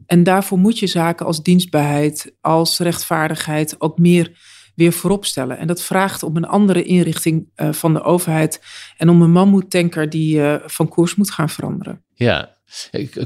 En 0.06 0.22
daarvoor 0.22 0.58
moet 0.58 0.78
je 0.78 0.86
zaken 0.86 1.26
als 1.26 1.42
dienstbaarheid, 1.42 2.34
als 2.40 2.78
rechtvaardigheid 2.78 3.80
ook 3.80 3.98
meer 3.98 4.38
weer 4.80 4.92
voorop 4.92 5.24
stellen. 5.24 5.58
En 5.58 5.66
dat 5.66 5.82
vraagt 5.82 6.22
om 6.22 6.36
een 6.36 6.46
andere 6.46 6.82
inrichting 6.82 7.48
uh, 7.56 7.72
van 7.72 7.92
de 7.92 8.02
overheid 8.02 8.62
en 8.96 9.08
om 9.08 9.22
een 9.22 9.30
mammoetanker 9.30 10.10
die 10.10 10.36
uh, 10.36 10.54
van 10.66 10.88
koers 10.88 11.14
moet 11.14 11.30
gaan 11.30 11.48
veranderen. 11.48 12.02
Ja, 12.14 12.56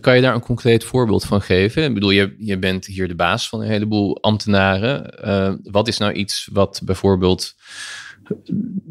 kan 0.01 0.15
je 0.15 0.23
daar 0.23 0.35
een 0.35 0.41
concreet 0.41 0.85
voorbeeld 0.85 1.25
van 1.25 1.41
geven? 1.41 1.85
Ik 1.85 1.95
bedoel, 1.95 2.11
je, 2.11 2.35
je 2.39 2.59
bent 2.59 2.87
hier 2.87 3.09
de 3.09 3.15
baas 3.15 3.49
van 3.49 3.61
een 3.61 3.69
heleboel 3.69 4.23
ambtenaren. 4.23 5.15
Uh, 5.25 5.55
wat 5.73 5.89
is 5.89 5.99
nou 5.99 6.13
iets 6.13 6.49
wat 6.53 6.81
bijvoorbeeld 6.85 7.55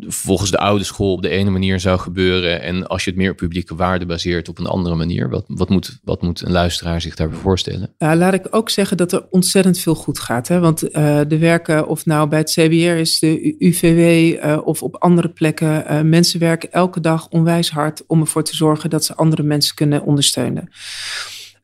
volgens 0.07 0.51
de 0.51 0.57
oude 0.57 0.83
school 0.83 1.11
op 1.11 1.21
de 1.21 1.29
ene 1.29 1.49
manier 1.49 1.79
zou 1.79 1.99
gebeuren. 1.99 2.61
En 2.61 2.87
als 2.87 3.03
je 3.03 3.09
het 3.09 3.19
meer 3.19 3.31
op 3.31 3.37
publieke 3.37 3.75
waarde 3.75 4.05
baseert 4.05 4.49
op 4.49 4.59
een 4.59 4.65
andere 4.65 4.95
manier. 4.95 5.29
Wat, 5.29 5.43
wat, 5.47 5.69
moet, 5.69 5.99
wat 6.03 6.21
moet 6.21 6.41
een 6.41 6.51
luisteraar 6.51 7.01
zich 7.01 7.15
daarbij 7.15 7.37
voorstellen? 7.37 7.93
Laat 7.97 8.33
ik 8.33 8.47
ook 8.49 8.69
zeggen 8.69 8.97
dat 8.97 9.11
er 9.11 9.25
ontzettend 9.29 9.79
veel 9.79 9.95
goed 9.95 10.19
gaat. 10.19 10.47
Hè? 10.47 10.59
Want 10.59 10.83
uh, 10.83 11.19
de 11.27 11.37
werken, 11.37 11.87
of 11.87 12.05
nou 12.05 12.29
bij 12.29 12.39
het 12.39 12.51
CBR 12.51 12.99
is, 12.99 13.19
de 13.19 13.55
UVW 13.59 13.99
uh, 14.45 14.57
of 14.63 14.83
op 14.83 14.95
andere 14.95 15.29
plekken. 15.29 15.83
Uh, 15.91 16.01
mensen 16.01 16.39
werken 16.39 16.71
elke 16.71 16.99
dag 16.99 17.27
onwijs 17.29 17.69
hard 17.69 18.03
om 18.07 18.19
ervoor 18.19 18.43
te 18.43 18.55
zorgen 18.55 18.89
dat 18.89 19.05
ze 19.05 19.15
andere 19.15 19.43
mensen 19.43 19.75
kunnen 19.75 20.03
ondersteunen. 20.03 20.69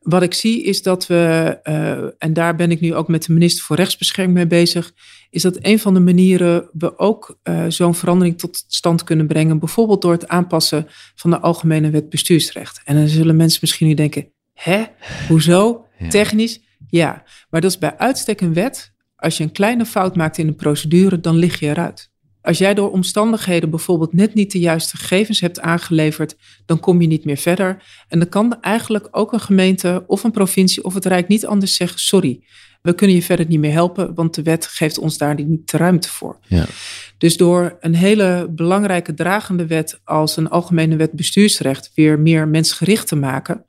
Wat 0.00 0.22
ik 0.22 0.34
zie 0.34 0.62
is 0.62 0.82
dat 0.82 1.06
we, 1.06 1.58
uh, 1.64 2.10
en 2.18 2.32
daar 2.32 2.56
ben 2.56 2.70
ik 2.70 2.80
nu 2.80 2.94
ook 2.94 3.08
met 3.08 3.24
de 3.24 3.32
minister 3.32 3.64
voor 3.64 3.76
Rechtsbescherming 3.76 4.36
mee 4.36 4.46
bezig, 4.46 4.92
is 5.30 5.42
dat 5.42 5.58
een 5.60 5.78
van 5.78 5.94
de 5.94 6.00
manieren 6.00 6.68
we 6.72 6.98
ook 6.98 7.38
uh, 7.44 7.64
zo'n 7.68 7.94
verandering 7.94 8.38
tot 8.38 8.64
stand 8.66 9.04
kunnen 9.04 9.26
brengen, 9.26 9.58
bijvoorbeeld 9.58 10.02
door 10.02 10.12
het 10.12 10.28
aanpassen 10.28 10.86
van 11.14 11.30
de 11.30 11.40
Algemene 11.40 11.90
Wet 11.90 12.08
Bestuursrecht. 12.08 12.80
En 12.84 12.96
dan 12.96 13.08
zullen 13.08 13.36
mensen 13.36 13.58
misschien 13.60 13.86
nu 13.86 13.94
denken, 13.94 14.32
hè, 14.52 14.84
hoezo? 15.28 15.86
Ja. 15.98 16.08
Technisch? 16.08 16.60
Ja, 16.88 17.22
maar 17.50 17.60
dat 17.60 17.70
is 17.70 17.78
bij 17.78 17.98
uitstek 17.98 18.40
een 18.40 18.54
wet. 18.54 18.92
Als 19.16 19.36
je 19.36 19.42
een 19.42 19.52
kleine 19.52 19.86
fout 19.86 20.16
maakt 20.16 20.38
in 20.38 20.46
de 20.46 20.52
procedure, 20.52 21.20
dan 21.20 21.36
lig 21.36 21.60
je 21.60 21.66
eruit. 21.66 22.09
Als 22.42 22.58
jij 22.58 22.74
door 22.74 22.90
omstandigheden 22.90 23.70
bijvoorbeeld 23.70 24.12
net 24.12 24.34
niet 24.34 24.52
de 24.52 24.58
juiste 24.58 24.96
gegevens 24.96 25.40
hebt 25.40 25.60
aangeleverd, 25.60 26.36
dan 26.66 26.80
kom 26.80 27.00
je 27.00 27.06
niet 27.06 27.24
meer 27.24 27.36
verder. 27.36 27.82
En 28.08 28.18
dan 28.18 28.28
kan 28.28 28.60
eigenlijk 28.60 29.08
ook 29.10 29.32
een 29.32 29.40
gemeente 29.40 30.04
of 30.06 30.24
een 30.24 30.30
provincie 30.30 30.84
of 30.84 30.94
het 30.94 31.04
Rijk 31.04 31.28
niet 31.28 31.46
anders 31.46 31.74
zeggen: 31.74 31.98
sorry, 32.00 32.40
we 32.82 32.94
kunnen 32.94 33.16
je 33.16 33.22
verder 33.22 33.46
niet 33.46 33.58
meer 33.58 33.72
helpen, 33.72 34.14
want 34.14 34.34
de 34.34 34.42
wet 34.42 34.66
geeft 34.66 34.98
ons 34.98 35.18
daar 35.18 35.34
niet 35.34 35.70
de 35.70 35.76
ruimte 35.76 36.08
voor. 36.08 36.38
Ja. 36.46 36.66
Dus 37.18 37.36
door 37.36 37.76
een 37.80 37.94
hele 37.94 38.48
belangrijke 38.50 39.14
dragende 39.14 39.66
wet 39.66 40.00
als 40.04 40.36
een 40.36 40.48
algemene 40.48 40.96
wet 40.96 41.12
bestuursrecht 41.12 41.90
weer 41.94 42.18
meer 42.18 42.48
mensgericht 42.48 43.06
te 43.06 43.16
maken, 43.16 43.64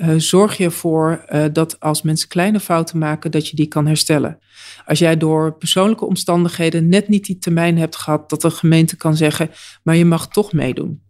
uh, 0.00 0.14
zorg 0.16 0.56
je 0.56 0.64
ervoor 0.64 1.24
uh, 1.32 1.44
dat 1.52 1.80
als 1.80 2.02
mensen 2.02 2.28
kleine 2.28 2.60
fouten 2.60 2.98
maken, 2.98 3.30
dat 3.30 3.48
je 3.48 3.56
die 3.56 3.66
kan 3.66 3.86
herstellen. 3.86 4.38
Als 4.86 4.98
jij 4.98 5.16
door 5.16 5.56
persoonlijke 5.56 6.06
omstandigheden 6.06 6.88
net 6.88 7.08
niet 7.08 7.24
die 7.24 7.38
termijn 7.38 7.78
hebt 7.78 7.96
gehad, 7.96 8.30
dat 8.30 8.40
de 8.40 8.50
gemeente 8.50 8.96
kan 8.96 9.16
zeggen, 9.16 9.50
maar 9.82 9.96
je 9.96 10.04
mag 10.04 10.28
toch 10.28 10.52
meedoen. 10.52 11.02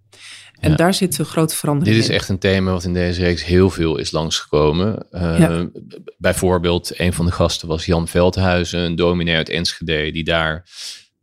En 0.60 0.70
ja. 0.70 0.76
daar 0.76 0.94
zit 0.94 1.18
een 1.18 1.24
grote 1.24 1.56
verandering 1.56 1.94
Dit 1.94 2.04
is 2.04 2.10
in. 2.10 2.16
echt 2.16 2.28
een 2.28 2.38
thema 2.38 2.72
wat 2.72 2.84
in 2.84 2.94
deze 2.94 3.22
reeks 3.22 3.44
heel 3.44 3.70
veel 3.70 3.96
is 3.96 4.10
langsgekomen. 4.10 5.06
Uh, 5.12 5.38
ja. 5.38 5.68
Bijvoorbeeld, 6.18 6.98
een 7.00 7.12
van 7.12 7.26
de 7.26 7.32
gasten 7.32 7.68
was 7.68 7.86
Jan 7.86 8.08
Veldhuizen, 8.08 8.80
een 8.80 8.96
dominee 8.96 9.36
uit 9.36 9.48
Enschede, 9.48 10.10
die 10.10 10.24
daar 10.24 10.68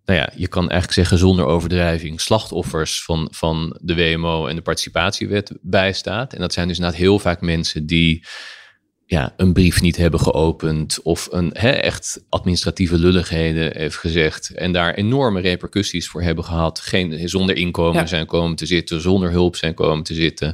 nou 0.08 0.20
ja, 0.20 0.30
je 0.36 0.48
kan 0.48 0.62
eigenlijk 0.62 0.94
zeggen 0.94 1.18
zonder 1.18 1.46
overdrijving, 1.46 2.22
slachtoffers 2.22 3.04
van, 3.04 3.28
van 3.32 3.80
de 3.82 3.96
WMO 3.96 4.48
en 4.48 4.56
de 4.56 4.62
participatiewet 4.62 5.58
bijstaat. 5.62 6.34
En 6.34 6.40
dat 6.40 6.54
zijn 6.54 6.68
dus 6.68 6.78
inderdaad 6.78 7.02
heel 7.02 7.20
vaak 7.20 7.42
mensen 7.42 7.86
die 7.86 8.26
ja, 9.06 9.34
een 9.38 9.54
brief 9.54 9.82
niet 9.82 9.98
hebben 9.98 10.20
geopend 10.20 11.02
of 11.02 11.28
een 11.32 11.50
hè, 11.54 11.70
echt 11.70 12.24
administratieve 12.30 12.98
lulligheden 12.98 13.78
heeft 13.78 13.98
gezegd 13.98 14.50
en 14.50 14.72
daar 14.72 14.94
enorme 14.94 15.42
repercussies 15.42 16.08
voor 16.08 16.22
hebben 16.22 16.44
gehad, 16.44 16.80
geen, 16.80 17.30
zonder 17.30 17.56
inkomen 17.56 18.08
zijn 18.08 18.26
komen 18.26 18.56
te 18.56 18.66
zitten, 18.66 19.02
zonder 19.02 19.32
hulp 19.32 19.56
zijn 19.56 19.74
komen 19.74 20.04
te 20.04 20.14
zitten. 20.14 20.54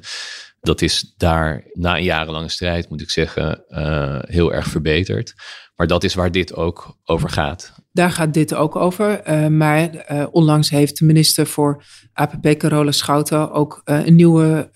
Dat 0.59 0.81
is 0.81 1.13
daar 1.17 1.63
na 1.73 1.97
een 1.97 2.03
jarenlange 2.03 2.49
strijd, 2.49 2.89
moet 2.89 3.01
ik 3.01 3.09
zeggen, 3.09 3.63
uh, 3.69 4.19
heel 4.21 4.53
erg 4.53 4.67
verbeterd. 4.67 5.33
Maar 5.75 5.87
dat 5.87 6.03
is 6.03 6.13
waar 6.13 6.31
dit 6.31 6.55
ook 6.55 6.97
over 7.03 7.29
gaat. 7.29 7.82
Daar 7.93 8.11
gaat 8.11 8.33
dit 8.33 8.53
ook 8.53 8.75
over. 8.75 9.27
Uh, 9.27 9.47
maar 9.47 10.11
uh, 10.11 10.25
onlangs 10.31 10.69
heeft 10.69 10.97
de 10.97 11.05
minister 11.05 11.47
voor 11.47 11.83
APP, 12.13 12.57
Carola 12.57 12.91
Schouten, 12.91 13.51
ook 13.51 13.81
een 13.85 14.15
nieuwe 14.15 14.71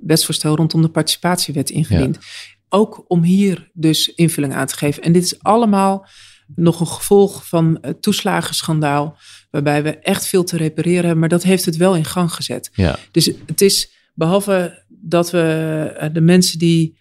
wetsvoorstel 0.00 0.56
rondom 0.56 0.82
de 0.82 0.88
participatiewet 0.88 1.70
ingediend. 1.70 2.14
Ja. 2.20 2.28
Ook 2.68 3.04
om 3.08 3.22
hier 3.22 3.70
dus 3.72 4.14
invulling 4.14 4.54
aan 4.54 4.66
te 4.66 4.76
geven. 4.76 5.02
En 5.02 5.12
dit 5.12 5.24
is 5.24 5.42
allemaal 5.42 6.06
nog 6.54 6.80
een 6.80 6.86
gevolg 6.86 7.48
van 7.48 7.78
het 7.80 8.02
toeslagenschandaal, 8.02 9.18
waarbij 9.50 9.82
we 9.82 9.98
echt 9.98 10.26
veel 10.26 10.44
te 10.44 10.56
repareren 10.56 11.00
hebben, 11.00 11.18
maar 11.18 11.28
dat 11.28 11.42
heeft 11.42 11.64
het 11.64 11.76
wel 11.76 11.96
in 11.96 12.04
gang 12.04 12.32
gezet. 12.32 12.70
Ja. 12.72 12.98
Dus 13.10 13.32
het 13.46 13.60
is, 13.60 13.90
behalve 14.14 14.84
dat 14.88 15.30
we 15.30 16.10
de 16.12 16.20
mensen 16.20 16.58
die 16.58 17.00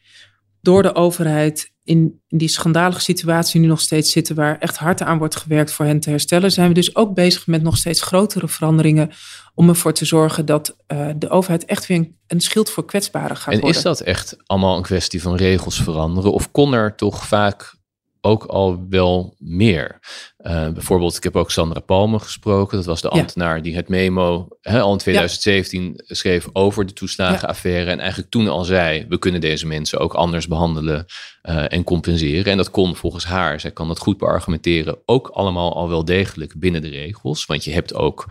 door 0.61 0.83
de 0.83 0.95
overheid 0.95 1.70
in, 1.83 2.21
in 2.27 2.37
die 2.37 2.47
schandalige 2.47 3.01
situatie 3.01 3.59
nu 3.59 3.67
nog 3.67 3.81
steeds 3.81 4.11
zitten, 4.11 4.35
waar 4.35 4.57
echt 4.57 4.77
hard 4.77 5.01
aan 5.01 5.17
wordt 5.17 5.35
gewerkt 5.35 5.71
voor 5.71 5.85
hen 5.85 5.99
te 5.99 6.09
herstellen, 6.09 6.51
zijn 6.51 6.67
we 6.67 6.73
dus 6.73 6.95
ook 6.95 7.13
bezig 7.13 7.47
met 7.47 7.61
nog 7.61 7.77
steeds 7.77 8.01
grotere 8.01 8.47
veranderingen 8.47 9.11
om 9.53 9.69
ervoor 9.69 9.93
te 9.93 10.05
zorgen 10.05 10.45
dat 10.45 10.75
uh, 10.87 11.09
de 11.17 11.29
overheid 11.29 11.65
echt 11.65 11.87
weer 11.87 11.97
een, 11.97 12.17
een, 12.27 12.41
schild 12.41 12.69
voor 12.69 12.85
kwetsbaren 12.85 13.37
gaat 13.37 13.53
en 13.53 13.59
worden. 13.59 13.69
En 13.69 13.75
is 13.75 13.97
dat 13.97 13.99
echt 13.99 14.37
allemaal 14.45 14.77
een 14.77 14.83
kwestie 14.83 15.21
van 15.21 15.35
regels 15.35 15.83
veranderen? 15.83 16.33
Of 16.33 16.51
kon 16.51 16.73
er 16.73 16.95
toch 16.95 17.27
vaak 17.27 17.79
ook 18.21 18.43
al 18.43 18.85
wel 18.89 19.35
meer. 19.39 19.99
Uh, 20.39 20.69
bijvoorbeeld, 20.69 21.15
ik 21.15 21.23
heb 21.23 21.35
ook 21.35 21.51
Sandra 21.51 21.79
Palme 21.79 22.19
gesproken. 22.19 22.77
Dat 22.77 22.85
was 22.85 23.01
de 23.01 23.09
ambtenaar 23.09 23.61
die 23.61 23.75
het 23.75 23.89
memo 23.89 24.47
hè, 24.61 24.81
al 24.81 24.91
in 24.91 24.97
2017 24.97 25.93
ja. 25.95 26.15
schreef 26.15 26.47
over 26.53 26.85
de 26.85 26.93
toeslagenaffaire. 26.93 27.91
En 27.91 27.99
eigenlijk 27.99 28.31
toen 28.31 28.47
al 28.47 28.63
zei, 28.63 29.05
we 29.09 29.19
kunnen 29.19 29.41
deze 29.41 29.67
mensen 29.67 29.99
ook 29.99 30.13
anders 30.13 30.47
behandelen 30.47 31.05
uh, 31.43 31.71
en 31.73 31.83
compenseren. 31.83 32.51
En 32.51 32.57
dat 32.57 32.71
kon 32.71 32.95
volgens 32.95 33.25
haar, 33.25 33.59
zij 33.59 33.71
kan 33.71 33.87
dat 33.87 33.99
goed 33.99 34.17
beargumenteren, 34.17 34.97
ook 35.05 35.27
allemaal 35.27 35.75
al 35.75 35.89
wel 35.89 36.05
degelijk 36.05 36.59
binnen 36.59 36.81
de 36.81 36.89
regels. 36.89 37.45
Want 37.45 37.63
je 37.63 37.71
hebt 37.71 37.93
ook 37.93 38.27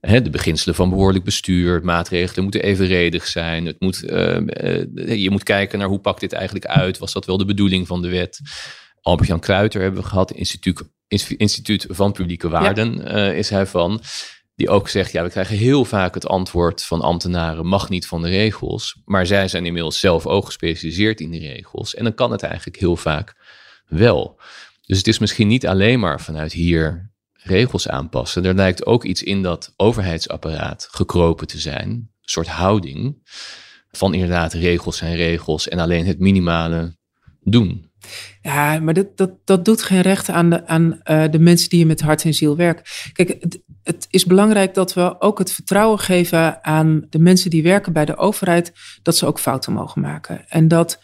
de 0.00 0.30
beginselen 0.30 0.74
van 0.74 0.90
behoorlijk 0.90 1.24
bestuur, 1.24 1.84
maatregelen 1.84 2.42
moeten 2.42 2.62
evenredig 2.62 3.26
zijn. 3.26 3.66
Het 3.66 3.80
moet, 3.80 4.04
uh, 4.04 4.38
je 5.22 5.30
moet 5.30 5.42
kijken 5.42 5.78
naar 5.78 5.88
hoe 5.88 6.00
pakt 6.00 6.20
dit 6.20 6.32
eigenlijk 6.32 6.66
uit? 6.66 6.98
Was 6.98 7.12
dat 7.12 7.26
wel 7.26 7.36
de 7.36 7.44
bedoeling 7.44 7.86
van 7.86 8.02
de 8.02 8.08
wet? 8.08 8.40
Albert-Jan 9.02 9.40
Kruiter 9.40 9.80
hebben 9.82 10.02
we 10.02 10.08
gehad, 10.08 10.32
instituut, 10.32 10.82
instituut 11.36 11.86
van 11.88 12.12
Publieke 12.12 12.48
Waarden 12.48 12.96
ja. 12.96 13.28
uh, 13.28 13.38
is 13.38 13.50
hij 13.50 13.66
van. 13.66 14.02
Die 14.54 14.68
ook 14.68 14.88
zegt, 14.88 15.12
ja, 15.12 15.22
we 15.22 15.30
krijgen 15.30 15.56
heel 15.56 15.84
vaak 15.84 16.14
het 16.14 16.26
antwoord 16.26 16.84
van 16.84 17.00
ambtenaren, 17.00 17.66
mag 17.66 17.88
niet 17.88 18.06
van 18.06 18.22
de 18.22 18.28
regels. 18.28 19.00
Maar 19.04 19.26
zij 19.26 19.48
zijn 19.48 19.66
inmiddels 19.66 20.00
zelf 20.00 20.26
ook 20.26 20.44
gespecialiseerd 20.44 21.20
in 21.20 21.30
die 21.30 21.40
regels. 21.40 21.94
En 21.94 22.04
dan 22.04 22.14
kan 22.14 22.30
het 22.30 22.42
eigenlijk 22.42 22.78
heel 22.78 22.96
vaak 22.96 23.34
wel. 23.86 24.40
Dus 24.86 24.98
het 24.98 25.06
is 25.06 25.18
misschien 25.18 25.48
niet 25.48 25.66
alleen 25.66 26.00
maar 26.00 26.20
vanuit 26.20 26.52
hier 26.52 27.10
regels 27.32 27.88
aanpassen. 27.88 28.44
Er 28.44 28.54
lijkt 28.54 28.86
ook 28.86 29.04
iets 29.04 29.22
in 29.22 29.42
dat 29.42 29.72
overheidsapparaat 29.76 30.88
gekropen 30.90 31.46
te 31.46 31.58
zijn. 31.58 31.88
Een 31.88 32.10
soort 32.20 32.48
houding 32.48 33.28
van 33.90 34.14
inderdaad 34.14 34.52
regels 34.52 34.96
zijn 34.96 35.16
regels 35.16 35.68
en 35.68 35.78
alleen 35.78 36.06
het 36.06 36.18
minimale 36.18 36.96
doen. 37.40 37.89
Ja, 38.42 38.80
maar 38.80 38.94
dat, 38.94 39.16
dat, 39.16 39.30
dat 39.44 39.64
doet 39.64 39.82
geen 39.82 40.00
recht 40.00 40.28
aan, 40.28 40.50
de, 40.50 40.66
aan 40.66 41.00
uh, 41.04 41.24
de 41.30 41.38
mensen 41.38 41.68
die 41.68 41.78
hier 41.78 41.88
met 41.88 42.00
hart 42.00 42.24
en 42.24 42.34
ziel 42.34 42.56
werken. 42.56 42.84
Kijk, 43.12 43.44
het, 43.82 44.06
is 44.10 44.24
belangrijk 44.24 44.74
dat 44.74 44.94
we 44.94 45.20
ook 45.20 45.38
het 45.38 45.52
vertrouwen 45.52 45.98
geven 45.98 46.64
aan 46.64 47.06
de 47.10 47.18
mensen 47.18 47.50
die 47.50 47.62
werken 47.62 47.92
bij 47.92 48.04
de 48.04 48.16
overheid, 48.16 48.72
dat 49.02 49.16
ze 49.16 49.26
ook 49.26 49.38
fouten 49.38 49.72
mogen 49.72 50.00
maken. 50.00 50.48
En, 50.48 50.68
dat, 50.68 51.00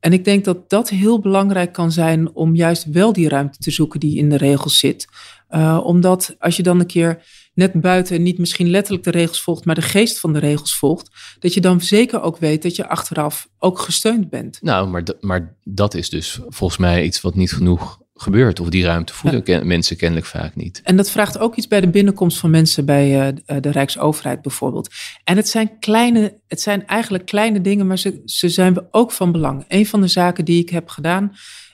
en 0.00 0.12
ik 0.12 0.24
denk 0.24 0.44
dat 0.44 0.70
dat 0.70 0.88
heel 0.88 1.20
belangrijk 1.20 1.72
kan 1.72 1.92
zijn 1.92 2.34
om 2.34 2.54
juist 2.54 2.84
wel 2.84 3.12
die 3.12 3.28
ruimte 3.28 3.58
te 3.58 3.70
zoeken 3.70 4.00
die 4.00 4.16
in 4.16 4.28
de 4.28 4.36
regels 4.36 4.78
zit. 4.78 5.08
Uh, 5.50 5.80
omdat 5.84 6.34
als 6.38 6.56
je 6.56 6.62
dan 6.62 6.80
een 6.80 6.86
keer 6.86 7.22
net 7.60 7.80
buiten 7.80 8.22
niet 8.22 8.38
misschien 8.38 8.70
letterlijk 8.70 9.04
de 9.04 9.10
regels 9.10 9.42
volgt, 9.42 9.64
maar 9.64 9.74
de 9.74 9.82
geest 9.82 10.20
van 10.20 10.32
de 10.32 10.38
regels 10.38 10.76
volgt, 10.76 11.10
dat 11.38 11.54
je 11.54 11.60
dan 11.60 11.80
zeker 11.80 12.22
ook 12.22 12.38
weet 12.38 12.62
dat 12.62 12.76
je 12.76 12.88
achteraf 12.88 13.48
ook 13.58 13.78
gesteund 13.78 14.30
bent. 14.30 14.58
Nou, 14.62 14.88
maar, 14.88 15.02
maar 15.20 15.56
dat 15.64 15.94
is 15.94 16.10
dus 16.10 16.40
volgens 16.48 16.78
mij 16.78 17.04
iets 17.04 17.20
wat 17.20 17.34
niet 17.34 17.52
genoeg 17.52 17.98
gebeurt. 18.14 18.60
Of 18.60 18.68
die 18.68 18.84
ruimte 18.84 19.14
voelen 19.14 19.42
ja. 19.44 19.64
mensen 19.64 19.96
kennelijk 19.96 20.26
vaak 20.26 20.56
niet. 20.56 20.80
En 20.84 20.96
dat 20.96 21.10
vraagt 21.10 21.38
ook 21.38 21.56
iets 21.56 21.68
bij 21.68 21.80
de 21.80 21.90
binnenkomst 21.90 22.38
van 22.38 22.50
mensen 22.50 22.84
bij 22.84 23.32
uh, 23.46 23.56
de 23.60 23.70
Rijksoverheid 23.70 24.42
bijvoorbeeld. 24.42 24.94
En 25.24 25.36
het 25.36 25.48
zijn 25.48 25.78
kleine, 25.78 26.38
het 26.46 26.60
zijn 26.60 26.86
eigenlijk 26.86 27.26
kleine 27.26 27.60
dingen, 27.60 27.86
maar 27.86 27.98
ze, 27.98 28.22
ze 28.24 28.48
zijn 28.48 28.86
ook 28.90 29.12
van 29.12 29.32
belang. 29.32 29.64
Een 29.68 29.86
van 29.86 30.00
de 30.00 30.08
zaken 30.08 30.44
die 30.44 30.60
ik 30.60 30.70
heb 30.70 30.88
gedaan, 30.88 31.32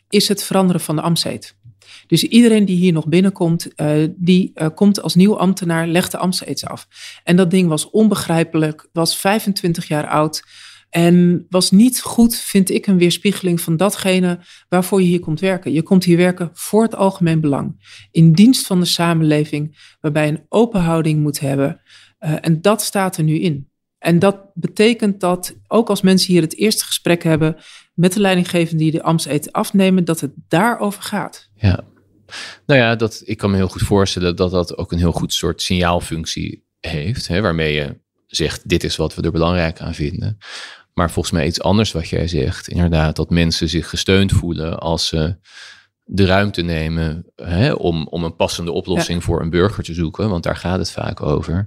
is 0.09 0.28
het 0.28 0.43
veranderen 0.43 0.80
van 0.80 0.97
de 0.97 1.03
ambtseed. 1.03 1.57
Dus 2.07 2.24
iedereen 2.24 2.64
die 2.64 2.76
hier 2.76 2.93
nog 2.93 3.09
binnenkomt, 3.09 3.68
uh, 3.76 4.09
die 4.16 4.51
uh, 4.55 4.66
komt 4.74 5.03
als 5.03 5.14
nieuw 5.14 5.39
ambtenaar, 5.39 5.87
legt 5.87 6.11
de 6.11 6.18
ambtseeds 6.18 6.64
af. 6.64 6.87
En 7.24 7.37
dat 7.37 7.51
ding 7.51 7.68
was 7.68 7.91
onbegrijpelijk, 7.91 8.89
was 8.93 9.16
25 9.16 9.89
jaar 9.89 10.09
oud. 10.09 10.43
En 10.91 11.47
was 11.49 11.70
niet 11.70 12.01
goed, 12.01 12.37
vind 12.37 12.70
ik, 12.70 12.87
een 12.87 12.99
weerspiegeling 12.99 13.61
van 13.61 13.76
datgene 13.76 14.39
waarvoor 14.68 15.01
je 15.01 15.09
hier 15.09 15.20
komt 15.20 15.41
werken. 15.41 15.72
Je 15.72 15.82
komt 15.82 16.05
hier 16.05 16.16
werken 16.16 16.51
voor 16.53 16.82
het 16.82 16.95
algemeen 16.95 17.41
belang. 17.41 17.99
In 18.11 18.32
dienst 18.32 18.66
van 18.66 18.80
de 18.80 18.87
samenleving, 18.87 19.95
waarbij 20.01 20.26
je 20.26 20.32
een 20.32 20.47
open 20.49 20.80
houding 20.80 21.20
moet 21.20 21.41
hebben. 21.41 21.80
Uh, 22.20 22.34
en 22.41 22.61
dat 22.61 22.82
staat 22.82 23.16
er 23.16 23.24
nu 23.24 23.39
in. 23.39 23.70
En 23.99 24.18
dat 24.18 24.55
betekent 24.55 25.20
dat 25.20 25.57
ook 25.68 25.89
als 25.89 26.01
mensen 26.01 26.32
hier 26.32 26.43
het 26.43 26.57
eerste 26.57 26.84
gesprek 26.84 27.22
hebben 27.22 27.57
met 27.97 28.13
de 28.13 28.21
leidinggevende 28.21 28.83
die 28.83 28.93
de 28.93 29.03
ambtseed 29.03 29.53
afnemen, 29.53 30.05
dat 30.05 30.21
het 30.21 30.33
daarover 30.49 31.03
gaat. 31.03 31.51
Ja, 31.55 31.85
nou 32.67 32.81
ja, 32.81 32.97
dat, 32.97 33.23
ik 33.25 33.39
kan 33.39 33.51
me 33.51 33.57
heel 33.57 33.69
goed 33.69 33.83
voorstellen 33.83 34.37
dat 34.37 34.51
dat 34.51 34.77
ook 34.77 34.93
een 34.93 34.99
heel 34.99 35.13
goed 35.13 35.33
soort 35.33 35.63
signaalfunctie 35.63 36.65
heeft, 36.81 37.29
hè, 37.29 37.41
waarmee 37.41 37.75
je 37.75 38.01
zegt, 38.27 38.69
dit 38.69 38.85
is 38.85 38.97
wat 38.97 39.15
we 39.15 39.23
er 39.23 39.33
belangrijk 39.33 39.81
aan 39.81 39.95
vinden. 39.95 40.39
Maar 40.95 41.11
volgens 41.11 41.35
mij 41.35 41.47
iets 41.47 41.61
anders 41.61 41.93
wat 41.93 42.09
jij 42.09 42.29
zegt, 42.29 42.69
inderdaad, 42.69 43.17
dat 43.17 43.31
mensen 43.31 43.69
zich 43.69 43.89
gesteund 43.89 44.33
voelen 44.33 44.79
als 44.79 45.07
ze 45.07 45.37
de 46.05 46.27
ruimte 46.27 46.63
nemen 46.63 47.33
hè, 47.35 47.73
om, 47.73 48.07
om 48.07 48.25
een 48.25 48.37
passende 48.37 48.73
oplossing 48.73 49.19
ja. 49.19 49.25
voor 49.25 49.41
een 49.41 49.51
burger 49.51 49.85
te 49.85 49.95
zoeken, 49.95 50.29
want 50.29 50.43
daar 50.43 50.57
gaat 50.57 50.79
het 50.79 50.91
vaak 50.91 51.23
over. 51.23 51.67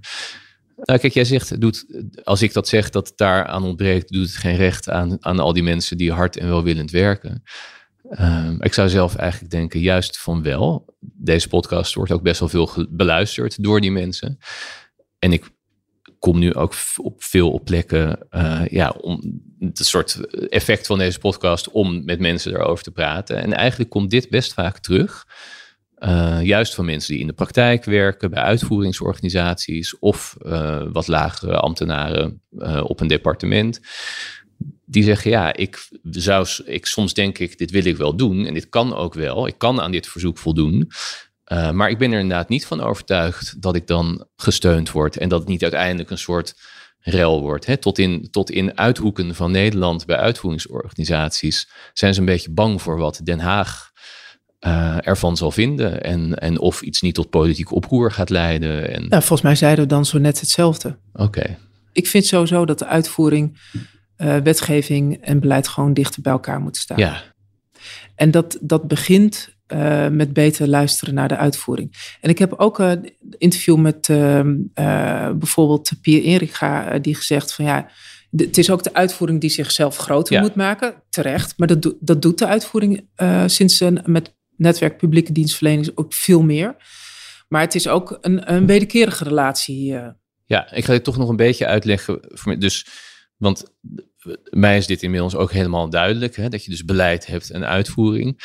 Nou, 0.83 0.99
kijk, 0.99 1.13
jij 1.13 1.25
zegt, 1.25 1.61
doet, 1.61 1.85
als 2.23 2.41
ik 2.41 2.53
dat 2.53 2.67
zeg 2.67 2.89
dat 2.89 3.07
het 3.07 3.17
daar 3.17 3.45
aan 3.45 3.63
ontbreekt, 3.63 4.11
doet 4.11 4.25
het 4.25 4.35
geen 4.35 4.55
recht 4.55 4.89
aan, 4.89 5.17
aan 5.19 5.39
al 5.39 5.53
die 5.53 5.63
mensen 5.63 5.97
die 5.97 6.11
hard 6.11 6.37
en 6.37 6.47
welwillend 6.47 6.91
werken. 6.91 7.43
Uh, 8.09 8.51
ik 8.59 8.73
zou 8.73 8.89
zelf 8.89 9.15
eigenlijk 9.15 9.51
denken, 9.51 9.79
juist 9.79 10.19
van 10.19 10.43
wel. 10.43 10.95
Deze 10.99 11.47
podcast 11.47 11.93
wordt 11.93 12.11
ook 12.11 12.21
best 12.21 12.39
wel 12.39 12.49
veel 12.49 12.87
beluisterd 12.89 13.63
door 13.63 13.81
die 13.81 13.91
mensen. 13.91 14.37
En 15.19 15.33
ik 15.33 15.49
kom 16.19 16.39
nu 16.39 16.53
ook 16.53 16.73
op 16.97 17.23
veel 17.23 17.61
plekken, 17.63 18.27
uh, 18.31 18.61
ja, 18.69 18.89
om 18.89 19.41
het 19.59 19.77
soort 19.77 20.19
effect 20.49 20.87
van 20.87 20.97
deze 20.97 21.19
podcast 21.19 21.69
om 21.69 22.05
met 22.05 22.19
mensen 22.19 22.53
erover 22.53 22.83
te 22.83 22.91
praten. 22.91 23.37
En 23.37 23.53
eigenlijk 23.53 23.89
komt 23.89 24.09
dit 24.09 24.29
best 24.29 24.53
vaak 24.53 24.79
terug. 24.79 25.27
Uh, 25.99 26.39
juist 26.43 26.75
van 26.75 26.85
mensen 26.85 27.11
die 27.11 27.21
in 27.21 27.27
de 27.27 27.33
praktijk 27.33 27.85
werken, 27.85 28.29
bij 28.29 28.43
uitvoeringsorganisaties 28.43 29.99
of 29.99 30.37
uh, 30.41 30.81
wat 30.91 31.07
lagere 31.07 31.57
ambtenaren 31.57 32.41
uh, 32.51 32.83
op 32.83 32.99
een 32.99 33.07
departement. 33.07 33.79
Die 34.85 35.03
zeggen, 35.03 35.31
ja, 35.31 35.53
ik 35.53 35.87
zou, 36.09 36.47
ik, 36.65 36.85
soms 36.85 37.13
denk 37.13 37.37
ik, 37.37 37.57
dit 37.57 37.71
wil 37.71 37.85
ik 37.85 37.97
wel 37.97 38.15
doen 38.15 38.45
en 38.45 38.53
dit 38.53 38.69
kan 38.69 38.95
ook 38.95 39.13
wel. 39.13 39.47
Ik 39.47 39.57
kan 39.57 39.81
aan 39.81 39.91
dit 39.91 40.07
verzoek 40.07 40.37
voldoen. 40.37 40.91
maar 41.73 41.89
ik 41.89 41.97
ben 41.97 42.11
er 42.11 42.19
inderdaad 42.19 42.49
niet 42.49 42.65
van 42.65 42.81
overtuigd 42.81 43.61
dat 43.61 43.75
ik 43.75 43.87
dan 43.87 44.27
gesteund 44.35 44.91
word 44.91 45.17
en 45.17 45.29
dat 45.29 45.39
het 45.39 45.49
niet 45.49 45.61
uiteindelijk 45.61 46.09
een 46.09 46.17
soort 46.17 46.53
rel 46.99 47.41
wordt. 47.41 47.65
Hè? 47.65 47.77
Tot, 47.77 47.97
in, 47.97 48.27
tot 48.31 48.49
in 48.49 48.77
uithoeken 48.77 49.35
van 49.35 49.51
Nederland 49.51 50.05
bij 50.05 50.17
uitvoeringsorganisaties 50.17 51.69
zijn 51.93 52.13
ze 52.13 52.19
een 52.19 52.25
beetje 52.25 52.51
bang 52.51 52.81
voor 52.81 52.97
wat 52.97 53.19
Den 53.23 53.39
Haag 53.39 53.88
uh, 54.65 55.07
ervan 55.07 55.37
zal 55.37 55.51
vinden. 55.51 56.03
En, 56.03 56.35
en 56.35 56.59
of 56.59 56.81
iets 56.81 57.01
niet 57.01 57.15
tot 57.15 57.29
politiek 57.29 57.71
oproer 57.71 58.11
gaat 58.11 58.29
leiden. 58.29 58.93
En... 58.93 59.03
Ja, 59.03 59.19
volgens 59.19 59.41
mij 59.41 59.55
zeiden 59.55 59.83
we 59.83 59.89
dan 59.89 60.05
zo 60.05 60.17
net 60.17 60.39
hetzelfde. 60.39 60.97
Oké. 61.13 61.23
Okay. 61.23 61.57
Ik 61.91 62.07
vind 62.07 62.25
sowieso 62.25 62.65
dat 62.65 62.79
de 62.79 62.85
uitvoering, 62.85 63.57
uh, 64.17 64.37
wetgeving 64.37 65.17
en 65.21 65.39
beleid 65.39 65.67
gewoon 65.67 65.93
dichter 65.93 66.21
bij 66.21 66.31
elkaar 66.31 66.59
moeten 66.59 66.81
staan. 66.81 66.97
Ja. 66.97 67.21
En 68.15 68.31
dat, 68.31 68.57
dat 68.61 68.87
begint 68.87 69.55
uh, 69.67 70.07
met 70.07 70.33
beter 70.33 70.67
luisteren 70.67 71.13
naar 71.13 71.27
de 71.27 71.37
uitvoering. 71.37 72.15
En 72.21 72.29
ik 72.29 72.39
heb 72.39 72.53
ook 72.53 72.79
een 72.79 73.13
interview 73.37 73.77
met 73.77 74.07
bijvoorbeeld 75.39 75.91
Pierre 76.01 76.27
Erika, 76.27 76.99
die 76.99 77.15
gezegd 77.15 77.53
van 77.53 77.65
ja, 77.65 77.89
het 78.35 78.57
is 78.57 78.69
ook 78.69 78.83
de 78.83 78.93
uitvoering 78.93 79.41
die 79.41 79.49
zichzelf 79.49 79.97
groter 79.97 80.41
moet 80.41 80.55
maken, 80.55 80.93
terecht. 81.09 81.53
Maar 81.57 81.67
dat, 81.67 81.93
dat 81.99 82.21
doet 82.21 82.37
de 82.37 82.47
uitvoering 82.47 83.07
uh, 83.17 83.43
sinds 83.45 83.79
een, 83.79 84.01
met 84.05 84.37
netwerk 84.59 84.97
publieke 84.97 85.31
dienstverlening 85.31 85.91
ook 85.95 86.13
veel 86.13 86.41
meer. 86.41 86.75
Maar 87.47 87.61
het 87.61 87.75
is 87.75 87.87
ook 87.87 88.17
een, 88.21 88.53
een 88.53 88.65
wederkerige 88.65 89.23
relatie. 89.23 89.95
Ja, 90.45 90.71
ik 90.71 90.85
ga 90.85 90.93
dit 90.93 91.03
toch 91.03 91.17
nog 91.17 91.29
een 91.29 91.35
beetje 91.35 91.65
uitleggen. 91.65 92.19
Dus, 92.59 92.85
want 93.37 93.65
mij 94.49 94.77
is 94.77 94.87
dit 94.87 95.03
inmiddels 95.03 95.35
ook 95.35 95.51
helemaal 95.51 95.89
duidelijk. 95.89 96.35
Hè, 96.35 96.49
dat 96.49 96.63
je 96.63 96.71
dus 96.71 96.85
beleid 96.85 97.25
hebt 97.25 97.49
en 97.49 97.67
uitvoering 97.67 98.41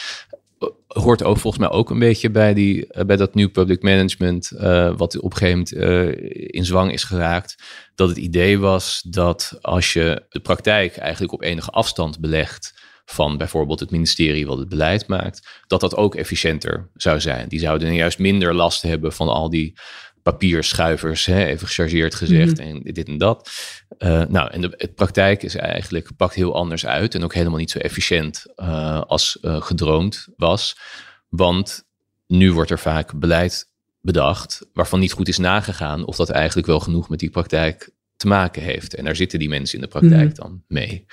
hoort 0.87 1.23
ook 1.23 1.39
volgens 1.39 1.63
mij 1.63 1.73
ook 1.73 1.91
een 1.91 1.99
beetje 1.99 2.31
bij, 2.31 2.55
die, 2.55 2.87
eh, 2.87 3.05
bij 3.05 3.17
dat 3.17 3.35
nieuw 3.35 3.51
public 3.51 3.83
management, 3.83 4.53
uh, 4.55 4.97
wat 4.97 5.19
op 5.19 5.33
een 5.33 5.37
gegeven 5.39 5.79
moment 5.79 6.13
in 6.53 6.65
zwang 6.65 6.93
is 6.93 7.05
geraakt. 7.05 7.63
Dat 7.95 8.09
het 8.09 8.19
idee 8.19 8.59
was 8.59 9.03
dat 9.09 9.59
als 9.61 9.93
je 9.93 10.27
de 10.29 10.41
praktijk 10.41 10.97
eigenlijk 10.97 11.33
op 11.33 11.43
enige 11.43 11.71
afstand 11.71 12.21
belegt 12.21 12.83
van 13.05 13.37
bijvoorbeeld 13.37 13.81
het 13.81 13.91
ministerie 13.91 14.47
wat 14.47 14.59
het 14.59 14.69
beleid 14.69 15.07
maakt, 15.07 15.63
dat 15.67 15.81
dat 15.81 15.97
ook 15.97 16.15
efficiënter 16.15 16.91
zou 16.95 17.21
zijn. 17.21 17.49
Die 17.49 17.59
zouden 17.59 17.95
juist 17.95 18.19
minder 18.19 18.55
last 18.55 18.83
hebben 18.83 19.13
van 19.13 19.29
al 19.29 19.51
die 19.51 19.79
papierschuivers, 20.23 21.27
hè, 21.27 21.45
even 21.45 21.67
gechargeerd 21.67 22.15
gezegd, 22.15 22.59
mhm. 22.59 22.69
en 22.69 22.83
dit 22.83 23.09
en 23.09 23.19
dat. 23.19 23.51
Uh, 23.99 24.25
nou, 24.25 24.51
en 24.51 24.61
de, 24.61 24.93
praktijk 24.95 25.43
is 25.43 25.55
eigenlijk, 25.55 26.17
pakt 26.17 26.35
heel 26.35 26.55
anders 26.55 26.87
uit 26.87 27.15
en 27.15 27.25
ook 27.25 27.35
helemaal 27.35 27.59
niet 27.59 27.71
zo 27.71 27.79
efficiënt 27.79 28.47
uh, 28.57 29.01
als 29.01 29.39
uh, 29.43 29.63
gedroomd 29.63 30.29
was. 30.37 30.77
Want 31.29 31.85
nu 32.27 32.53
wordt 32.53 32.71
er 32.71 32.79
vaak 32.79 33.19
beleid 33.19 33.71
bedacht 34.01 34.67
waarvan 34.73 35.01
niet 35.01 35.13
goed 35.13 35.29
is 35.29 35.39
nagegaan 35.39 36.05
of 36.05 36.17
dat 36.17 36.31
eigenlijk 36.31 36.67
wel 36.67 36.81
genoeg 36.81 37.09
met 37.09 37.19
die 37.19 37.31
praktijk 37.31 37.91
te 38.17 38.27
maken 38.27 38.63
heeft. 38.63 38.95
En 38.95 39.05
daar 39.05 39.17
zitten 39.17 39.39
die 39.39 39.49
mensen 39.49 39.75
in 39.75 39.85
de 39.85 39.99
praktijk 39.99 40.29
mhm. 40.29 40.35
dan 40.35 40.63
mee. 40.69 41.07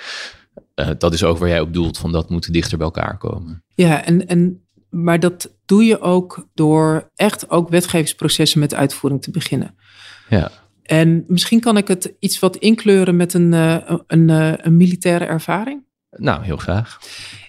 Dat 0.97 1.13
is 1.13 1.23
ook 1.23 1.37
waar 1.37 1.49
jij 1.49 1.59
op 1.59 1.73
doelt, 1.73 1.97
van 1.97 2.11
dat 2.11 2.29
moet 2.29 2.53
dichter 2.53 2.77
bij 2.77 2.85
elkaar 2.85 3.17
komen. 3.17 3.63
Ja, 3.75 4.05
en, 4.05 4.27
en 4.27 4.65
maar 4.89 5.19
dat 5.19 5.55
doe 5.65 5.83
je 5.83 5.99
ook 5.99 6.47
door 6.53 7.09
echt 7.15 7.49
ook 7.49 7.69
wetgevingsprocessen 7.69 8.59
met 8.59 8.73
uitvoering 8.73 9.21
te 9.21 9.31
beginnen. 9.31 9.75
Ja. 10.29 10.51
En 10.83 11.23
misschien 11.27 11.59
kan 11.59 11.77
ik 11.77 11.87
het 11.87 12.13
iets 12.19 12.39
wat 12.39 12.55
inkleuren 12.55 13.15
met 13.15 13.33
een, 13.33 13.51
uh, 13.51 13.77
een, 14.07 14.29
uh, 14.29 14.53
een 14.57 14.77
militaire 14.77 15.25
ervaring. 15.25 15.83
Nou, 16.09 16.43
heel 16.43 16.57
graag. 16.57 16.99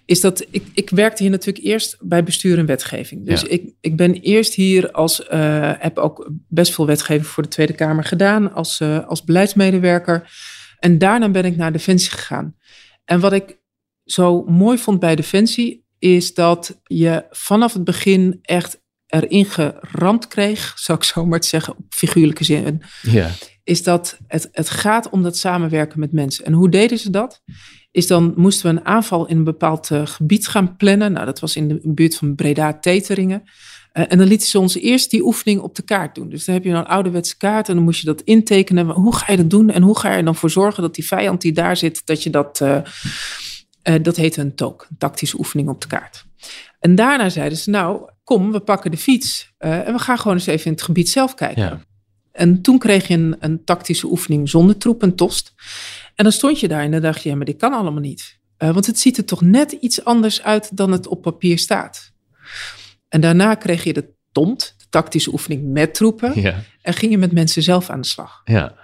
Is 0.05 0.21
dat 0.21 0.47
ik, 0.51 0.65
ik 0.75 0.91
werkte 0.91 1.23
hier 1.23 1.33
natuurlijk 1.33 1.65
eerst 1.65 1.97
bij 2.01 2.25
bestuur 2.25 2.59
en 2.59 2.67
wetgeving. 2.67 3.27
Dus 3.27 3.43
ik, 3.43 3.73
ik 3.81 3.97
ben 3.97 4.15
eerst 4.15 4.55
hier 4.55 4.91
als, 4.91 5.23
heb 5.79 5.99
ook 5.99 6.31
best 6.49 6.75
veel 6.75 6.87
wetgeving 6.87 7.27
voor 7.27 7.43
de 7.43 7.49
Tweede 7.49 7.73
Kamer 7.73 8.05
gedaan 8.05 8.53
als, 8.53 8.81
als 9.07 9.25
beleidsmedewerker. 9.25 10.31
En 10.79 10.99
daarna 10.99 11.29
ben 11.29 11.45
ik 11.45 11.57
naar 11.57 11.73
Defensie 11.73 12.11
gegaan. 12.11 12.55
En 13.05 13.21
wat 13.21 13.33
ik 13.33 13.59
zo 14.05 14.43
mooi 14.43 14.79
vond 14.79 15.01
bij 15.01 15.17
Defensie 15.17 15.87
is 15.99 16.35
dat 16.35 16.81
je 16.85 17.27
vanaf 17.31 17.73
het 17.73 17.85
begin 17.85 18.39
echt 18.43 18.81
erin 19.07 19.45
geramd 19.45 20.29
kreeg, 20.29 20.73
zou 20.79 20.99
ik 20.99 21.05
zo 21.05 21.27
maar 21.27 21.45
zeggen, 21.45 21.77
op 21.77 21.85
figuurlijke 21.89 22.45
zin. 22.45 22.83
Ja. 23.03 23.31
Is 23.65 23.83
dat 23.83 24.19
het, 24.27 24.49
het 24.53 24.71
gaat 24.71 25.11
om 25.11 25.23
dat 25.23 25.37
samenwerken 25.37 26.01
met 26.01 26.13
mensen. 26.13 26.45
En 26.45 26.53
hoe 26.53 26.69
deden 26.71 26.99
ze 26.99 27.11
dat? 27.11 27.43
Is 27.91 28.07
dan 28.07 28.33
moesten 28.37 28.71
we 28.71 28.81
een 28.81 28.87
aanval 28.87 29.27
in 29.27 29.37
een 29.37 29.45
bepaald 29.45 29.91
uh, 29.91 30.07
gebied 30.07 30.47
gaan 30.47 30.77
plannen. 30.77 31.13
Nou, 31.13 31.27
dat 31.27 31.41
was 31.41 31.57
in 31.57 31.69
de 31.69 31.81
buurt 31.85 32.17
van 32.17 32.35
Breda-Teteringen. 32.35 33.43
Uh, 33.45 33.51
en 33.93 34.19
dan 34.19 34.27
lieten 34.27 34.49
ze 34.49 34.59
ons 34.59 34.75
eerst 34.75 35.11
die 35.11 35.25
oefening 35.25 35.61
op 35.61 35.75
de 35.75 35.83
kaart 35.83 36.15
doen. 36.15 36.29
Dus 36.29 36.45
dan 36.45 36.55
heb 36.55 36.65
je 36.65 36.71
een 36.71 36.87
ouderwetse 36.87 37.37
kaart 37.37 37.69
en 37.69 37.75
dan 37.75 37.85
moest 37.85 38.01
je 38.01 38.07
dat 38.07 38.21
intekenen. 38.21 38.89
Hoe 38.89 39.15
ga 39.15 39.33
je 39.33 39.37
dat 39.37 39.51
doen 39.51 39.71
en 39.71 39.83
hoe 39.83 39.99
ga 39.99 40.11
je 40.11 40.17
er 40.17 40.25
dan 40.25 40.37
voor 40.37 40.51
zorgen 40.51 40.83
dat 40.83 40.95
die 40.95 41.07
vijand 41.07 41.41
die 41.41 41.53
daar 41.53 41.77
zit, 41.77 42.07
dat 42.07 42.23
je 42.23 42.31
dat, 42.31 42.61
uh, 42.61 42.79
uh, 43.85 43.95
dat 44.03 44.17
heette 44.17 44.41
een 44.41 44.55
took, 44.55 44.87
een 44.91 44.99
tactische 44.99 45.39
oefening 45.39 45.69
op 45.69 45.81
de 45.81 45.87
kaart. 45.87 46.25
En 46.81 46.95
daarna 46.95 47.29
zeiden 47.29 47.59
ze, 47.59 47.71
nou, 47.71 48.11
kom, 48.25 48.53
we 48.53 48.61
pakken 48.61 48.91
de 48.91 48.97
fiets 48.97 49.53
uh, 49.59 49.87
en 49.87 49.93
we 49.93 49.99
gaan 49.99 50.19
gewoon 50.19 50.37
eens 50.37 50.47
even 50.47 50.67
in 50.67 50.73
het 50.73 50.83
gebied 50.83 51.09
zelf 51.09 51.35
kijken. 51.35 51.63
Ja. 51.63 51.81
En 52.33 52.63
toen 52.63 52.79
kreeg 52.79 53.09
je 53.09 53.15
een, 53.15 53.37
een, 53.41 53.65
tactische 53.65 54.07
oefening 54.07 54.49
zonder 54.49 54.77
troep 54.77 55.03
en 55.03 55.15
tost. 55.15 55.55
En 56.15 56.25
dan 56.25 56.33
stond 56.33 56.61
je 56.61 56.69
daar 56.69 56.83
en 56.83 56.91
dan 56.91 57.01
dacht 57.01 57.23
je, 57.23 57.29
ja, 57.29 57.37
maar 57.37 57.45
dit 57.45 57.57
kan 57.57 57.73
allemaal 57.73 58.01
niet. 58.01 58.39
Uh, 58.59 58.73
want 58.73 58.87
het 58.87 58.99
ziet 58.99 59.17
er 59.17 59.25
toch 59.25 59.41
net 59.41 59.73
iets 59.73 60.05
anders 60.05 60.43
uit 60.43 60.77
dan 60.77 60.93
het 60.93 61.07
op 61.07 61.23
papier 61.23 61.59
staat. 61.59 62.12
En 63.13 63.21
daarna 63.21 63.55
kreeg 63.55 63.85
je 63.85 63.93
de 63.93 64.09
TOMT, 64.33 64.75
de 64.79 64.85
tactische 64.91 65.33
oefening 65.33 65.73
met 65.73 65.95
troepen. 65.95 66.41
Ja. 66.41 66.63
En 66.83 66.95
ging 66.95 67.13
je 67.13 67.19
met 67.19 67.33
mensen 67.33 67.63
zelf 67.63 67.91
aan 67.91 68.01
de 68.01 68.07
slag. 68.07 68.41
Ja. 68.45 68.75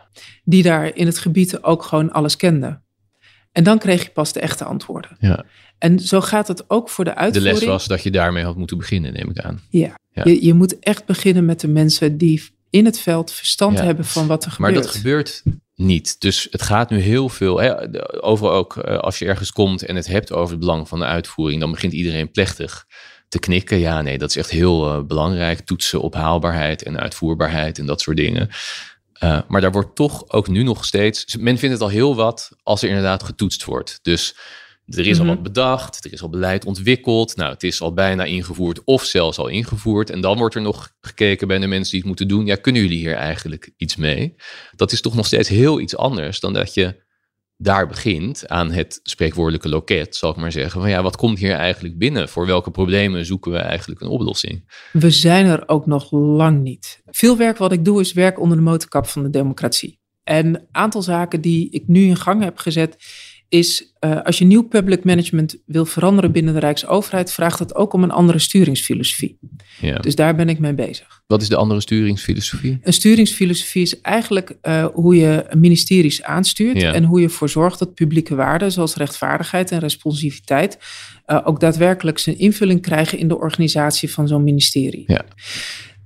Die 0.45 0.63
daar 0.63 0.97
in 0.97 1.07
het 1.07 1.19
gebied 1.19 1.63
ook 1.63 1.83
gewoon 1.83 2.13
alles 2.13 2.37
kenden. 2.37 2.83
En 3.53 3.65
dan 3.65 3.79
kreeg 3.79 4.03
je 4.03 4.11
pas 4.11 4.33
de 4.33 4.41
echte 4.41 4.65
antwoorden. 4.65 5.17
Ja. 5.21 5.45
En 5.79 5.99
zo 5.99 6.21
gaat 6.21 6.49
het 6.49 6.71
ook 6.71 6.89
voor 6.89 7.05
de 7.05 7.15
uitvoering. 7.15 7.55
De 7.55 7.61
les 7.61 7.69
was 7.69 7.87
dat 7.87 8.03
je 8.03 8.11
daarmee 8.11 8.45
had 8.45 8.57
moeten 8.57 8.79
beginnen, 8.79 9.13
neem 9.13 9.31
ik 9.31 9.39
aan. 9.39 9.61
Ja, 9.71 9.95
Je, 10.13 10.45
je 10.45 10.55
moet 10.55 10.79
echt 10.79 11.05
beginnen 11.05 11.45
met 11.45 11.61
de 11.61 11.69
mensen 11.69 12.19
die 12.19 12.43
in 12.71 12.85
het 12.85 12.99
veld 12.99 13.33
verstand 13.33 13.81
hebben 13.81 14.05
van 14.05 14.27
wat 14.27 14.45
er 14.45 14.51
gebeurt. 14.51 14.75
Maar 14.75 14.83
dat 14.83 14.95
gebeurt 14.95 15.43
niet. 15.75 16.21
Dus 16.21 16.49
het 16.51 16.63
gaat 16.63 16.91
nu 16.91 16.99
heel 16.99 17.29
veel. 17.29 17.61
Hè, 17.61 17.75
overal 18.23 18.53
ook 18.53 18.77
eh, 18.77 18.99
als 18.99 19.19
je 19.19 19.25
ergens 19.25 19.53
komt 19.53 19.83
en 19.83 19.97
het 19.97 20.07
hebt 20.07 20.33
over 20.33 20.51
het 20.51 20.61
belang 20.61 20.89
van 20.89 20.99
de 20.99 21.05
uitvoering, 21.05 21.61
dan 21.61 21.71
begint 21.71 21.93
iedereen 21.93 22.31
plechtig 22.31 22.87
te 23.29 23.39
knikken. 23.39 23.79
Ja, 23.79 24.03
nee, 24.03 24.19
dat 24.19 24.31
is 24.31 24.37
echt 24.37 24.51
heel 24.51 24.97
uh, 24.97 25.03
belangrijk. 25.05 25.61
Toetsen 25.61 26.01
op 26.01 26.15
haalbaarheid 26.15 26.83
en 26.83 27.01
uitvoerbaarheid 27.01 27.79
en 27.79 27.87
dat 27.87 28.01
soort 28.01 28.17
dingen. 28.17 28.49
Uh, 29.23 29.41
maar 29.49 29.61
daar 29.61 29.73
wordt 29.73 29.95
toch 29.95 30.29
ook 30.29 30.49
nu 30.49 30.63
nog 30.63 30.85
steeds. 30.85 31.37
Men 31.37 31.59
vindt 31.59 31.75
het 31.75 31.83
al 31.83 31.89
heel 31.89 32.17
wat 32.17 32.51
als 32.63 32.83
er 32.83 32.89
inderdaad 32.89 33.23
getoetst 33.23 33.65
wordt. 33.65 33.99
Dus 34.03 34.37
er 34.87 35.07
is 35.07 35.19
al 35.19 35.25
mhm. 35.25 35.35
wat 35.35 35.43
bedacht, 35.43 36.05
er 36.05 36.13
is 36.13 36.23
al 36.23 36.29
beleid 36.29 36.65
ontwikkeld. 36.65 37.37
Nou, 37.37 37.53
het 37.53 37.63
is 37.63 37.81
al 37.81 37.93
bijna 37.93 38.25
ingevoerd 38.25 38.85
of 38.85 39.05
zelfs 39.05 39.39
al 39.39 39.49
ingevoerd. 39.49 40.11
En 40.11 40.21
dan 40.21 40.39
wordt 40.39 40.55
er 40.55 40.63
nog 40.63 40.93
gekeken 41.01 41.49
bij 41.49 41.59
de 41.59 41.67
mensen 41.67 41.91
die 41.91 42.01
het 42.01 42.09
moeten 42.09 42.29
doen. 42.29 42.47
Ja, 42.47 42.57
kunnen 42.57 42.83
jullie 42.83 42.99
hier 42.99 43.15
eigenlijk 43.15 43.71
iets 43.77 43.97
mee? 43.97 44.35
Dat 44.77 44.93
is 44.93 45.01
toch 45.01 45.15
nog 45.15 45.27
steeds 45.27 45.49
heel 45.49 45.81
iets 45.81 45.97
anders 45.97 46.41
dan 46.41 46.53
dat 46.53 46.75
je 46.75 47.07
daar 47.61 47.87
begint 47.87 48.49
aan 48.49 48.71
het 48.71 49.01
spreekwoordelijke 49.03 49.69
loket, 49.69 50.17
zal 50.17 50.31
ik 50.31 50.37
maar 50.37 50.53
zeggen. 50.53 50.81
Van 50.81 50.91
ja, 50.91 51.03
wat 51.03 51.17
komt 51.17 51.39
hier 51.39 51.55
eigenlijk 51.55 51.99
binnen? 51.99 52.29
Voor 52.29 52.47
welke 52.47 52.71
problemen 52.71 53.25
zoeken 53.25 53.53
we 53.53 53.59
eigenlijk 53.59 54.01
een 54.01 54.09
oplossing? 54.09 54.73
We 54.93 55.11
zijn 55.11 55.47
er 55.47 55.63
ook 55.67 55.87
nog 55.87 56.13
lang 56.13 56.63
niet. 56.63 57.03
Veel 57.07 57.37
werk 57.37 57.57
wat 57.57 57.73
ik 57.73 57.85
doe 57.85 58.01
is 58.01 58.13
werk 58.13 58.41
onder 58.41 58.57
de 58.57 58.63
motorkap 58.63 59.07
van 59.07 59.23
de 59.23 59.31
democratie. 59.31 60.01
En 60.25 60.47
een 60.47 60.67
aantal 60.71 61.03
zaken 61.03 61.41
die 61.41 61.71
ik 61.71 61.87
nu 61.87 62.03
in 62.03 62.17
gang 62.17 62.43
heb 62.43 62.59
gezet, 62.59 62.97
is 63.49 63.93
uh, 64.01 64.23
als 64.23 64.39
je 64.39 64.45
nieuw 64.45 64.63
public 64.63 65.05
management 65.05 65.57
wil 65.67 65.85
veranderen 65.85 66.33
binnen 66.33 66.55
de 66.55 66.61
Rijksoverheid, 66.61 67.33
vraagt 67.33 67.59
dat 67.59 67.75
ook 67.75 67.93
om 67.93 68.03
een 68.03 68.11
andere 68.11 68.39
sturingsfilosofie. 68.39 69.39
Ja. 69.81 69.99
Dus 69.99 70.15
daar 70.15 70.35
ben 70.35 70.49
ik 70.49 70.59
mee 70.59 70.75
bezig. 70.75 71.23
Wat 71.27 71.43
is 71.43 71.49
de 71.49 71.57
andere 71.57 71.81
sturingsfilosofie? 71.81 72.79
Een 72.83 72.93
sturingsfilosofie 72.93 73.83
is 73.83 74.01
eigenlijk 74.01 74.57
uh, 74.63 74.87
hoe 74.93 75.17
je 75.17 75.47
ministeries 75.57 76.23
aanstuurt 76.23 76.81
ja. 76.81 76.93
en 76.93 77.05
hoe 77.05 77.21
je 77.21 77.27
ervoor 77.27 77.49
zorgt 77.49 77.79
dat 77.79 77.95
publieke 77.95 78.35
waarden 78.35 78.73
zoals 78.73 78.95
rechtvaardigheid 78.95 79.71
en 79.71 79.79
responsiviteit 79.79 80.79
uh, 81.27 81.41
ook 81.45 81.61
daadwerkelijk 81.61 82.19
zijn 82.19 82.39
invulling 82.39 82.83
krijgen 82.83 83.19
in 83.19 83.29
de 83.29 83.39
organisatie 83.39 84.11
van 84.11 84.29
zo'n 84.29 84.45
ministerie. 84.45 85.05
Ja. 85.07 85.25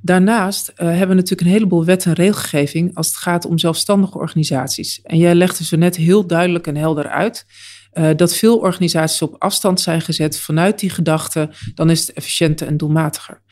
Daarnaast 0.02 0.68
uh, 0.68 0.76
hebben 0.76 1.08
we 1.08 1.14
natuurlijk 1.14 1.40
een 1.40 1.46
heleboel 1.46 1.84
wet 1.84 2.06
en 2.06 2.12
regelgeving 2.12 2.94
als 2.94 3.06
het 3.06 3.16
gaat 3.16 3.44
om 3.44 3.58
zelfstandige 3.58 4.18
organisaties. 4.18 5.00
En 5.02 5.18
jij 5.18 5.34
legde 5.34 5.64
zo 5.64 5.76
net 5.76 5.96
heel 5.96 6.26
duidelijk 6.26 6.66
en 6.66 6.76
helder 6.76 7.08
uit 7.08 7.46
uh, 7.92 8.10
dat 8.16 8.36
veel 8.36 8.58
organisaties 8.58 9.22
op 9.22 9.34
afstand 9.38 9.80
zijn 9.80 10.00
gezet 10.00 10.38
vanuit 10.38 10.78
die 10.78 10.90
gedachte, 10.90 11.50
dan 11.74 11.90
is 11.90 12.00
het 12.00 12.12
efficiënter 12.12 12.66
en 12.66 12.76
doelmatiger. 12.76 13.42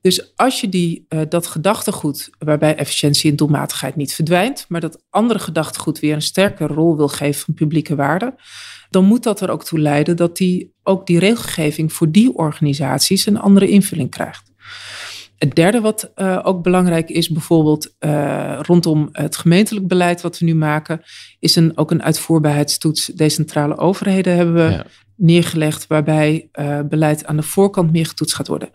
Dus 0.00 0.36
als 0.36 0.60
je 0.60 0.68
die, 0.68 1.06
uh, 1.08 1.20
dat 1.28 1.46
gedachtegoed, 1.46 2.30
waarbij 2.38 2.76
efficiëntie 2.76 3.30
en 3.30 3.36
doelmatigheid 3.36 3.96
niet 3.96 4.14
verdwijnt, 4.14 4.64
maar 4.68 4.80
dat 4.80 5.02
andere 5.10 5.38
gedachtegoed 5.38 5.98
weer 5.98 6.14
een 6.14 6.22
sterkere 6.22 6.74
rol 6.74 6.96
wil 6.96 7.08
geven 7.08 7.44
van 7.44 7.54
publieke 7.54 7.94
waarde, 7.94 8.34
dan 8.90 9.04
moet 9.04 9.22
dat 9.22 9.40
er 9.40 9.50
ook 9.50 9.64
toe 9.64 9.78
leiden 9.78 10.16
dat 10.16 10.36
die, 10.36 10.74
ook 10.82 11.06
die 11.06 11.18
regelgeving 11.18 11.92
voor 11.92 12.10
die 12.10 12.34
organisaties 12.34 13.26
een 13.26 13.38
andere 13.38 13.68
invulling 13.68 14.10
krijgt. 14.10 14.50
Het 15.40 15.54
derde 15.54 15.80
wat 15.80 16.12
uh, 16.16 16.40
ook 16.42 16.62
belangrijk 16.62 17.08
is, 17.08 17.28
bijvoorbeeld 17.28 17.94
uh, 18.00 18.58
rondom 18.62 19.08
het 19.12 19.36
gemeentelijk 19.36 19.86
beleid 19.88 20.20
wat 20.20 20.38
we 20.38 20.44
nu 20.44 20.54
maken, 20.54 21.02
is 21.38 21.56
een, 21.56 21.76
ook 21.76 21.90
een 21.90 22.02
uitvoerbaarheidstoets. 22.02 23.06
Decentrale 23.06 23.76
overheden 23.76 24.36
hebben 24.36 24.54
we 24.54 24.70
ja. 24.70 24.86
neergelegd, 25.16 25.86
waarbij 25.86 26.48
uh, 26.52 26.80
beleid 26.88 27.26
aan 27.26 27.36
de 27.36 27.42
voorkant 27.42 27.92
meer 27.92 28.06
getoetst 28.06 28.34
gaat 28.34 28.48
worden. 28.48 28.70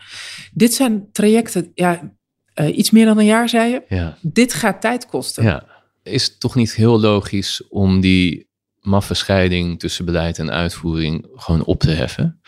Dit 0.54 0.74
zijn 0.74 1.12
trajecten, 1.12 1.72
ja, 1.74 2.14
iets 2.56 2.92
meer 2.92 3.06
dan 3.06 3.18
een 3.18 3.26
jaar, 3.26 3.50
zei 3.50 3.72
je. 3.72 3.84
Ja. 3.88 4.18
Dit 4.22 4.54
gaat 4.54 4.82
tijd 4.82 5.06
kosten. 5.06 5.44
Ja. 5.44 5.66
Is 6.04 6.24
het 6.24 6.40
toch 6.40 6.56
niet 6.56 6.74
heel 6.74 7.00
logisch 7.00 7.68
om 7.70 8.00
die 8.02 8.50
maffe 8.82 9.14
scheiding 9.14 9.80
tussen 9.80 10.06
beleid 10.06 10.40
en 10.40 10.52
uitvoering 10.52 11.28
gewoon 11.36 11.64
op 11.64 11.80
te 11.80 11.92
heffen? 11.92 12.42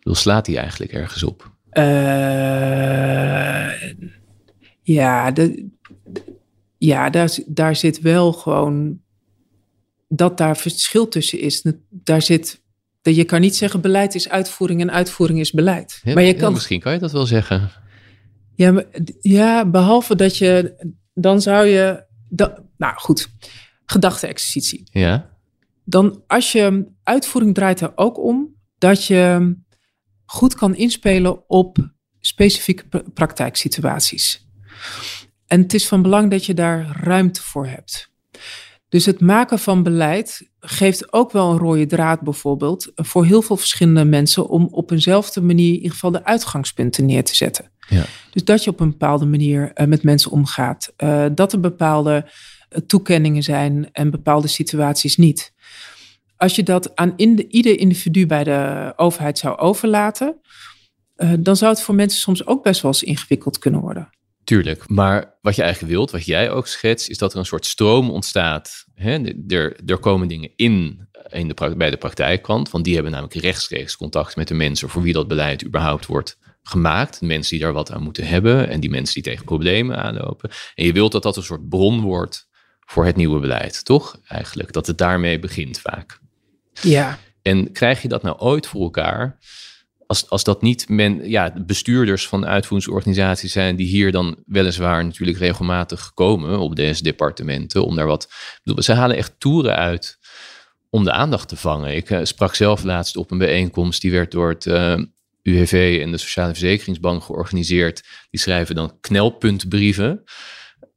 Hoe 0.00 0.16
slaat 0.16 0.44
die 0.44 0.58
eigenlijk 0.58 0.92
ergens 0.92 1.22
op? 1.22 1.51
Uh, 1.78 3.72
ja, 4.82 5.30
de, 5.30 5.68
ja 6.78 7.10
daar, 7.10 7.38
daar 7.46 7.76
zit 7.76 8.00
wel 8.00 8.32
gewoon. 8.32 9.00
dat 10.08 10.38
daar 10.38 10.56
verschil 10.56 11.08
tussen 11.08 11.40
is. 11.40 11.64
Daar 11.88 12.22
zit, 12.22 12.62
je 13.02 13.24
kan 13.24 13.40
niet 13.40 13.56
zeggen 13.56 13.80
beleid 13.80 14.14
is 14.14 14.28
uitvoering 14.28 14.80
en 14.80 14.90
uitvoering 14.90 15.40
is 15.40 15.50
beleid. 15.50 16.00
Ja, 16.02 16.14
maar 16.14 16.22
je 16.22 16.32
ja, 16.34 16.38
kan, 16.40 16.52
misschien 16.52 16.80
kan 16.80 16.92
je 16.92 16.98
dat 16.98 17.12
wel 17.12 17.26
zeggen. 17.26 17.70
ja, 18.54 18.72
maar- 18.72 18.86
ja, 19.20 19.66
behalve 19.66 20.16
dat 20.16 20.36
je, 20.36 20.74
dan 21.14 21.40
zou 21.42 21.66
je, 21.66 22.04
nou 22.76 22.94
goed, 22.96 23.28
gedachte-exercitie. 23.84 24.82
Ja, 24.90 25.30
Dan 25.84 26.22
als 26.26 26.52
je, 26.52 26.84
uitvoering 27.02 27.54
draait 27.54 27.80
er 27.80 27.92
ook 27.94 28.18
om 28.18 28.54
dat 28.78 29.04
je 29.04 29.54
goed 30.24 30.54
kan 30.54 30.76
inspelen 30.76 31.48
op 31.48 31.90
specifieke 32.20 32.88
pra- 32.88 33.02
praktijksituaties. 33.14 34.46
En 35.46 35.60
het 35.60 35.74
is 35.74 35.88
van 35.88 36.02
belang 36.02 36.30
dat 36.30 36.46
je 36.46 36.54
daar 36.54 37.00
ruimte 37.02 37.42
voor 37.42 37.66
hebt. 37.66 38.10
Dus 38.88 39.06
het 39.06 39.20
maken 39.20 39.58
van 39.58 39.82
beleid 39.82 40.48
geeft 40.60 41.12
ook 41.12 41.32
wel 41.32 41.50
een 41.50 41.58
rode 41.58 41.86
draad 41.86 42.20
bijvoorbeeld 42.20 42.92
voor 42.94 43.24
heel 43.24 43.42
veel 43.42 43.56
verschillende 43.56 44.04
mensen 44.04 44.48
om 44.48 44.68
op 44.70 44.90
eenzelfde 44.90 45.42
manier 45.42 45.68
in 45.68 45.74
ieder 45.74 45.90
geval 45.90 46.10
de 46.10 46.24
uitgangspunten 46.24 47.06
neer 47.06 47.24
te 47.24 47.36
zetten. 47.36 47.70
Ja. 47.88 48.04
Dus 48.30 48.44
dat 48.44 48.64
je 48.64 48.70
op 48.70 48.80
een 48.80 48.90
bepaalde 48.90 49.26
manier 49.26 49.72
eh, 49.72 49.86
met 49.86 50.02
mensen 50.02 50.30
omgaat. 50.30 50.92
Eh, 50.96 51.26
dat 51.34 51.52
er 51.52 51.60
bepaalde 51.60 52.30
eh, 52.68 52.80
toekenningen 52.86 53.42
zijn 53.42 53.88
en 53.92 54.10
bepaalde 54.10 54.48
situaties 54.48 55.16
niet. 55.16 55.52
Als 56.42 56.54
je 56.54 56.62
dat 56.62 56.96
aan 56.96 57.12
in 57.16 57.36
de, 57.36 57.48
ieder 57.48 57.78
individu 57.78 58.26
bij 58.26 58.44
de 58.44 58.92
overheid 58.96 59.38
zou 59.38 59.58
overlaten, 59.58 60.40
eh, 61.14 61.32
dan 61.38 61.56
zou 61.56 61.72
het 61.72 61.82
voor 61.82 61.94
mensen 61.94 62.20
soms 62.20 62.46
ook 62.46 62.62
best 62.62 62.82
wel 62.82 62.90
eens 62.90 63.02
ingewikkeld 63.02 63.58
kunnen 63.58 63.80
worden. 63.80 64.10
tuurlijk. 64.44 64.88
Maar 64.88 65.38
wat 65.40 65.56
je 65.56 65.62
eigenlijk 65.62 65.92
wilt, 65.92 66.10
wat 66.10 66.24
jij 66.24 66.50
ook 66.50 66.66
schetst, 66.66 67.08
is 67.08 67.18
dat 67.18 67.32
er 67.32 67.38
een 67.38 67.44
soort 67.44 67.66
stroom 67.66 68.10
ontstaat. 68.10 68.86
Hè? 68.94 69.34
Er, 69.48 69.76
er 69.86 69.98
komen 69.98 70.28
dingen 70.28 70.50
in, 70.56 71.08
in 71.28 71.48
de, 71.48 71.74
bij 71.76 71.90
de 71.90 71.96
praktijkkant, 71.96 72.70
want 72.70 72.84
die 72.84 72.94
hebben 72.94 73.12
namelijk 73.12 73.40
rechtstreeks 73.40 73.96
contact 73.96 74.36
met 74.36 74.48
de 74.48 74.54
mensen 74.54 74.88
voor 74.88 75.02
wie 75.02 75.12
dat 75.12 75.28
beleid 75.28 75.64
überhaupt 75.64 76.06
wordt 76.06 76.38
gemaakt. 76.62 77.20
Mensen 77.20 77.50
die 77.50 77.64
daar 77.64 77.72
wat 77.72 77.92
aan 77.92 78.02
moeten 78.02 78.26
hebben 78.26 78.68
en 78.68 78.80
die 78.80 78.90
mensen 78.90 79.14
die 79.14 79.22
tegen 79.22 79.44
problemen 79.44 79.96
aanlopen. 79.96 80.50
En 80.74 80.84
je 80.84 80.92
wilt 80.92 81.12
dat 81.12 81.22
dat 81.22 81.36
een 81.36 81.42
soort 81.42 81.68
bron 81.68 82.00
wordt 82.00 82.48
voor 82.80 83.04
het 83.04 83.16
nieuwe 83.16 83.40
beleid, 83.40 83.84
toch? 83.84 84.20
Eigenlijk, 84.24 84.72
dat 84.72 84.86
het 84.86 84.98
daarmee 84.98 85.38
begint 85.38 85.80
vaak. 85.80 86.20
Ja. 86.80 87.18
En 87.42 87.72
krijg 87.72 88.02
je 88.02 88.08
dat 88.08 88.22
nou 88.22 88.38
ooit 88.38 88.66
voor 88.66 88.82
elkaar? 88.82 89.38
Als, 90.06 90.30
als 90.30 90.44
dat 90.44 90.62
niet 90.62 90.88
men, 90.88 91.28
ja, 91.30 91.50
de 91.50 91.64
bestuurders 91.64 92.28
van 92.28 92.46
uitvoeringsorganisaties 92.46 93.52
zijn 93.52 93.76
die 93.76 93.86
hier 93.86 94.12
dan 94.12 94.36
weliswaar 94.46 95.04
natuurlijk 95.04 95.38
regelmatig 95.38 96.14
komen 96.14 96.58
op 96.58 96.76
deze 96.76 97.02
departementen 97.02 97.84
om 97.84 97.96
daar 97.96 98.06
wat. 98.06 98.32
bedoel, 98.62 98.82
Ze 98.82 98.92
halen 98.92 99.16
echt 99.16 99.34
toeren 99.38 99.76
uit 99.76 100.18
om 100.90 101.04
de 101.04 101.12
aandacht 101.12 101.48
te 101.48 101.56
vangen. 101.56 101.96
Ik 101.96 102.10
eh, 102.10 102.20
sprak 102.22 102.54
zelf 102.54 102.82
laatst 102.82 103.16
op 103.16 103.30
een 103.30 103.38
bijeenkomst 103.38 104.00
die 104.00 104.10
werd 104.10 104.30
door 104.30 104.48
het 104.48 104.66
eh, 104.66 104.98
UWV 105.42 105.98
en 106.02 106.10
de 106.10 106.18
Sociale 106.18 106.50
Verzekeringsbank 106.52 107.22
georganiseerd. 107.22 108.02
Die 108.30 108.40
schrijven 108.40 108.74
dan 108.74 109.00
knelpuntbrieven. 109.00 110.24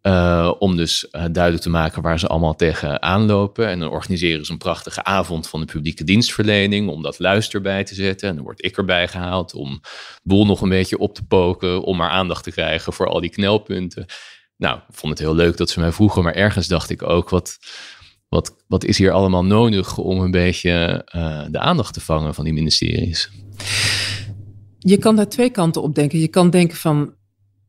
Eh, 0.06 0.52
om 0.60 0.76
dus 0.76 1.10
eh, 1.10 1.26
duidelijk 1.32 1.64
te 1.64 1.70
maken 1.70 2.02
waar 2.02 2.20
ze 2.20 2.28
allemaal 2.28 2.56
tegen 2.56 3.02
aanlopen. 3.02 3.68
En 3.68 3.80
dan 3.80 3.90
organiseren 3.90 4.46
ze 4.46 4.52
een 4.52 4.58
prachtige 4.58 5.04
avond 5.04 5.48
van 5.48 5.60
de 5.60 5.66
publieke 5.66 6.04
dienstverlening. 6.04 6.90
Om 6.90 7.02
dat 7.02 7.20
luister 7.20 7.62
bij 7.62 7.84
te 7.84 7.96
zetten. 7.96 8.30
En 8.30 8.36
dan 8.36 8.44
word 8.44 8.66
ik 8.66 8.78
erbij 8.78 9.08
gehaald 9.08 9.54
om 9.54 9.82
boel 10.24 10.46
nog 10.46 10.62
een 10.62 10.70
beetje 10.70 10.98
op 10.98 11.16
te 11.16 11.26
poken. 11.26 11.84
Om 11.84 11.98
maar 11.98 12.10
aandacht 12.10 12.44
te 12.44 12.52
krijgen 12.52 12.94
voor 12.94 13.08
al 13.08 13.22
die 13.22 13.30
knelpunten. 13.30 14.06
Nou, 14.58 14.78
ik 14.78 14.96
vond 14.96 15.12
het 15.12 15.22
heel 15.22 15.36
leuk 15.36 15.58
dat 15.58 15.70
ze 15.70 15.80
mij 15.80 15.92
vroegen. 15.92 16.24
Maar 16.24 16.34
ergens 16.34 16.68
dacht 16.68 16.90
ik 16.90 17.04
ook, 17.04 17.30
wat, 17.30 17.58
wat, 18.30 18.56
wat 18.68 18.84
is 18.84 18.98
hier 18.98 19.12
allemaal 19.12 19.46
nodig 19.46 19.98
om 19.98 20.20
een 20.20 20.32
beetje 20.32 21.02
eh, 21.06 21.46
de 21.50 21.60
aandacht 21.60 21.94
te 21.94 22.02
vangen 22.02 22.34
van 22.34 22.44
die 22.44 22.54
ministeries? 22.54 23.32
Je 24.80 24.98
kan 24.98 25.16
daar 25.16 25.30
twee 25.30 25.50
kanten 25.50 25.82
op 25.82 25.96
denken. 25.96 26.20
Je 26.20 26.28
kan 26.28 26.50
denken 26.50 26.78
van, 26.78 27.15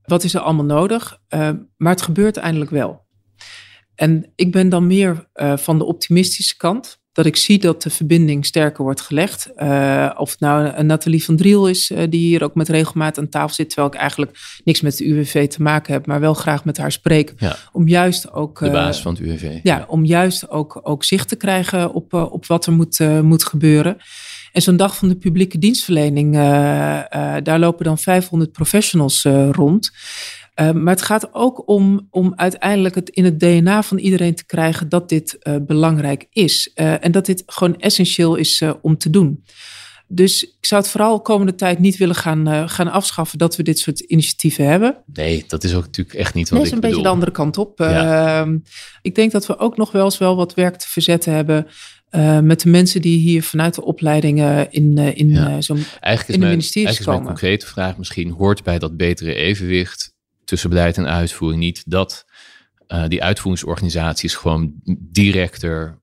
wat 0.07 0.25
is 0.25 0.35
er 0.35 0.41
allemaal 0.41 0.65
nodig? 0.65 1.19
Uh, 1.35 1.51
maar 1.77 1.93
het 1.93 2.03
gebeurt 2.03 2.37
eindelijk 2.37 2.71
wel. 2.71 3.05
En 3.95 4.33
ik 4.35 4.53
ben 4.53 4.69
dan 4.69 4.87
meer 4.87 5.29
uh, 5.35 5.57
van 5.57 5.79
de 5.79 5.85
optimistische 5.85 6.57
kant. 6.57 7.05
Dat 7.13 7.27
ik 7.27 7.37
zie 7.37 7.59
dat 7.59 7.83
de 7.83 7.91
verbinding 7.91 8.47
sterker 8.47 8.85
wordt 8.85 9.01
gelegd. 9.01 9.51
Uh, 9.57 10.11
of 10.17 10.31
het 10.31 10.41
nou 10.41 10.83
Nathalie 10.83 11.25
van 11.25 11.37
Driel 11.37 11.69
is, 11.69 11.93
die 12.09 12.27
hier 12.27 12.43
ook 12.43 12.55
met 12.55 12.69
regelmaat 12.69 13.19
aan 13.19 13.29
tafel 13.29 13.55
zit. 13.55 13.69
Terwijl 13.69 13.93
ik 13.93 13.99
eigenlijk 14.01 14.39
niks 14.65 14.81
met 14.81 14.97
de 14.97 15.07
UWV 15.07 15.49
te 15.49 15.63
maken 15.63 15.93
heb. 15.93 16.07
Maar 16.07 16.21
wel 16.21 16.35
graag 16.35 16.65
met 16.65 16.77
haar 16.77 16.93
spreek. 16.93 17.33
Ja, 17.37 17.57
om 17.73 17.89
juist 17.89 18.33
ook... 18.33 18.59
de 18.59 18.71
baas 18.71 19.03
van 19.03 19.15
het 19.15 19.23
UWV. 19.23 19.61
Ja, 19.63 19.85
om 19.89 20.05
juist 20.05 20.51
ook, 20.51 20.81
ook 20.83 21.05
zicht 21.05 21.29
te 21.29 21.37
krijgen 21.37 21.93
op, 21.93 22.13
op 22.13 22.47
wat 22.47 22.67
er 22.67 22.73
moet, 22.73 22.99
moet 23.23 23.45
gebeuren. 23.45 23.97
En 24.57 24.63
zo'n 24.63 24.77
dag 24.77 24.97
van 24.97 25.09
de 25.09 25.17
publieke 25.17 25.59
dienstverlening, 25.59 26.35
uh, 26.35 26.41
uh, 26.41 27.35
daar 27.43 27.59
lopen 27.59 27.85
dan 27.85 27.99
500 27.99 28.53
professionals 28.53 29.25
uh, 29.25 29.49
rond. 29.51 29.91
maar 30.55 30.95
het 30.95 31.03
gaat 31.03 31.35
ook 31.35 31.69
om, 31.69 32.07
om 32.11 32.33
uiteindelijk 32.37 32.95
het 32.95 33.09
in 33.09 33.25
het 33.25 33.41
DNA 33.41 33.83
van 33.83 33.99
iedereen 33.99 34.35
te 34.35 34.47
krijgen 34.47 34.89
dat 34.89 35.09
dit 35.09 35.39
belangrijk 35.67 36.27
is. 36.31 36.71
en 36.75 37.13
dat 37.13 37.27
dit 37.27 37.43
gewoon 37.47 37.79
essentieel 37.79 38.35
is 38.37 38.63
om 38.83 38.99
te 38.99 39.11
doen. 39.11 39.45
Dus 40.09 40.43
ik 40.45 40.67
zou 40.67 40.83
het 40.83 40.91
vooral 40.91 41.17
de 41.17 41.23
komende 41.23 41.55
tijd 41.55 41.79
niet 41.79 41.97
willen 41.97 42.15
gaan, 42.15 42.69
gaan 42.69 42.89
afschaffen 42.89 43.39
dat 43.39 43.57
we 43.57 43.63
dit 43.63 43.79
soort 43.79 44.01
initiatieven 44.01 44.67
hebben. 44.67 44.97
Nee, 45.13 45.45
dat 45.49 45.65
is 45.65 45.75
ook 45.75 45.85
natuurlijk 45.85 46.17
echt 46.17 46.35
niet 46.35 46.49
wat 46.49 46.59
nee, 46.59 46.61
ik 46.61 46.67
is 46.67 46.73
een 46.75 46.81
bedoel. 46.81 46.91
beetje 46.91 47.09
de 47.09 47.15
andere 47.15 47.33
kant 47.33 47.59
op. 47.59 47.79
Ja. 47.79 48.41
Ehm, 48.41 48.59
ik 49.03 49.15
denk 49.15 49.33
dat 49.33 49.47
we 49.47 49.59
ook 49.59 49.77
nog 49.77 49.93
wel 49.93 50.05
eens 50.05 50.19
wel 50.19 50.37
wat 50.37 50.55
werk 50.55 50.77
te 50.77 50.89
verzetten 50.89 51.33
hebben 51.33 51.67
uh, 52.17 52.41
met 52.41 52.61
de 52.61 52.69
mensen 52.69 53.01
die 53.01 53.19
hier 53.19 53.43
vanuit 53.43 53.75
de 53.75 53.85
opleidingen 53.85 54.73
in, 54.73 54.99
uh, 54.99 55.17
in, 55.17 55.29
Ja. 55.29 55.51
uh, 55.51 55.57
zo'n 55.59 55.77
Eigenlijk 56.01 56.05
is, 56.05 56.27
in 56.27 56.33
de 56.33 56.39
mijn, 56.39 56.51
ministeries 56.51 56.87
eigenlijk 56.87 57.19
is 57.19 57.25
mijn 57.25 57.37
concrete 57.37 57.67
vraag 57.67 57.99
misschien, 57.99 58.31
hoort 58.31 58.63
bij 58.63 58.79
dat 58.79 58.97
betere 58.97 59.35
evenwicht 59.35 60.15
tussen 60.45 60.71
beleid 60.71 60.97
en 60.97 61.07
uitvoering 61.07 61.61
niet 61.61 61.83
dat 61.87 62.25
eh, 62.87 63.05
die 63.09 63.23
uitvoeringsorganisaties 63.23 64.35
gewoon 64.35 64.73
directer 64.99 66.01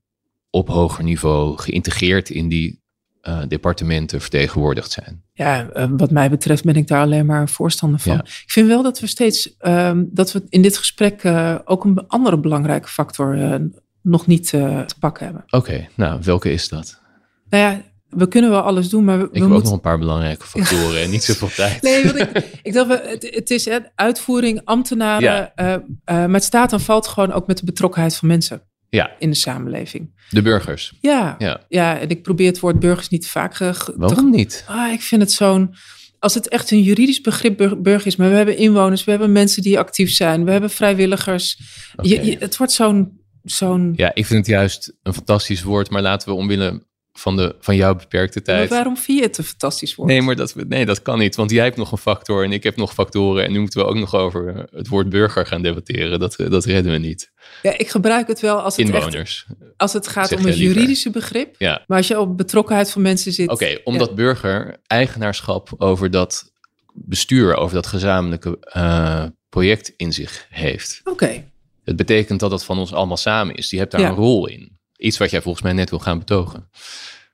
op 0.50 0.68
hoger 0.68 1.04
niveau 1.04 1.58
geïntegreerd 1.58 2.30
in 2.30 2.48
die 2.48 2.82
eh, 3.20 3.42
departementen 3.48 4.20
vertegenwoordigd 4.20 4.90
zijn? 4.90 5.22
Ja, 5.32 5.68
uh, 5.76 5.86
wat 5.96 6.10
mij 6.10 6.30
betreft 6.30 6.64
ben 6.64 6.74
ik 6.74 6.86
daar 6.86 7.00
alleen 7.00 7.26
maar 7.26 7.40
een 7.40 7.48
voorstander 7.48 8.00
van. 8.00 8.12
Ja. 8.12 8.20
Ik 8.20 8.50
vind 8.50 8.68
wel 8.68 8.82
dat 8.82 9.00
we 9.00 9.06
steeds, 9.06 9.54
um, 9.60 10.08
dat 10.12 10.32
we 10.32 10.42
in 10.48 10.62
dit 10.62 10.78
gesprek 10.78 11.22
uh, 11.22 11.58
ook 11.64 11.84
een 11.84 12.06
andere 12.06 12.38
belangrijke 12.38 12.88
factor 12.88 13.60
nog 14.04 14.26
niet 14.26 14.52
uh, 14.52 14.80
te 14.80 14.94
pakken 14.98 15.24
hebben. 15.24 15.44
Oké, 15.50 15.86
nou, 15.94 16.20
welke 16.22 16.52
is 16.52 16.68
dat? 16.68 17.00
Nou 17.48 17.62
ja, 17.62 17.82
we 18.08 18.28
kunnen 18.28 18.50
wel 18.50 18.60
alles 18.60 18.88
doen, 18.88 19.04
maar 19.04 19.18
we, 19.18 19.24
Ik 19.24 19.30
we 19.30 19.34
heb 19.38 19.44
ook 19.44 19.50
moeten... 19.52 19.68
nog 19.68 19.74
een 19.74 19.80
paar 19.90 19.98
belangrijke 19.98 20.46
factoren 20.46 21.02
en 21.02 21.10
niet 21.10 21.22
zoveel 21.24 21.48
tijd. 21.64 21.82
Nee, 21.82 22.04
want 22.04 22.18
ik, 22.18 22.58
ik 22.62 22.72
dacht, 22.72 22.88
het, 23.10 23.28
het 23.34 23.50
is 23.50 23.64
hè, 23.64 23.78
uitvoering, 23.94 24.60
ambtenaren, 24.64 25.22
Ja. 25.22 25.52
uh, 25.56 25.66
uh, 25.72 25.78
maar 26.06 26.30
het 26.30 26.44
staat 26.44 26.72
en 26.72 26.80
valt 26.80 27.06
gewoon 27.06 27.32
ook 27.32 27.46
met 27.46 27.58
de 27.58 27.64
betrokkenheid 27.64 28.16
van 28.16 28.28
mensen 28.28 28.62
Ja, 28.88 29.10
in 29.18 29.30
de 29.30 29.36
samenleving. 29.36 30.26
de 30.30 30.42
burgers. 30.42 30.94
Ja, 31.00 31.34
Ja. 31.38 31.60
ja 31.68 31.98
en 31.98 32.08
ik 32.08 32.22
probeer 32.22 32.46
het 32.46 32.60
woord 32.60 32.78
burgers 32.80 33.08
niet 33.08 33.22
te 33.22 33.28
vaak 33.28 33.54
te 33.54 33.92
Waarom 33.96 34.30
niet? 34.30 34.64
Ah, 34.68 34.92
ik 34.92 35.02
vind 35.02 35.20
het 35.22 35.32
zo'n. 35.32 35.74
Als 36.18 36.34
het 36.34 36.48
echt 36.48 36.70
een 36.70 36.82
juridisch 36.82 37.20
begrip 37.20 37.56
bur- 37.56 37.80
burger 37.80 38.06
is, 38.06 38.16
maar 38.16 38.30
we 38.30 38.36
hebben 38.36 38.56
inwoners, 38.56 39.04
we 39.04 39.10
hebben 39.10 39.32
mensen 39.32 39.62
die 39.62 39.78
actief 39.78 40.10
zijn, 40.10 40.44
we 40.44 40.50
hebben 40.50 40.70
vrijwilligers. 40.70 41.60
Oké. 41.96 42.08
Je, 42.08 42.24
je- 42.24 42.36
het 42.38 42.56
wordt 42.56 42.72
zo'n. 42.72 43.22
Zo'n 43.44 43.92
Ja, 43.96 44.10
ik 44.14 44.26
vind 44.26 44.38
het 44.38 44.56
juist 44.56 44.92
een 45.02 45.14
fantastisch 45.14 45.62
woord, 45.62 45.90
maar 45.90 46.02
laten 46.02 46.28
we 46.28 46.34
omwille 46.34 46.82
van, 47.12 47.36
de, 47.36 47.56
van 47.60 47.76
jouw 47.76 47.94
beperkte 47.94 48.38
maar 48.44 48.56
tijd. 48.56 48.70
waarom 48.70 48.96
vind 48.96 49.18
je 49.18 49.24
het 49.24 49.38
een 49.38 49.44
fantastisch 49.44 49.94
woord? 49.94 50.08
Nee, 50.08 50.22
maar 50.22 50.36
dat, 50.36 50.54
nee, 50.68 50.86
dat 50.86 51.02
kan 51.02 51.18
niet, 51.18 51.36
want 51.36 51.50
jij 51.50 51.64
hebt 51.64 51.76
nog 51.76 51.92
een 51.92 51.98
factor 51.98 52.44
en 52.44 52.52
ik 52.52 52.62
heb 52.62 52.76
nog 52.76 52.92
factoren. 52.94 53.44
En 53.44 53.52
nu 53.52 53.60
moeten 53.60 53.80
we 53.80 53.86
ook 53.86 53.94
nog 53.96 54.14
over 54.14 54.48
eh, 54.56 54.62
het 54.70 54.88
woord 54.88 55.08
burger 55.08 55.46
gaan 55.46 55.62
debatteren. 55.62 56.18
Dat, 56.18 56.36
eh, 56.36 56.50
dat 56.50 56.64
redden 56.64 56.92
we 56.92 56.98
niet. 56.98 57.30
Ja, 57.62 57.78
ik 57.78 57.88
gebruik 57.88 58.28
het 58.28 58.40
wel 58.40 58.60
als 58.60 58.76
het, 58.76 58.88
echt, 58.88 58.94
Inwoners. 59.04 59.46
als 59.76 59.92
het 59.92 60.08
gaat 60.08 60.32
om 60.32 60.44
liever. 60.44 60.62
juridische 60.62 61.10
begrip. 61.10 61.54
Ja, 61.58 61.84
Maar 61.86 61.98
als 61.98 62.08
je 62.08 62.20
op 62.20 62.36
betrokkenheid 62.36 62.90
van 62.90 63.02
mensen 63.02 63.32
zit. 63.32 63.48
oké. 63.48 63.78
omdat 63.84 64.14
burger 64.14 64.76
eigenaarschap 64.86 65.70
over 65.78 66.10
dat 66.10 66.52
bestuur, 66.92 67.56
over 67.56 67.74
dat 67.74 67.86
gezamenlijke 67.86 68.58
eh, 68.60 69.24
project 69.48 69.92
in 69.96 70.12
zich 70.12 70.46
heeft. 70.50 71.00
Oké. 71.04 71.44
Het 71.84 71.96
betekent 71.96 72.40
dat 72.40 72.50
dat 72.50 72.64
van 72.64 72.78
ons 72.78 72.92
allemaal 72.92 73.16
samen 73.16 73.54
is. 73.54 73.68
Die 73.68 73.78
hebt 73.78 73.90
daar 73.92 74.00
Ja. 74.00 74.08
een 74.08 74.14
rol 74.14 74.46
in. 74.46 74.78
Iets 74.96 75.18
wat 75.18 75.30
jij 75.30 75.42
volgens 75.42 75.64
mij 75.64 75.72
net 75.72 75.90
wil 75.90 75.98
gaan 75.98 76.18
betogen. 76.18 76.68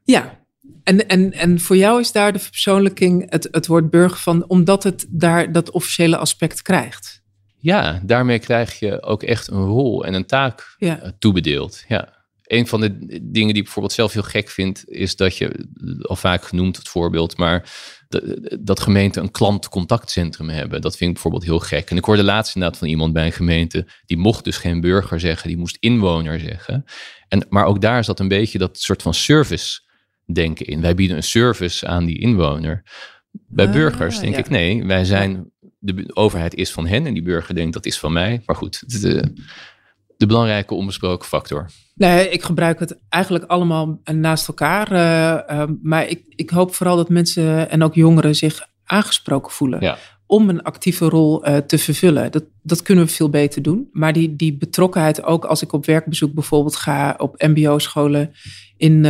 Ja. 0.04 0.38
En, 0.82 1.08
en, 1.08 1.32
en 1.32 1.60
voor 1.60 1.76
jou 1.76 2.00
is 2.00 2.12
daar 2.12 2.32
de 2.32 2.38
verpersoonlijking 2.38 3.30
het, 3.30 3.48
het 3.50 3.66
woord 3.66 3.90
burger 3.90 4.18
van, 4.18 4.48
omdat 4.48 4.82
het 4.82 5.06
daar 5.08 5.52
dat 5.52 5.70
officiële 5.70 6.16
aspect 6.16 6.62
krijgt. 6.62 7.22
Ja, 7.58 8.00
daarmee 8.04 8.38
krijg 8.38 8.78
je 8.78 9.02
ook 9.02 9.22
echt 9.22 9.50
een 9.50 9.64
rol 9.64 10.04
en 10.04 10.14
een 10.14 10.26
taak 10.26 10.74
Ja. 10.78 11.00
eh, 11.00 11.10
toebedeeld. 11.18 11.84
Ja. 11.88 12.18
Een 12.42 12.66
van 12.66 12.80
de 12.80 12.98
dingen 13.22 13.30
die 13.32 13.56
ik 13.56 13.62
bijvoorbeeld 13.64 13.92
zelf 13.94 14.12
heel 14.12 14.22
gek 14.22 14.48
vind, 14.48 14.84
is 14.88 15.16
dat 15.16 15.36
je, 15.36 15.68
al 16.02 16.16
vaak 16.16 16.44
genoemd 16.44 16.76
het 16.76 16.88
voorbeeld, 16.88 17.36
maar 17.36 17.72
dat 18.60 18.80
gemeenten 18.80 19.22
een 19.22 19.30
klantcontactcentrum 19.30 20.48
hebben. 20.48 20.80
Dat 20.80 20.96
vind 20.96 21.08
ik 21.08 21.12
bijvoorbeeld 21.14 21.44
heel 21.44 21.58
gek. 21.58 21.90
En 21.90 21.96
ik 21.96 22.04
hoorde 22.04 22.24
laatst 22.24 22.54
inderdaad 22.54 22.78
van 22.78 22.88
iemand 22.88 23.12
bij 23.12 23.26
een 23.26 23.32
gemeente, 23.32 23.86
die 24.06 24.16
mocht 24.16 24.44
dus 24.44 24.56
geen 24.56 24.80
burger 24.80 25.20
zeggen, 25.20 25.48
die 25.48 25.58
moest 25.58 25.76
inwoner 25.80 26.40
zeggen. 26.40 26.84
En, 27.28 27.46
maar 27.48 27.64
ook 27.64 27.80
daar 27.80 28.04
zat 28.04 28.20
een 28.20 28.28
beetje 28.28 28.58
dat 28.58 28.78
soort 28.78 29.02
van 29.02 29.14
service 29.14 29.80
denken 30.32 30.66
in. 30.66 30.80
Wij 30.80 30.94
bieden 30.94 31.16
een 31.16 31.22
service 31.22 31.86
aan 31.86 32.04
die 32.04 32.18
inwoner. 32.18 32.82
Bij 33.30 33.66
ah, 33.66 33.72
burgers 33.72 34.18
denk 34.18 34.36
ik 34.36 34.48
nee, 34.48 34.84
wij 34.84 35.04
zijn, 35.04 35.50
de 35.78 36.10
overheid 36.14 36.54
is 36.54 36.72
van 36.72 36.86
hen 36.86 37.06
en 37.06 37.14
die 37.14 37.22
burger 37.22 37.54
denkt 37.54 37.72
dat 37.72 37.86
is 37.86 37.98
van 37.98 38.12
mij. 38.12 38.42
Maar 38.46 38.56
goed, 38.56 39.00
de, 39.02 39.32
de 40.20 40.26
belangrijke 40.26 40.74
onbesproken 40.74 41.28
factor. 41.28 41.70
Nee, 41.94 42.28
ik 42.28 42.42
gebruik 42.42 42.78
het 42.78 42.98
eigenlijk 43.08 43.44
allemaal 43.44 44.00
naast 44.04 44.48
elkaar. 44.48 44.92
Uh, 44.92 45.64
maar 45.82 46.08
ik, 46.08 46.22
ik 46.28 46.50
hoop 46.50 46.74
vooral 46.74 46.96
dat 46.96 47.08
mensen 47.08 47.70
en 47.70 47.82
ook 47.82 47.94
jongeren 47.94 48.34
zich 48.34 48.66
aangesproken 48.84 49.52
voelen. 49.52 49.96
Om 50.26 50.48
een 50.48 50.62
actieve 50.62 51.08
rol 51.08 51.48
uh, 51.48 51.56
te 51.56 51.78
vervullen. 51.78 52.30
Dat, 52.32 52.44
dat 52.62 52.82
kunnen 52.82 53.04
we 53.04 53.10
veel 53.10 53.30
beter 53.30 53.62
doen. 53.62 53.88
Maar 53.92 54.12
die, 54.12 54.36
die 54.36 54.56
betrokkenheid, 54.56 55.22
ook 55.22 55.44
als 55.44 55.62
ik 55.62 55.72
op 55.72 55.86
werkbezoek 55.86 56.32
bijvoorbeeld 56.32 56.76
ga 56.76 57.14
op 57.18 57.42
MBO-scholen 57.42 58.32
in 58.76 58.96
uh, 58.96 59.02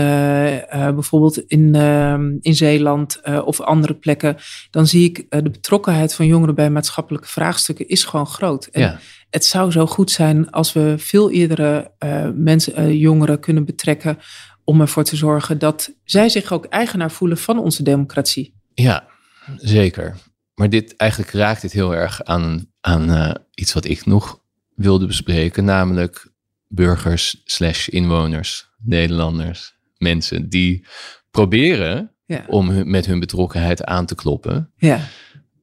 bijvoorbeeld 0.68 1.38
in, 1.38 1.74
ehm, 1.74 2.36
in 2.40 2.54
Zeeland 2.54 3.20
of 3.44 3.60
andere 3.60 3.94
plekken, 3.94 4.36
dan 4.70 4.86
zie 4.86 5.08
ik 5.08 5.26
de 5.28 5.50
betrokkenheid 5.50 6.14
van 6.14 6.26
jongeren 6.26 6.54
bij 6.54 6.70
maatschappelijke 6.70 7.28
vraagstukken 7.28 7.88
is 7.88 8.04
gewoon 8.04 8.26
groot. 8.26 8.66
En 8.66 8.80
ja 8.80 8.98
het 9.30 9.44
zou 9.44 9.70
zo 9.70 9.86
goed 9.86 10.10
zijn 10.10 10.50
als 10.50 10.72
we 10.72 10.94
veel 10.98 11.30
eerdere 11.30 11.92
uh, 12.04 12.28
mensen, 12.34 12.82
uh, 12.82 13.00
jongeren 13.00 13.40
kunnen 13.40 13.64
betrekken 13.64 14.18
om 14.64 14.80
ervoor 14.80 15.04
te 15.04 15.16
zorgen 15.16 15.58
dat 15.58 15.92
zij 16.04 16.28
zich 16.28 16.52
ook 16.52 16.64
eigenaar 16.64 17.10
voelen 17.10 17.38
van 17.38 17.58
onze 17.58 17.82
democratie. 17.82 18.54
Ja, 18.74 19.08
zeker. 19.56 20.16
Maar 20.54 20.70
dit 20.70 20.96
eigenlijk 20.96 21.30
raakt 21.30 21.60
dit 21.60 21.72
heel 21.72 21.94
erg 21.94 22.24
aan, 22.24 22.66
aan 22.80 23.10
uh, 23.10 23.34
iets 23.54 23.72
wat 23.72 23.84
ik 23.84 24.06
nog 24.06 24.40
wilde 24.74 25.06
bespreken, 25.06 25.64
namelijk 25.64 26.32
burgers 26.68 27.40
slash 27.44 27.88
inwoners, 27.88 28.68
Nederlanders, 28.78 29.74
mensen 29.96 30.48
die 30.48 30.86
proberen 31.30 32.14
ja. 32.26 32.44
om 32.46 32.90
met 32.90 33.06
hun 33.06 33.20
betrokkenheid 33.20 33.84
aan 33.84 34.06
te 34.06 34.14
kloppen. 34.14 34.72
Ja. 34.76 35.00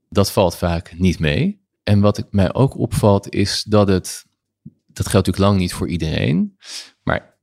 Dat 0.10 0.32
valt 0.32 0.58
vaak 0.58 0.94
niet 0.98 1.20
mee. 1.20 1.66
En 1.88 2.00
wat 2.00 2.18
ik, 2.18 2.26
mij 2.30 2.54
ook 2.54 2.78
opvalt 2.78 3.34
is 3.34 3.64
dat 3.64 3.88
het, 3.88 4.26
dat 4.64 5.08
geldt 5.08 5.28
natuurlijk 5.28 5.38
lang 5.38 5.58
niet 5.58 5.74
voor 5.74 5.90
iedereen, 5.90 6.58
maar 7.04 7.38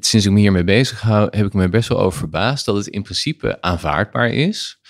sinds 0.00 0.26
ik 0.26 0.32
me 0.32 0.38
hiermee 0.40 0.64
bezig 0.64 1.00
hou, 1.00 1.28
heb 1.36 1.46
ik 1.46 1.52
me 1.52 1.68
best 1.68 1.88
wel 1.88 2.00
over 2.00 2.18
verbaasd 2.18 2.64
dat 2.64 2.76
het 2.76 2.86
in 2.86 3.02
principe 3.02 3.62
aanvaardbaar 3.62 4.28
is 4.28 4.80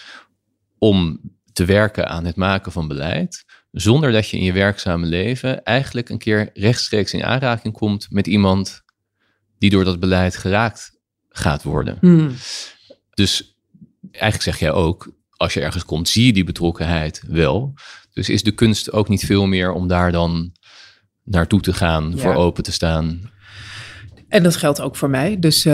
om 0.78 1.20
te 1.52 1.64
werken 1.64 2.08
aan 2.08 2.24
het 2.24 2.36
maken 2.36 2.72
van 2.72 2.88
beleid, 2.88 3.44
zonder 3.70 4.12
dat 4.12 4.28
je 4.28 4.36
in 4.36 4.44
je 4.44 4.52
werkzame 4.52 5.06
leven 5.06 5.62
eigenlijk 5.62 6.08
een 6.08 6.18
keer 6.18 6.50
rechtstreeks 6.54 7.12
in 7.12 7.24
aanraking 7.24 7.74
komt 7.74 8.10
met 8.10 8.26
iemand 8.26 8.82
die 9.58 9.70
door 9.70 9.84
dat 9.84 10.00
beleid 10.00 10.36
geraakt 10.36 10.98
gaat 11.28 11.62
worden. 11.62 11.96
Hmm. 12.00 12.34
Dus 13.14 13.58
eigenlijk 14.10 14.42
zeg 14.42 14.58
jij 14.58 14.72
ook, 14.72 15.12
als 15.30 15.54
je 15.54 15.60
ergens 15.60 15.84
komt, 15.84 16.08
zie 16.08 16.26
je 16.26 16.32
die 16.32 16.44
betrokkenheid 16.44 17.22
wel. 17.26 17.74
Dus 18.20 18.28
is 18.28 18.42
de 18.42 18.50
kunst 18.50 18.92
ook 18.92 19.08
niet 19.08 19.24
veel 19.24 19.46
meer 19.46 19.72
om 19.72 19.88
daar 19.88 20.12
dan 20.12 20.52
naartoe 21.24 21.60
te 21.60 21.72
gaan, 21.72 22.18
voor 22.18 22.34
open 22.34 22.62
te 22.62 22.72
staan? 22.72 23.30
En 24.28 24.42
dat 24.42 24.56
geldt 24.56 24.80
ook 24.80 24.96
voor 24.96 25.10
mij. 25.10 25.38
Dus 25.38 25.66
uh, 25.66 25.72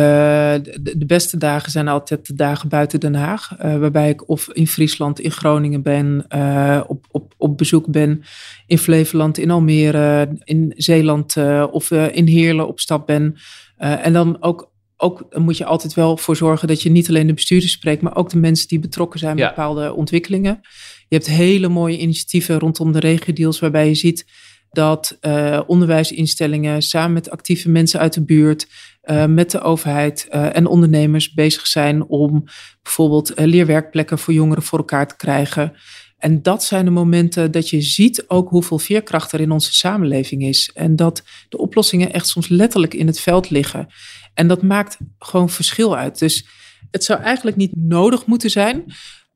de, 0.80 1.04
beste 1.06 1.36
dagen 1.36 1.70
zijn 1.70 1.88
altijd 1.88 2.26
de 2.26 2.34
dagen 2.34 2.68
buiten 2.68 3.00
Den 3.00 3.14
Haag. 3.14 3.50
Uh, 3.52 3.76
waarbij 3.76 4.08
ik 4.08 4.28
of 4.28 4.48
in 4.52 4.66
Friesland, 4.66 5.20
in 5.20 5.30
Groningen 5.30 5.82
ben, 5.82 6.24
uh, 6.34 6.80
op, 6.86 7.06
op, 7.10 7.34
op 7.36 7.58
bezoek 7.58 7.90
ben. 7.90 8.22
In 8.66 8.78
Flevoland, 8.78 9.38
in 9.38 9.50
Almere, 9.50 10.28
in 10.44 10.72
Zeeland 10.76 11.36
of 11.70 11.90
in 11.90 12.26
Heerlen 12.26 12.68
op 12.68 12.80
stap 12.80 13.06
ben. 13.06 13.36
en 13.76 14.12
dan 14.12 14.42
ook 14.42 14.74
ook 14.96 15.26
moet 15.38 15.56
je 15.56 15.64
altijd 15.64 15.94
wel 15.94 16.16
voor 16.16 16.36
zorgen 16.36 16.68
dat 16.68 16.82
je 16.82 16.90
niet 16.90 17.08
alleen 17.08 17.26
de 17.26 17.34
bestuurders 17.34 17.72
spreekt, 17.72 18.02
maar 18.02 18.16
ook 18.16 18.30
de 18.30 18.38
mensen 18.38 18.68
die 18.68 18.78
betrokken 18.78 19.18
zijn 19.18 19.36
bij 19.36 19.48
bepaalde 19.48 19.94
ontwikkelingen. 19.94 20.60
Je 21.08 21.16
hebt 21.16 21.26
hele 21.26 21.68
mooie 21.68 21.98
initiatieven 21.98 22.58
rondom 22.58 22.92
de 22.92 22.98
regio-deals, 22.98 23.58
waarbij 23.58 23.88
je 23.88 23.94
ziet 23.94 24.26
dat 24.70 25.18
uh, 25.20 25.60
onderwijsinstellingen 25.66 26.82
samen 26.82 27.12
met 27.12 27.30
actieve 27.30 27.68
mensen 27.68 28.00
uit 28.00 28.12
de 28.14 28.24
buurt, 28.24 28.68
uh, 29.04 29.24
met 29.24 29.50
de 29.50 29.60
overheid 29.60 30.26
uh, 30.30 30.56
en 30.56 30.66
ondernemers 30.66 31.32
bezig 31.32 31.66
zijn 31.66 32.06
om 32.06 32.44
bijvoorbeeld 32.82 33.32
leerwerkplekken 33.34 34.18
voor 34.18 34.34
jongeren 34.34 34.62
voor 34.62 34.78
elkaar 34.78 35.08
te 35.08 35.16
krijgen. 35.16 35.72
En 36.18 36.42
dat 36.42 36.64
zijn 36.64 36.84
de 36.84 36.90
momenten 36.90 37.50
dat 37.50 37.70
je 37.70 37.80
ziet 37.80 38.24
ook 38.28 38.48
hoeveel 38.48 38.78
veerkracht 38.78 39.32
er 39.32 39.40
in 39.40 39.50
onze 39.50 39.74
samenleving 39.74 40.42
is. 40.42 40.70
En 40.74 40.96
dat 40.96 41.22
de 41.48 41.58
oplossingen 41.58 42.12
echt 42.12 42.28
soms 42.28 42.48
letterlijk 42.48 42.94
in 42.94 43.06
het 43.06 43.20
veld 43.20 43.50
liggen. 43.50 43.86
En 44.34 44.48
dat 44.48 44.62
maakt 44.62 44.98
gewoon 45.18 45.50
verschil 45.50 45.96
uit. 45.96 46.18
Dus 46.18 46.46
het 46.90 47.04
zou 47.04 47.20
eigenlijk 47.20 47.56
niet 47.56 47.76
nodig 47.76 48.26
moeten 48.26 48.50
zijn. 48.50 48.84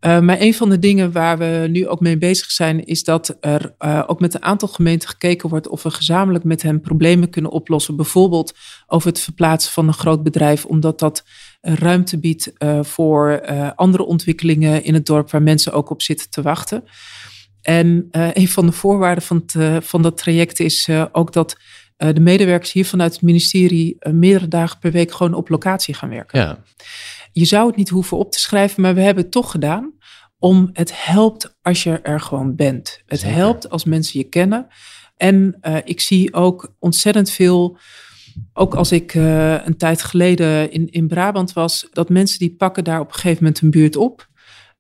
Uh, 0.01 0.21
maar 0.21 0.41
een 0.41 0.55
van 0.55 0.71
de 0.71 0.79
dingen 0.79 1.13
waar 1.13 1.39
we 1.39 1.67
nu 1.71 1.89
ook 1.89 2.01
mee 2.01 2.19
bezig 2.19 2.51
zijn, 2.51 2.85
is 2.85 3.05
dat 3.05 3.37
er 3.41 3.75
uh, 3.79 4.03
ook 4.07 4.21
met 4.21 4.35
een 4.35 4.43
aantal 4.43 4.69
gemeenten 4.69 5.09
gekeken 5.09 5.49
wordt 5.49 5.69
of 5.69 5.83
we 5.83 5.91
gezamenlijk 5.91 6.45
met 6.45 6.63
hen 6.63 6.81
problemen 6.81 7.31
kunnen 7.31 7.51
oplossen. 7.51 7.97
Bijvoorbeeld 7.97 8.55
over 8.87 9.09
het 9.09 9.21
verplaatsen 9.21 9.73
van 9.73 9.87
een 9.87 9.95
groot 9.95 10.23
bedrijf, 10.23 10.65
omdat 10.65 10.99
dat 10.99 11.25
ruimte 11.61 12.19
biedt 12.19 12.53
uh, 12.59 12.83
voor 12.83 13.41
andere 13.75 14.05
ontwikkelingen 14.05 14.85
in 14.85 14.95
het 14.95 15.07
dorp 15.07 15.31
waar 15.31 15.43
mensen 15.43 15.73
ook 15.73 15.91
op 15.91 16.03
zitten 16.03 16.31
te 16.31 16.43
wachten. 16.43 16.85
En 17.63 18.09
een 18.11 18.49
van 18.49 18.67
de 18.67 18.73
voorwaarden 18.73 19.25
van, 19.25 19.45
het, 19.47 19.85
van 19.85 20.03
dat 20.03 20.17
traject 20.17 20.61
is 20.61 20.89
ook 21.13 21.33
dat 21.33 21.57
de 21.97 22.21
medewerkers 22.21 22.73
hier 22.73 22.87
vanuit 22.87 23.13
het 23.13 23.23
ministerie 23.23 23.97
meerdere 24.11 24.49
dagen 24.49 24.79
per 24.79 24.93
week 24.93 25.13
gewoon 25.13 25.35
op 25.35 25.49
locatie 25.49 25.95
gaan 25.95 26.09
werken. 26.09 26.41
Ja. 26.41 26.59
Je 27.33 27.45
zou 27.45 27.67
het 27.67 27.77
niet 27.77 27.89
hoeven 27.89 28.19
op 28.19 28.33
te 28.33 28.39
schrijven, 28.39 28.83
maar 28.83 28.95
we 28.95 29.01
hebben 29.01 29.23
het 29.23 29.33
toch 29.33 29.51
gedaan. 29.51 29.93
Om 30.39 30.71
het 30.73 31.05
helpt 31.05 31.57
als 31.63 31.83
je 31.83 32.01
er 32.01 32.21
gewoon 32.21 32.57
bent. 32.57 33.03
Het 33.07 33.23
helpt 33.23 33.71
als 33.71 33.85
mensen 33.85 34.19
je 34.19 34.29
kennen. 34.29 34.67
En 35.17 35.59
uh, 35.63 35.77
ik 35.85 36.01
zie 36.01 36.35
ook 36.35 36.75
ontzettend 36.79 37.31
veel, 37.31 37.79
ook 38.53 38.75
als 38.75 38.93
ik 38.93 39.15
uh, 39.15 39.67
een 39.67 39.77
tijd 39.77 40.03
geleden 40.03 40.73
in, 40.73 40.91
in 40.91 41.09
Brabant 41.09 41.53
was, 41.53 41.89
dat 41.93 42.09
mensen 42.09 42.39
die 42.39 42.55
pakken 42.55 42.85
daar 42.85 43.01
op 43.01 43.09
een 43.09 43.15
gegeven 43.15 43.45
moment 43.45 43.61
een 43.61 43.71
buurt 43.71 43.97
op. 43.97 44.29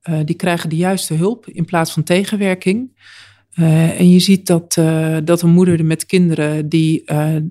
Uh, 0.08 0.18
die 0.24 0.36
krijgen 0.36 0.68
de 0.68 0.76
juiste 0.76 1.14
hulp 1.14 1.46
in 1.46 1.64
plaats 1.64 1.92
van 1.92 2.02
tegenwerking. 2.02 2.98
Uh, 3.54 4.00
en 4.00 4.10
je 4.10 4.20
ziet 4.20 4.46
dat, 4.46 4.76
uh, 4.78 5.16
dat 5.24 5.42
een 5.42 5.50
moeder 5.50 5.84
met 5.84 6.06
kinderen, 6.06 6.68
die 6.68 7.02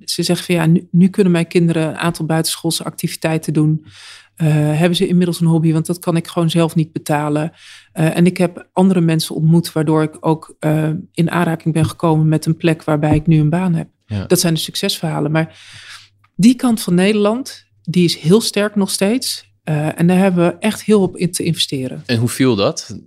ze 0.04 0.24
zegt 0.24 0.45
van 0.45 0.56
ja, 0.56 0.66
nu, 0.66 0.88
nu, 0.91 1.08
kunnen 1.08 1.32
mijn 1.32 1.47
kinderen 1.47 1.88
een 1.88 1.97
aantal 1.97 2.26
buitenschoolse 2.26 2.84
activiteiten 2.84 3.54
doen. 3.54 3.86
Uh, 4.42 4.48
hebben 4.52 4.96
ze 4.96 5.08
inmiddels 5.08 5.40
een 5.40 5.48
hobby, 5.48 5.74
want 5.74 5.86
dat 5.86 6.00
kan 6.00 6.16
ik 6.16 6.28
gewoon 6.28 6.50
zelf 6.50 6.76
niet 6.76 6.92
betalen. 6.92 7.52
Uh, 7.94 8.18
en 8.18 8.26
ik 8.26 8.38
heb 8.38 8.70
andere 8.74 9.02
mensen 9.02 9.36
ontmoet, 9.36 9.72
waardoor 9.72 10.04
ik 10.04 10.18
ook 10.20 10.56
uh, 10.60 10.90
in 11.12 11.32
aanraking 11.32 11.74
ben 11.74 11.86
gekomen 11.86 12.28
met 12.28 12.46
een 12.46 12.58
plek 12.58 12.84
waarbij 12.84 13.16
ik 13.16 13.28
nu 13.28 13.40
een 13.40 13.50
baan 13.50 13.74
heb. 13.74 13.88
Ja. 14.06 14.26
Dat 14.26 14.40
zijn 14.40 14.54
de 14.54 14.60
succesverhalen. 14.60 15.32
Maar 15.32 15.60
die 16.36 16.56
kant 16.56 16.82
van 16.82 16.94
Nederland, 16.94 17.66
die 17.82 18.04
is 18.04 18.18
heel 18.18 18.42
sterk 18.42 18.76
nog 18.76 18.90
steeds. 18.90 19.48
en 19.64 20.08
daar 20.08 20.18
hebben 20.18 20.46
we 20.46 20.58
echt 20.60 20.84
heel 20.84 21.02
op 21.02 21.18
in 21.18 21.32
te 21.32 21.44
investeren. 21.44 22.04
En 22.06 22.18
hoe 22.18 22.30
viel 22.30 22.56
dat, 22.56 23.00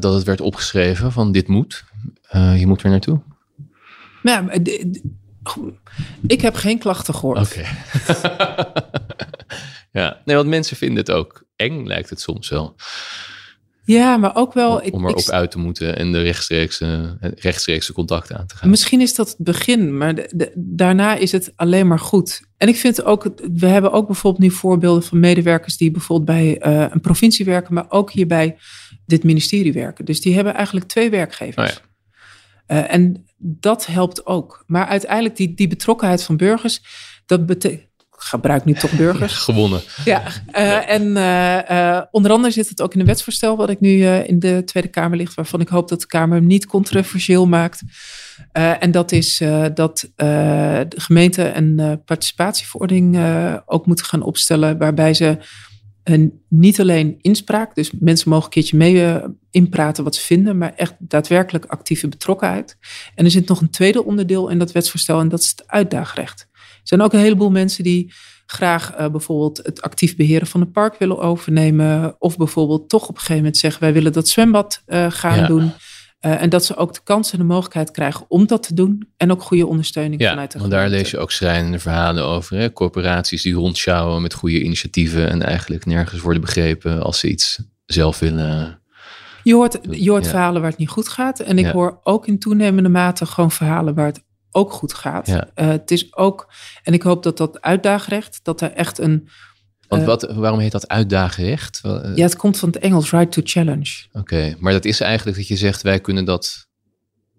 dat 0.00 0.14
het 0.14 0.22
werd 0.22 0.40
opgeschreven 0.40 1.12
van 1.12 1.32
dit 1.32 1.48
moet? 1.48 1.84
je 2.56 2.64
moet 2.66 2.82
weer 2.82 2.92
naartoe? 2.92 3.20
Ja, 4.22 4.44
ik 6.26 6.40
heb 6.40 6.54
geen 6.54 6.78
klachten 6.78 7.14
gehoord. 7.14 7.38
Oké. 7.38 7.64
Ja, 9.92 10.22
nee, 10.24 10.36
want 10.36 10.48
mensen 10.48 10.76
vinden 10.76 10.98
het 10.98 11.10
ook 11.10 11.44
eng, 11.56 11.86
lijkt 11.86 12.10
het 12.10 12.20
soms 12.20 12.48
wel. 12.48 12.76
Ja, 13.84 14.16
maar 14.16 14.36
ook 14.36 14.52
wel. 14.52 14.78
Om, 14.78 14.90
om 14.90 15.06
erop 15.06 15.28
uit 15.28 15.50
te 15.50 15.58
moeten 15.58 15.96
en 15.96 16.12
de 16.12 16.22
rechtstreekse, 16.22 17.16
rechtstreekse 17.20 17.92
contacten 17.92 18.38
aan 18.38 18.46
te 18.46 18.56
gaan. 18.56 18.70
Misschien 18.70 19.00
is 19.00 19.14
dat 19.14 19.28
het 19.28 19.38
begin, 19.38 19.96
maar 19.96 20.14
de, 20.14 20.52
daarna 20.54 21.14
is 21.14 21.32
het 21.32 21.52
alleen 21.56 21.86
maar 21.86 21.98
goed. 21.98 22.40
En 22.56 22.68
ik 22.68 22.76
vind 22.76 23.04
ook, 23.04 23.30
we 23.52 23.66
hebben 23.66 23.92
ook 23.92 24.06
bijvoorbeeld 24.06 24.42
nu 24.42 24.50
voorbeelden 24.50 25.02
van 25.02 25.20
medewerkers 25.20 25.76
die 25.76 25.90
bijvoorbeeld 25.90 26.38
bij 26.38 26.66
uh, 26.66 26.86
een 26.90 27.00
provincie 27.00 27.44
werken, 27.44 27.74
maar 27.74 27.86
ook 27.88 28.10
hier 28.10 28.26
bij 28.26 28.58
dit 29.06 29.24
ministerie 29.24 29.72
werken. 29.72 30.04
Dus 30.04 30.20
die 30.20 30.34
hebben 30.34 30.54
eigenlijk 30.54 30.86
twee 30.86 31.10
werkgevers. 31.10 31.70
Oh 31.70 31.76
ja. 32.66 32.76
uh, 32.76 32.92
en 32.94 33.24
dat 33.36 33.86
helpt 33.86 34.26
ook. 34.26 34.64
Maar 34.66 34.86
uiteindelijk 34.86 35.36
die, 35.36 35.54
die 35.54 35.68
betrokkenheid 35.68 36.22
van 36.22 36.36
burgers, 36.36 36.80
dat 37.26 37.46
betekent 37.46 37.87
gebruik 38.18 38.64
nu 38.64 38.74
toch 38.74 38.92
burgers. 38.92 39.32
Gewonnen. 39.48 39.80
Ja, 40.04 40.22
uh, 40.52 40.90
en 40.90 41.02
uh, 41.16 42.02
onder 42.10 42.30
andere 42.30 42.52
zit 42.52 42.68
het 42.68 42.82
ook 42.82 42.94
in 42.94 43.00
een 43.00 43.06
wetsvoorstel 43.06 43.56
wat 43.56 43.70
ik 43.70 43.80
nu 43.80 44.04
in 44.06 44.38
de 44.38 44.62
Tweede 44.64 44.88
Kamer 44.88 45.16
ligt, 45.16 45.34
waarvan 45.34 45.60
ik 45.60 45.68
hoop 45.68 45.88
dat 45.88 46.00
de 46.00 46.06
Kamer 46.06 46.36
hem 46.36 46.46
niet 46.46 46.66
controversieel 46.66 47.46
maakt. 47.46 47.82
en 48.52 48.90
dat 48.90 49.12
is 49.12 49.42
dat 49.74 50.10
de 50.16 50.86
gemeente 50.88 51.52
een 51.52 52.02
participatieverordening 52.04 53.18
ook 53.66 53.86
moeten 53.86 54.04
gaan 54.04 54.22
opstellen, 54.22 54.78
waarbij 54.78 55.14
ze 55.14 55.38
En 56.02 56.42
niet 56.48 56.80
alleen 56.80 57.16
inspraak, 57.20 57.74
dus 57.74 57.90
mensen 57.98 58.28
mogen 58.28 58.44
een 58.44 58.50
keertje 58.50 58.76
mee 58.76 59.20
inpraten 59.50 60.04
wat 60.04 60.14
ze 60.14 60.20
vinden, 60.20 60.58
maar 60.58 60.74
echt 60.74 60.94
daadwerkelijk 60.98 61.64
actieve 61.64 62.08
betrokkenheid. 62.08 62.76
En 63.14 63.24
er 63.24 63.30
zit 63.30 63.48
nog 63.48 63.60
een 63.60 63.70
tweede 63.70 64.04
onderdeel 64.04 64.48
in 64.48 64.58
dat 64.58 64.72
wetsvoorstel 64.72 65.20
en 65.20 65.28
dat 65.28 65.40
is 65.40 65.48
het 65.48 65.68
uitdaagrecht. 65.68 66.47
Er 66.88 66.96
zijn 66.96 67.08
ook 67.08 67.12
een 67.12 67.26
heleboel 67.26 67.50
mensen 67.50 67.84
die 67.84 68.12
graag 68.46 68.98
uh, 68.98 69.08
bijvoorbeeld 69.08 69.60
het 69.62 69.82
actief 69.82 70.16
beheren 70.16 70.46
van 70.46 70.60
het 70.60 70.72
park 70.72 70.98
willen 70.98 71.18
overnemen. 71.18 72.16
Of 72.18 72.36
bijvoorbeeld 72.36 72.88
toch 72.88 73.02
op 73.02 73.08
een 73.08 73.14
gegeven 73.14 73.36
moment 73.36 73.56
zeggen 73.56 73.82
wij 73.82 73.92
willen 73.92 74.12
dat 74.12 74.28
zwembad 74.28 74.82
uh, 74.86 75.06
gaan 75.08 75.46
doen. 75.46 75.72
Uh, 76.20 76.42
en 76.42 76.48
dat 76.50 76.64
ze 76.64 76.76
ook 76.76 76.94
de 76.94 77.00
kans 77.04 77.32
en 77.32 77.38
de 77.38 77.44
mogelijkheid 77.44 77.90
krijgen 77.90 78.24
om 78.28 78.46
dat 78.46 78.62
te 78.62 78.74
doen. 78.74 79.08
En 79.16 79.30
ook 79.30 79.42
goede 79.42 79.66
ondersteuning 79.66 80.20
ja, 80.20 80.30
vanuit 80.30 80.52
de 80.52 80.58
want 80.58 80.70
daar 80.70 80.88
lees 80.88 81.10
je 81.10 81.18
ook 81.18 81.30
schrijnende 81.30 81.78
verhalen 81.78 82.24
over. 82.24 82.56
Hè? 82.56 82.72
Corporaties 82.72 83.42
die 83.42 83.54
rondschouwen 83.54 84.22
met 84.22 84.34
goede 84.34 84.62
initiatieven. 84.62 85.28
En 85.28 85.42
eigenlijk 85.42 85.86
nergens 85.86 86.20
worden 86.20 86.40
begrepen 86.40 87.02
als 87.02 87.18
ze 87.18 87.28
iets 87.28 87.58
zelf 87.84 88.18
willen. 88.18 88.80
Je 89.42 89.54
hoort, 89.54 89.78
je 89.90 90.10
hoort 90.10 90.24
ja. 90.24 90.30
verhalen 90.30 90.60
waar 90.60 90.70
het 90.70 90.78
niet 90.78 90.88
goed 90.88 91.08
gaat. 91.08 91.40
En 91.40 91.58
ik 91.58 91.64
ja. 91.64 91.72
hoor 91.72 92.00
ook 92.02 92.26
in 92.26 92.38
toenemende 92.38 92.88
mate 92.88 93.26
gewoon 93.26 93.50
verhalen 93.50 93.94
waar 93.94 94.06
het 94.06 94.26
ook 94.50 94.72
goed 94.72 94.94
gaat. 94.94 95.26
Ja. 95.26 95.50
Uh, 95.54 95.68
het 95.68 95.90
is 95.90 96.16
ook, 96.16 96.52
en 96.82 96.92
ik 96.92 97.02
hoop 97.02 97.22
dat 97.22 97.36
dat 97.36 97.60
uitdaagrecht, 97.60 98.40
dat 98.42 98.60
er 98.60 98.72
echt 98.72 98.98
een. 98.98 99.28
Want 99.88 100.04
wat, 100.04 100.22
waarom 100.22 100.58
heet 100.58 100.72
dat 100.72 100.88
uitdaagrecht? 100.88 101.80
Ja, 101.82 102.14
het 102.14 102.36
komt 102.36 102.58
van 102.58 102.68
het 102.68 102.78
Engels, 102.78 103.10
right 103.10 103.32
to 103.32 103.40
challenge. 103.44 104.06
Oké, 104.08 104.18
okay, 104.18 104.56
maar 104.58 104.72
dat 104.72 104.84
is 104.84 105.00
eigenlijk 105.00 105.36
dat 105.36 105.48
je 105.48 105.56
zegt, 105.56 105.82
wij 105.82 106.00
kunnen 106.00 106.24
dat 106.24 106.68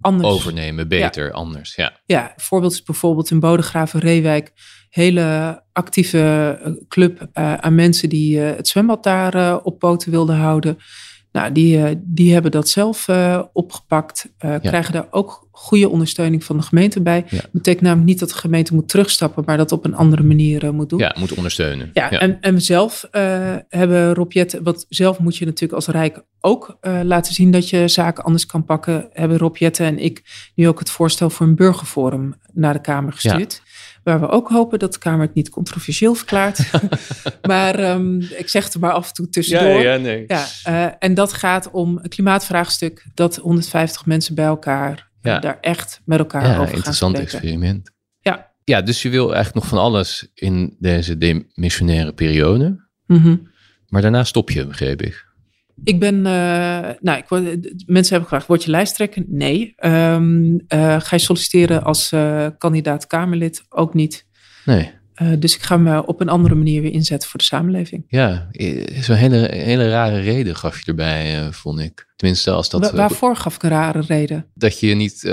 anders. 0.02 0.30
overnemen, 0.30 0.88
beter, 0.88 1.26
ja. 1.26 1.32
anders. 1.32 1.76
Ja. 1.76 2.00
ja, 2.06 2.34
voorbeeld 2.36 2.72
is 2.72 2.84
bijvoorbeeld 2.84 3.32
in 3.32 3.40
Bodegraven, 3.40 4.00
Reewijk, 4.00 4.52
hele 4.90 5.64
actieve 5.72 6.84
club 6.88 7.28
uh, 7.34 7.54
aan 7.54 7.76
mensen 7.76 8.10
die 8.10 8.38
uh, 8.38 8.56
het 8.56 8.68
zwembad 8.68 9.04
daar 9.04 9.36
uh, 9.36 9.58
op 9.64 9.80
poten 9.80 10.12
wilden 10.12 10.36
houden. 10.36 10.78
Nou, 11.32 11.52
die, 11.52 12.02
die 12.04 12.34
hebben 12.34 12.52
dat 12.52 12.70
zelf 12.70 13.08
uh, 13.08 13.44
opgepakt, 13.54 14.32
uh, 14.46 14.52
ja. 14.52 14.60
krijgen 14.60 14.94
daar 14.94 15.08
ook 15.12 15.48
goede 15.52 15.90
ondersteuning 15.90 16.44
van 16.44 16.58
de 16.58 16.64
gemeente 16.64 17.02
bij. 17.02 17.26
Ja. 17.30 17.42
Betekent 17.52 17.84
namelijk 17.84 18.08
niet 18.08 18.20
dat 18.20 18.30
de 18.30 18.36
gemeente 18.36 18.74
moet 18.74 18.90
terugstappen, 18.90 19.44
maar 19.46 19.58
dat 19.58 19.72
op 19.72 19.86
een 19.86 19.96
andere 19.96 20.24
manier 20.24 20.64
uh, 20.64 20.70
moet 20.70 20.90
doen. 20.90 21.00
Ja, 21.00 21.16
moet 21.20 21.34
ondersteunen. 21.34 21.90
Ja, 21.94 22.08
ja. 22.12 22.20
En, 22.20 22.38
en 22.42 22.54
we 22.54 22.60
zelf 22.60 23.08
hebben 23.70 24.14
Robjet, 24.14 24.60
want 24.64 24.86
zelf 24.90 25.20
moet 25.20 25.38
je 25.38 25.46
natuurlijk 25.46 25.74
als 25.74 25.88
Rijk 25.88 26.24
ook 26.40 26.78
laten 27.04 27.34
zien 27.34 27.52
dat 27.52 27.70
je 27.70 27.88
zaken 27.88 28.24
anders 28.24 28.46
kan 28.46 28.66
pakken. 28.66 29.10
Hebben 29.12 29.38
Robjette 29.38 29.84
en 29.84 30.00
ik 30.00 30.24
nu 30.56 30.68
ook 30.68 30.80
het 30.80 30.90
voorstel 30.90 31.30
voor 31.30 31.46
een 31.46 31.56
burgerforum 31.56 32.34
naar 32.54 32.74
de 32.74 32.82
Kamer 32.82 33.14
gestuurd. 33.14 33.62
Waar 34.10 34.20
we 34.20 34.30
ook 34.30 34.50
hopen 34.50 34.80
dat 34.80 34.94
de 34.94 35.00
Kamer 35.00 35.26
het 35.26 35.36
niet 35.36 35.50
controversieel 35.50 36.14
verklaart. 36.14 36.72
maar 37.48 37.92
um, 37.92 38.22
ik 38.22 38.50
zeg 38.50 38.64
het 38.64 38.74
er 38.74 38.80
maar 38.80 38.92
af 38.92 39.08
en 39.08 39.14
toe 39.14 39.30
tussendoor. 39.30 39.82
Ja, 39.82 39.94
ja, 39.94 39.98
nee. 39.98 40.24
ja 40.28 40.46
uh, 40.68 40.94
en 41.00 41.14
dat 41.14 41.34
gaat 41.34 41.72
om 41.72 42.00
een 42.02 42.10
klimaatvraagstuk. 42.10 43.06
Dat 43.14 43.36
150 43.36 44.06
mensen 44.06 44.36
bij 44.36 44.46
elkaar 44.46 45.10
ja. 45.22 45.40
daar 45.40 45.58
echt 45.62 46.02
met 46.06 46.20
elkaar 46.20 46.44
ja, 46.44 46.50
over 46.50 46.66
gaan 46.66 46.76
interessant 46.76 47.16
spreken. 47.16 47.34
experiment. 47.34 47.92
Ja. 48.20 48.52
ja, 48.64 48.82
dus 48.82 49.02
je 49.02 49.10
wil 49.10 49.34
eigenlijk 49.34 49.56
nog 49.56 49.68
van 49.68 49.78
alles 49.78 50.32
in 50.34 50.76
deze 50.80 51.18
demissionaire 51.18 52.14
periode. 52.14 52.88
Mm 53.06 53.22
-hmm. 53.22 53.52
Maar 53.88 54.02
daarna 54.02 54.24
stop 54.24 54.50
je, 54.50 54.66
begreep 54.66 55.02
ik. 55.02 55.28
Ik 55.84 56.00
ben, 56.00 56.16
uh, 56.16 56.24
nou, 57.00 57.18
ik 57.18 57.26
word, 57.28 57.44
mensen 57.86 58.14
hebben 58.14 58.22
gevraagd, 58.22 58.48
word 58.48 58.64
je 58.64 58.70
lijsttrekker? 58.70 59.24
Nee. 59.28 59.74
Um, 59.86 60.54
uh, 60.54 60.60
ga 61.00 61.16
je 61.16 61.18
solliciteren 61.18 61.84
als 61.84 62.12
uh, 62.12 62.48
kandidaat 62.58 63.08
Kamerlid? 63.08 63.64
Ook 63.70 63.94
niet. 63.94 64.26
Nee. 64.66 64.92
dus 65.40 65.56
ik 65.56 65.62
ga 65.62 65.78
me 65.78 66.06
op 66.06 66.22
een 66.22 66.30
andere 66.30 66.56
manier 66.56 66.82
weer 66.82 66.92
inzetten 66.92 67.30
voor 67.30 67.40
de 67.40 67.46
samenleving. 67.46 68.06
Ja, 68.08 68.48
zo'n 69.00 69.16
hele, 69.16 69.50
hele 69.52 69.90
rare 69.90 70.20
reden 70.20 70.56
gaf 70.56 70.80
je 70.80 70.86
erbij, 70.86 71.48
vond 71.52 71.80
ik. 71.80 72.08
Tenminste, 72.16 72.52
als 72.52 72.70
dat... 72.70 72.92
Wa 72.92 72.98
waarvoor 72.98 73.36
gaf 73.36 73.56
ik 73.56 73.64
een 73.64 73.70
rare 73.70 74.02
reden? 74.08 74.46
Dat 74.54 74.80
je 74.80 74.96
niet 74.96 75.24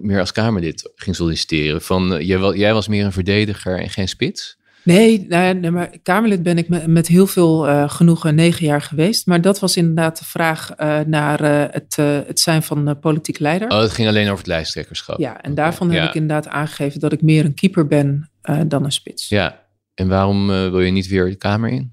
meer 0.00 0.20
als 0.20 0.32
Kamerlid 0.32 0.92
ging 0.94 1.16
solliciteren. 1.16 1.82
Van, 1.82 2.24
jij, 2.24 2.56
jij 2.56 2.74
was 2.74 2.88
meer 2.88 3.04
een 3.04 3.12
verdediger 3.12 3.80
en 3.80 3.90
geen 3.90 4.08
spits? 4.08 4.60
Nee, 4.84 5.26
nee, 5.28 5.54
nee, 5.54 5.70
maar 5.70 5.98
Kamerlid 6.02 6.42
ben 6.42 6.58
ik 6.58 6.68
met, 6.68 6.86
met 6.86 7.08
heel 7.08 7.26
veel 7.26 7.68
uh, 7.68 7.90
genoegen 7.90 8.34
negen 8.34 8.66
jaar 8.66 8.82
geweest. 8.82 9.26
Maar 9.26 9.40
dat 9.40 9.58
was 9.58 9.76
inderdaad 9.76 10.18
de 10.18 10.24
vraag 10.24 10.70
uh, 10.80 11.00
naar 11.00 11.42
uh, 11.42 11.64
het, 11.70 11.96
het 12.26 12.40
zijn 12.40 12.62
van 12.62 12.98
politiek 13.00 13.38
leider. 13.38 13.68
Oh, 13.68 13.80
het 13.80 13.92
ging 13.92 14.08
alleen 14.08 14.26
over 14.26 14.38
het 14.38 14.46
lijsttrekkerschap. 14.46 15.18
Ja, 15.18 15.40
en 15.40 15.54
daarvan 15.54 15.90
heb 15.90 16.08
ik 16.08 16.14
inderdaad 16.14 16.48
aangegeven 16.48 17.00
dat 17.00 17.12
ik 17.12 17.22
meer 17.22 17.44
een 17.44 17.54
keeper 17.54 17.86
ben 17.86 18.30
dan 18.66 18.84
een 18.84 18.92
spits. 18.92 19.28
Ja, 19.28 19.60
en 19.94 20.08
waarom 20.08 20.46
wil 20.46 20.80
je 20.80 20.92
niet 20.92 21.08
weer 21.08 21.24
de 21.24 21.36
Kamer 21.36 21.70
in? 21.70 21.92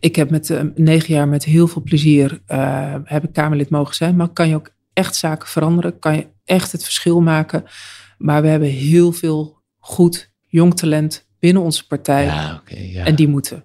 Ik 0.00 0.16
heb 0.16 0.30
met 0.30 0.60
negen 0.74 1.14
jaar 1.14 1.28
met 1.28 1.44
heel 1.44 1.68
veel 1.68 1.82
plezier 1.82 2.40
heb 3.04 3.24
ik 3.24 3.32
Kamerlid 3.32 3.70
mogen 3.70 3.94
zijn. 3.94 4.16
Maar 4.16 4.28
kan 4.28 4.48
je 4.48 4.54
ook 4.54 4.70
echt 4.92 5.16
zaken 5.16 5.48
veranderen? 5.48 5.98
Kan 5.98 6.16
je 6.16 6.26
echt 6.44 6.72
het 6.72 6.84
verschil 6.84 7.20
maken? 7.20 7.64
Maar 8.18 8.42
we 8.42 8.48
hebben 8.48 8.68
heel 8.68 9.12
veel 9.12 9.62
goed, 9.78 10.32
jong 10.46 10.76
talent 10.76 11.26
binnen 11.38 11.62
onze 11.62 11.86
partij. 11.86 12.24
Ja, 12.24 12.60
okay, 12.60 12.90
ja. 12.90 13.04
En 13.04 13.14
die 13.14 13.28
moeten. 13.28 13.64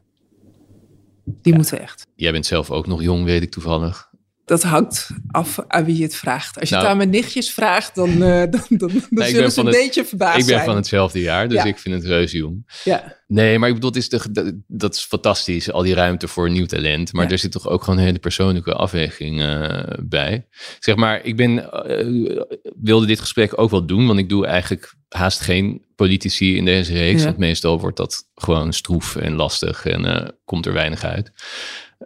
Die 1.26 1.52
ja. 1.52 1.56
moeten 1.56 1.80
echt. 1.80 2.08
Jij 2.16 2.32
bent 2.32 2.46
zelf 2.46 2.72
ook 2.72 2.88
nog 2.88 3.02
jong, 3.02 3.26
weet 3.26 3.42
ik 3.42 3.52
toevallig. 3.52 4.12
Dat 4.46 4.64
hangt 4.64 5.10
af 5.32 5.60
aan 5.68 5.86
wie 5.86 5.98
je 5.98 6.04
het 6.04 6.16
vraagt. 6.16 6.60
Als 6.60 6.70
je 6.70 6.76
nou, 6.76 6.88
het 6.88 6.94
aan 6.94 6.98
mijn 6.98 7.10
nichtjes 7.10 7.52
vraagt, 7.52 7.96
dan, 7.96 8.10
uh, 8.10 8.20
dan, 8.20 8.50
dan, 8.50 8.68
dan 8.70 9.02
nee, 9.10 9.30
zullen 9.30 9.52
ze 9.52 9.60
een 9.60 9.66
het, 9.66 9.76
beetje 9.76 10.06
verbaasd 10.06 10.39
Ik 10.39 10.46
ben 10.46 10.54
zijn. 10.54 10.66
van 10.66 10.76
hetzelfde 10.76 11.20
jaar, 11.20 11.48
dus 11.48 11.58
ja. 11.58 11.64
ik 11.64 11.80
vind 11.80 11.96
het 11.96 12.06
reuze 12.06 12.38
jong. 12.38 12.72
Ja. 12.84 13.22
Nee, 13.28 13.60
maar 13.60 13.70
ik 13.70 13.76
bedoel, 13.76 13.96
is 13.96 14.10
de, 14.10 14.62
dat 14.68 14.96
is 14.96 15.02
fantastisch, 15.02 15.72
al 15.72 15.82
die 15.82 15.94
ruimte 15.94 16.28
voor 16.28 16.50
nieuw 16.50 16.66
talent. 16.66 17.14
Maar 17.14 17.26
ja. 17.26 17.32
er 17.32 17.38
zit 17.38 17.52
toch 17.52 17.68
ook 17.68 17.84
gewoon 17.84 18.00
een 18.00 18.06
hele 18.06 18.20
persoonlijke 18.20 18.74
afweging 18.74 19.41
uh, 19.41 19.84
bij. 20.02 20.48
Zeg 20.80 20.96
maar, 20.96 21.26
ik 21.26 21.36
ben, 21.36 21.70
uh, 21.88 22.41
wilde 22.82 23.06
dit 23.06 23.20
gesprek 23.20 23.60
ook 23.60 23.70
wel 23.70 23.86
doen, 23.86 24.08
want 24.08 24.20
ik 24.20 24.30
doe 24.30 24.46
eigenlijk 24.46 24.94
haast 25.10 25.39
geen 25.39 25.86
politici 25.96 26.56
in 26.56 26.66
deze 26.66 26.94
reeks. 26.94 27.20
Ja. 27.20 27.26
Want 27.26 27.38
meestal 27.38 27.80
wordt 27.80 27.98
dat 27.98 28.30
gewoon 28.36 28.74
stroef 28.74 29.16
en 29.16 29.34
lastig 29.34 29.86
en 29.86 30.34
komt 30.46 30.66
er 30.66 30.74
weinig 30.74 31.04
uit. 31.04 31.32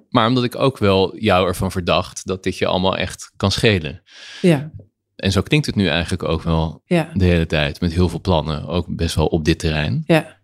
Maar 0.10 0.28
omdat 0.28 0.44
ik 0.44 0.56
ook 0.56 0.78
wel 0.78 1.18
jou 1.18 1.48
ervan 1.48 1.72
verdacht 1.72 2.26
dat 2.26 2.44
dit 2.44 2.58
je 2.58 2.66
allemaal 2.66 2.98
echt 2.98 3.32
kan 3.38 3.52
schelen. 3.52 4.02
Ja. 4.42 4.72
En 5.16 5.32
zo 5.32 5.42
klinkt 5.42 5.66
het 5.66 5.76
nu 5.76 5.88
eigenlijk 5.88 6.24
ook 6.24 6.42
wel 6.42 6.82
ja. 6.86 7.10
de 7.14 7.26
hele 7.26 7.46
tijd. 7.46 7.82
Met 7.82 7.94
heel 7.94 8.10
veel 8.10 8.22
plannen, 8.22 8.68
ook 8.68 8.96
best 8.96 9.16
wel 9.16 9.28
op 9.28 9.46
dit 9.46 9.60
terrein. 9.60 10.04
Ja, 10.06 10.38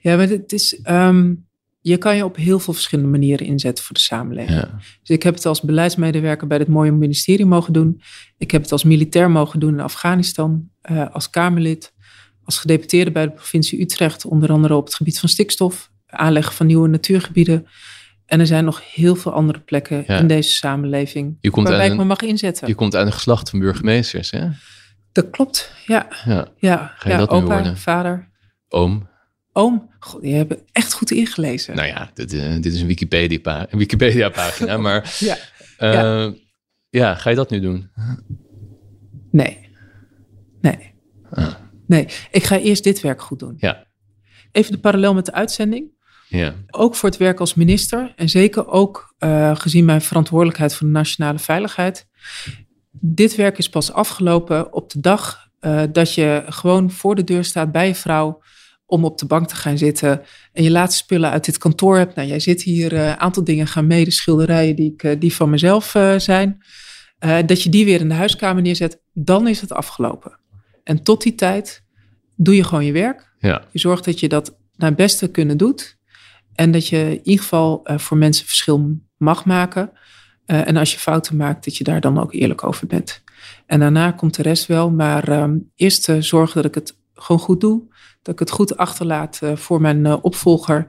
ja 0.00 0.16
maar 0.16 0.28
het 0.28 0.52
is... 0.52 0.80
Um, 0.84 1.46
je 1.80 1.96
kan 1.96 2.16
je 2.16 2.24
op 2.24 2.36
heel 2.36 2.58
veel 2.58 2.72
verschillende 2.72 3.10
manieren 3.10 3.46
inzetten 3.46 3.84
voor 3.84 3.94
de 3.94 4.00
samenleving. 4.00 4.60
Ja. 4.60 4.78
Dus 5.00 5.16
ik 5.16 5.22
heb 5.22 5.34
het 5.34 5.46
als 5.46 5.60
beleidsmedewerker 5.60 6.46
bij 6.46 6.58
het 6.58 6.68
mooie 6.68 6.92
ministerie 6.92 7.46
mogen 7.46 7.72
doen. 7.72 8.02
Ik 8.38 8.50
heb 8.50 8.62
het 8.62 8.72
als 8.72 8.84
militair 8.84 9.30
mogen 9.30 9.60
doen 9.60 9.72
in 9.72 9.80
Afghanistan. 9.80 10.70
Uh, 10.90 11.14
als 11.14 11.30
Kamerlid. 11.30 11.92
Als 12.44 12.58
gedeputeerde 12.58 13.10
bij 13.10 13.26
de 13.26 13.32
provincie 13.32 13.80
Utrecht. 13.80 14.24
Onder 14.24 14.50
andere 14.52 14.74
op 14.74 14.84
het 14.84 14.94
gebied 14.94 15.20
van 15.20 15.28
stikstof. 15.28 15.90
Aanleggen 16.06 16.54
van 16.54 16.66
nieuwe 16.66 16.88
natuurgebieden. 16.88 17.66
En 18.28 18.40
er 18.40 18.46
zijn 18.46 18.64
nog 18.64 18.92
heel 18.94 19.14
veel 19.16 19.32
andere 19.32 19.60
plekken 19.60 20.04
Ja. 20.06 20.18
in 20.18 20.26
deze 20.26 20.50
samenleving. 20.50 21.36
Je 21.40 21.50
komt 21.50 21.68
waarbij 21.68 21.86
ik 21.90 21.96
me 21.96 22.04
mag 22.04 22.20
inzetten. 22.20 22.68
Je 22.68 22.74
komt 22.74 22.94
uit 22.94 23.06
een 23.06 23.12
geslacht 23.12 23.50
van 23.50 23.58
burgemeesters, 23.58 24.30
hè? 24.30 24.48
Dat 25.12 25.30
klopt, 25.30 25.72
ja. 25.86 26.06
Ja. 26.24 26.48
ja. 26.56 26.92
Ga 26.96 27.08
je 27.08 27.14
ja 27.14 27.18
dat 27.18 27.30
nu 27.30 27.36
opa, 27.36 27.54
worden? 27.54 27.76
vader, 27.76 28.30
Oom. 28.68 29.08
oom. 29.52 29.90
God, 29.98 30.22
die 30.22 30.34
hebben 30.34 30.58
echt 30.72 30.92
goed 30.92 31.10
ingelezen. 31.10 31.76
Nou 31.76 31.88
ja, 31.88 32.10
dit, 32.14 32.32
eh, 32.32 32.52
dit 32.60 32.66
is 32.72 32.80
een 32.80 32.86
Wikipedia-pa- 32.86 33.66
een 33.70 33.78
Wikipedia-pagina, 33.78 34.76
maar... 34.86 35.16
Ja. 35.18 35.36
eh, 35.78 35.92
Ja. 35.92 36.32
ja, 36.90 37.14
ga 37.14 37.30
je 37.30 37.36
dat 37.36 37.50
nu 37.50 37.60
doen? 37.60 37.90
Nee. 39.30 39.68
Nee. 40.60 40.94
Ah. 41.30 41.54
Nee, 41.86 42.08
ik 42.30 42.44
ga 42.44 42.58
eerst 42.58 42.84
dit 42.84 43.00
werk 43.00 43.22
goed 43.22 43.38
doen. 43.38 43.54
Ja. 43.58 43.86
Even 44.52 44.72
de 44.72 44.78
parallel 44.78 45.14
met 45.14 45.26
de 45.26 45.32
uitzending. 45.32 45.90
Ja. 46.28 46.54
Ook 46.70 46.94
voor 46.94 47.08
het 47.08 47.18
werk 47.18 47.40
als 47.40 47.54
minister 47.54 48.12
en 48.16 48.28
zeker 48.28 48.66
ook 48.66 49.14
eh, 49.18 49.56
gezien 49.56 49.84
mijn 49.84 50.02
verantwoordelijkheid 50.02 50.74
voor 50.74 50.86
de 50.86 50.92
nationale 50.92 51.38
veiligheid. 51.38 52.06
Dit 52.90 53.34
werk 53.34 53.58
is 53.58 53.68
pas 53.68 53.92
afgelopen 53.92 54.72
op 54.72 54.90
de 54.90 55.00
dag 55.00 55.48
eh, 55.60 55.82
dat 55.92 56.14
je 56.14 56.44
gewoon 56.48 56.90
voor 56.90 57.14
de 57.14 57.24
deur 57.24 57.44
staat 57.44 57.72
bij 57.72 57.86
je 57.86 57.94
vrouw 57.94 58.40
om 58.88 59.04
op 59.04 59.18
de 59.18 59.26
bank 59.26 59.48
te 59.48 59.56
gaan 59.56 59.78
zitten 59.78 60.22
en 60.52 60.62
je 60.62 60.70
laatste 60.70 61.02
spullen 61.02 61.30
uit 61.30 61.44
dit 61.44 61.58
kantoor 61.58 61.96
hebt. 61.96 62.14
Nou, 62.14 62.28
jij 62.28 62.40
zit 62.40 62.62
hier, 62.62 62.92
een 62.92 63.18
aantal 63.18 63.44
dingen 63.44 63.66
gaan 63.66 63.86
mee, 63.86 64.04
de 64.04 64.10
schilderijen 64.10 64.76
die, 64.76 64.92
ik, 64.92 65.02
eh, 65.02 65.20
die 65.20 65.34
van 65.34 65.50
mezelf 65.50 65.94
eh, 65.94 66.18
zijn. 66.18 66.64
Eh, 67.18 67.38
dat 67.46 67.62
je 67.62 67.70
die 67.70 67.84
weer 67.84 68.00
in 68.00 68.08
de 68.08 68.14
huiskamer 68.14 68.62
neerzet, 68.62 69.02
dan 69.12 69.48
is 69.48 69.60
het 69.60 69.72
afgelopen. 69.72 70.38
En 70.84 71.02
tot 71.02 71.22
die 71.22 71.34
tijd 71.34 71.84
doe 72.36 72.56
je 72.56 72.64
gewoon 72.64 72.84
je 72.84 72.92
werk. 72.92 73.34
Ja. 73.38 73.64
Je 73.72 73.78
zorgt 73.78 74.04
dat 74.04 74.20
je 74.20 74.28
dat 74.28 74.56
naar 74.76 74.88
het 74.88 74.98
beste 74.98 75.30
kunnen 75.30 75.56
doet. 75.56 75.97
En 76.58 76.70
dat 76.70 76.88
je 76.88 76.96
in 76.96 77.20
ieder 77.22 77.42
geval 77.42 77.80
eh, 77.84 77.98
voor 77.98 78.16
mensen 78.16 78.46
verschil 78.46 78.98
mag 79.16 79.44
maken. 79.44 79.90
Eh, 80.44 80.68
en 80.68 80.76
als 80.76 80.92
je 80.92 80.98
fouten 80.98 81.36
maakt, 81.36 81.64
dat 81.64 81.76
je 81.76 81.84
daar 81.84 82.00
dan 82.00 82.18
ook 82.18 82.32
eerlijk 82.32 82.64
over 82.64 82.86
bent. 82.86 83.22
En 83.66 83.80
daarna 83.80 84.10
komt 84.10 84.34
de 84.34 84.42
rest 84.42 84.66
wel. 84.66 84.90
Maar 84.90 85.28
ehm, 85.28 85.56
eerst 85.74 86.08
eh, 86.08 86.16
zorgen 86.20 86.56
dat 86.56 86.64
ik 86.64 86.74
het 86.74 86.96
gewoon 87.14 87.40
goed 87.40 87.60
doe. 87.60 87.82
Dat 88.22 88.34
ik 88.34 88.38
het 88.40 88.50
goed 88.50 88.76
achterlaat 88.76 89.40
voor 89.54 89.80
mijn 89.80 90.22
opvolger. 90.22 90.86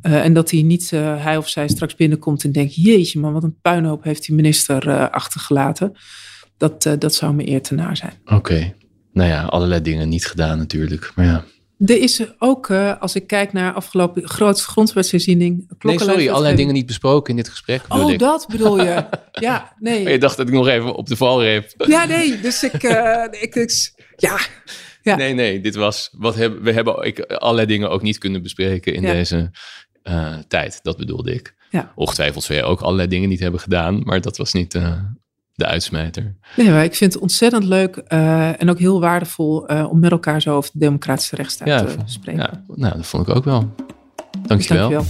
en 0.00 0.32
dat 0.32 0.50
hij 0.50 0.62
niet, 0.62 0.90
hij 0.90 1.36
of 1.36 1.48
zij 1.48 1.68
straks 1.68 1.94
binnenkomt 1.94 2.44
en 2.44 2.52
denkt: 2.52 2.74
Jeetje, 2.74 3.20
man, 3.20 3.32
wat 3.32 3.42
een 3.42 3.60
puinhoop 3.60 4.04
heeft 4.04 4.26
die 4.26 4.34
minister 4.34 5.10
achtergelaten. 5.10 5.92
Dat, 6.56 6.82
dat 6.98 7.14
zou 7.14 7.34
me 7.34 7.48
eer 7.48 7.62
te 7.62 7.74
naar 7.74 7.96
zijn. 7.96 8.12
Oké. 8.24 8.74
Nou 9.12 9.28
ja, 9.28 9.44
allerlei 9.44 9.82
dingen 9.82 10.08
niet 10.08 10.26
gedaan 10.26 10.58
natuurlijk. 10.58 11.12
Maar 11.14 11.26
ja. 11.26 11.44
Er 11.78 12.00
is 12.00 12.22
ook, 12.38 12.68
uh, 12.68 13.00
als 13.00 13.14
ik 13.14 13.26
kijk 13.26 13.52
naar 13.52 13.72
afgelopen 13.72 14.28
grootste 14.28 14.68
grondwetsherziening. 14.68 15.70
Nee, 15.78 15.98
sorry, 15.98 16.28
allerlei 16.28 16.56
dingen 16.56 16.74
niet 16.74 16.86
besproken 16.86 17.30
in 17.30 17.36
dit 17.36 17.48
gesprek. 17.48 17.82
Oh, 17.88 18.18
dat 18.18 18.46
bedoel 18.50 18.84
je? 18.84 19.04
ja, 19.32 19.72
nee. 19.78 20.02
Maar 20.02 20.12
je 20.12 20.18
dacht 20.18 20.36
dat 20.36 20.48
ik 20.48 20.54
nog 20.54 20.68
even 20.68 20.94
op 20.94 21.06
de 21.06 21.16
valreep. 21.16 21.72
Ja, 21.76 22.04
nee, 22.04 22.40
dus 22.40 22.62
ik, 22.62 22.82
uh, 22.82 23.24
ik, 23.30 23.54
ik, 23.54 23.92
ja. 24.16 24.38
ja. 25.02 25.16
Nee, 25.16 25.34
nee, 25.34 25.60
dit 25.60 25.74
was, 25.74 26.08
wat 26.12 26.34
hebben, 26.34 26.62
we 26.62 26.72
hebben 26.72 27.02
ik, 27.02 27.20
allerlei 27.20 27.66
dingen 27.66 27.90
ook 27.90 28.02
niet 28.02 28.18
kunnen 28.18 28.42
bespreken 28.42 28.94
in 28.94 29.02
deze 29.02 29.50
uh, 30.04 30.36
tijd. 30.48 30.78
Dat 30.82 30.96
bedoelde 30.96 31.34
ik. 31.34 31.54
Ja. 31.70 31.92
Ongetwijfeld 31.94 32.44
zou 32.44 32.58
jij 32.58 32.68
ook 32.68 32.80
allerlei 32.80 33.08
dingen 33.08 33.28
niet 33.28 33.40
hebben 33.40 33.60
gedaan, 33.60 34.02
maar 34.02 34.20
dat 34.20 34.36
was 34.36 34.52
niet 34.52 34.78
de 35.58 35.66
uitsmijter. 35.66 36.34
Nee, 36.56 36.70
maar 36.70 36.84
ik 36.84 36.94
vind 36.94 37.12
het 37.12 37.22
ontzettend 37.22 37.64
leuk 37.64 38.02
uh, 38.08 38.60
en 38.60 38.70
ook 38.70 38.78
heel 38.78 39.00
waardevol 39.00 39.72
uh, 39.72 39.90
om 39.90 40.00
met 40.00 40.10
elkaar 40.10 40.42
zo 40.42 40.56
over 40.56 40.70
de 40.72 40.78
democratische 40.78 41.36
rechtsstaat 41.36 41.68
ja, 41.68 41.84
te 41.84 41.96
spreken. 42.04 42.42
Ja, 42.42 42.74
nou, 42.74 42.96
dat 42.96 43.06
vond 43.06 43.28
ik 43.28 43.36
ook 43.36 43.44
wel. 43.44 43.74
Dankjewel. 44.46 44.90
Dankjewel. 44.90 45.04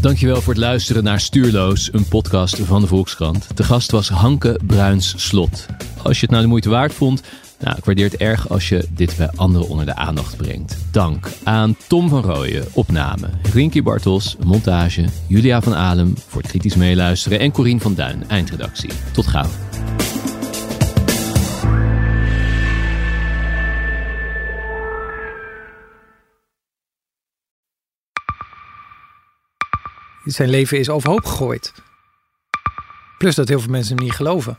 Dankjewel 0.00 0.40
voor 0.40 0.52
het 0.52 0.62
luisteren 0.62 1.04
naar 1.04 1.20
Stuurloos, 1.20 1.92
een 1.92 2.08
podcast 2.08 2.58
van 2.58 2.80
de 2.80 2.86
Volkskrant. 2.86 3.56
De 3.56 3.62
gast 3.62 3.90
was 3.90 4.08
Hanke 4.08 4.60
Bruins 4.66 5.14
Slot. 5.16 5.66
Als 6.02 6.16
je 6.16 6.22
het 6.22 6.30
nou 6.30 6.42
de 6.42 6.48
moeite 6.48 6.68
waard 6.68 6.94
vond, 6.94 7.22
nou, 7.62 7.76
ik 7.76 7.84
waardeer 7.84 8.04
het 8.04 8.16
erg 8.16 8.48
als 8.48 8.68
je 8.68 8.86
dit 8.90 9.16
bij 9.16 9.30
anderen 9.34 9.68
onder 9.68 9.86
de 9.86 9.94
aandacht 9.94 10.36
brengt. 10.36 10.76
Dank 10.90 11.28
aan 11.42 11.76
Tom 11.88 12.08
van 12.08 12.22
Rooyen, 12.22 12.66
opname, 12.72 13.28
Rinky 13.52 13.82
Bartels, 13.82 14.36
montage, 14.44 15.04
Julia 15.26 15.62
van 15.62 15.74
Alem 15.74 16.14
voor 16.28 16.40
het 16.40 16.50
kritisch 16.50 16.74
meeluisteren 16.74 17.38
en 17.38 17.52
Corien 17.52 17.80
van 17.80 17.94
Duin, 17.94 18.28
eindredactie. 18.28 18.90
Tot 19.12 19.26
gauw. 19.26 19.48
Zijn 30.24 30.48
leven 30.48 30.78
is 30.78 30.88
overhoop 30.88 31.24
gegooid. 31.24 31.72
Plus 33.18 33.34
dat 33.34 33.48
heel 33.48 33.60
veel 33.60 33.70
mensen 33.70 33.96
hem 33.96 34.04
niet 34.04 34.14
geloven 34.14 34.58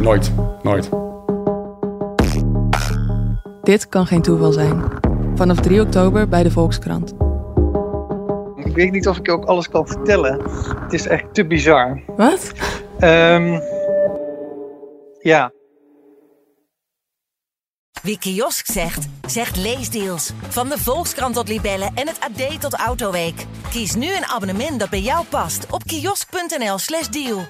Nooit, 0.00 0.32
nooit. 0.62 0.90
Dit 3.62 3.88
kan 3.88 4.06
geen 4.06 4.22
toeval 4.22 4.52
zijn. 4.52 4.82
Vanaf 5.34 5.60
3 5.60 5.80
oktober 5.80 6.28
bij 6.28 6.42
de 6.42 6.50
Volkskrant. 6.50 7.14
Ik 8.56 8.74
weet 8.74 8.92
niet 8.92 9.08
of 9.08 9.18
ik 9.18 9.26
je 9.26 9.32
ook 9.32 9.44
alles 9.44 9.68
kan 9.68 9.86
vertellen. 9.86 10.42
Het 10.80 10.92
is 10.92 11.06
echt 11.06 11.34
te 11.34 11.46
bizar. 11.46 12.02
Wat? 12.16 12.52
Um, 13.00 13.60
ja. 15.20 15.52
Wie 18.02 18.18
kiosk 18.18 18.66
zegt, 18.66 19.08
zegt 19.26 19.56
leesdeals. 19.56 20.32
Van 20.48 20.68
de 20.68 20.78
Volkskrant 20.78 21.34
tot 21.34 21.48
Libellen 21.48 21.90
en 21.94 22.08
het 22.08 22.20
AD 22.20 22.60
tot 22.60 22.74
Autoweek. 22.74 23.46
Kies 23.70 23.94
nu 23.94 24.06
een 24.06 24.26
abonnement 24.26 24.80
dat 24.80 24.90
bij 24.90 25.00
jou 25.00 25.26
past 25.26 25.66
op 25.70 25.84
kiosk.nl/slash 25.84 27.08
deal. 27.08 27.40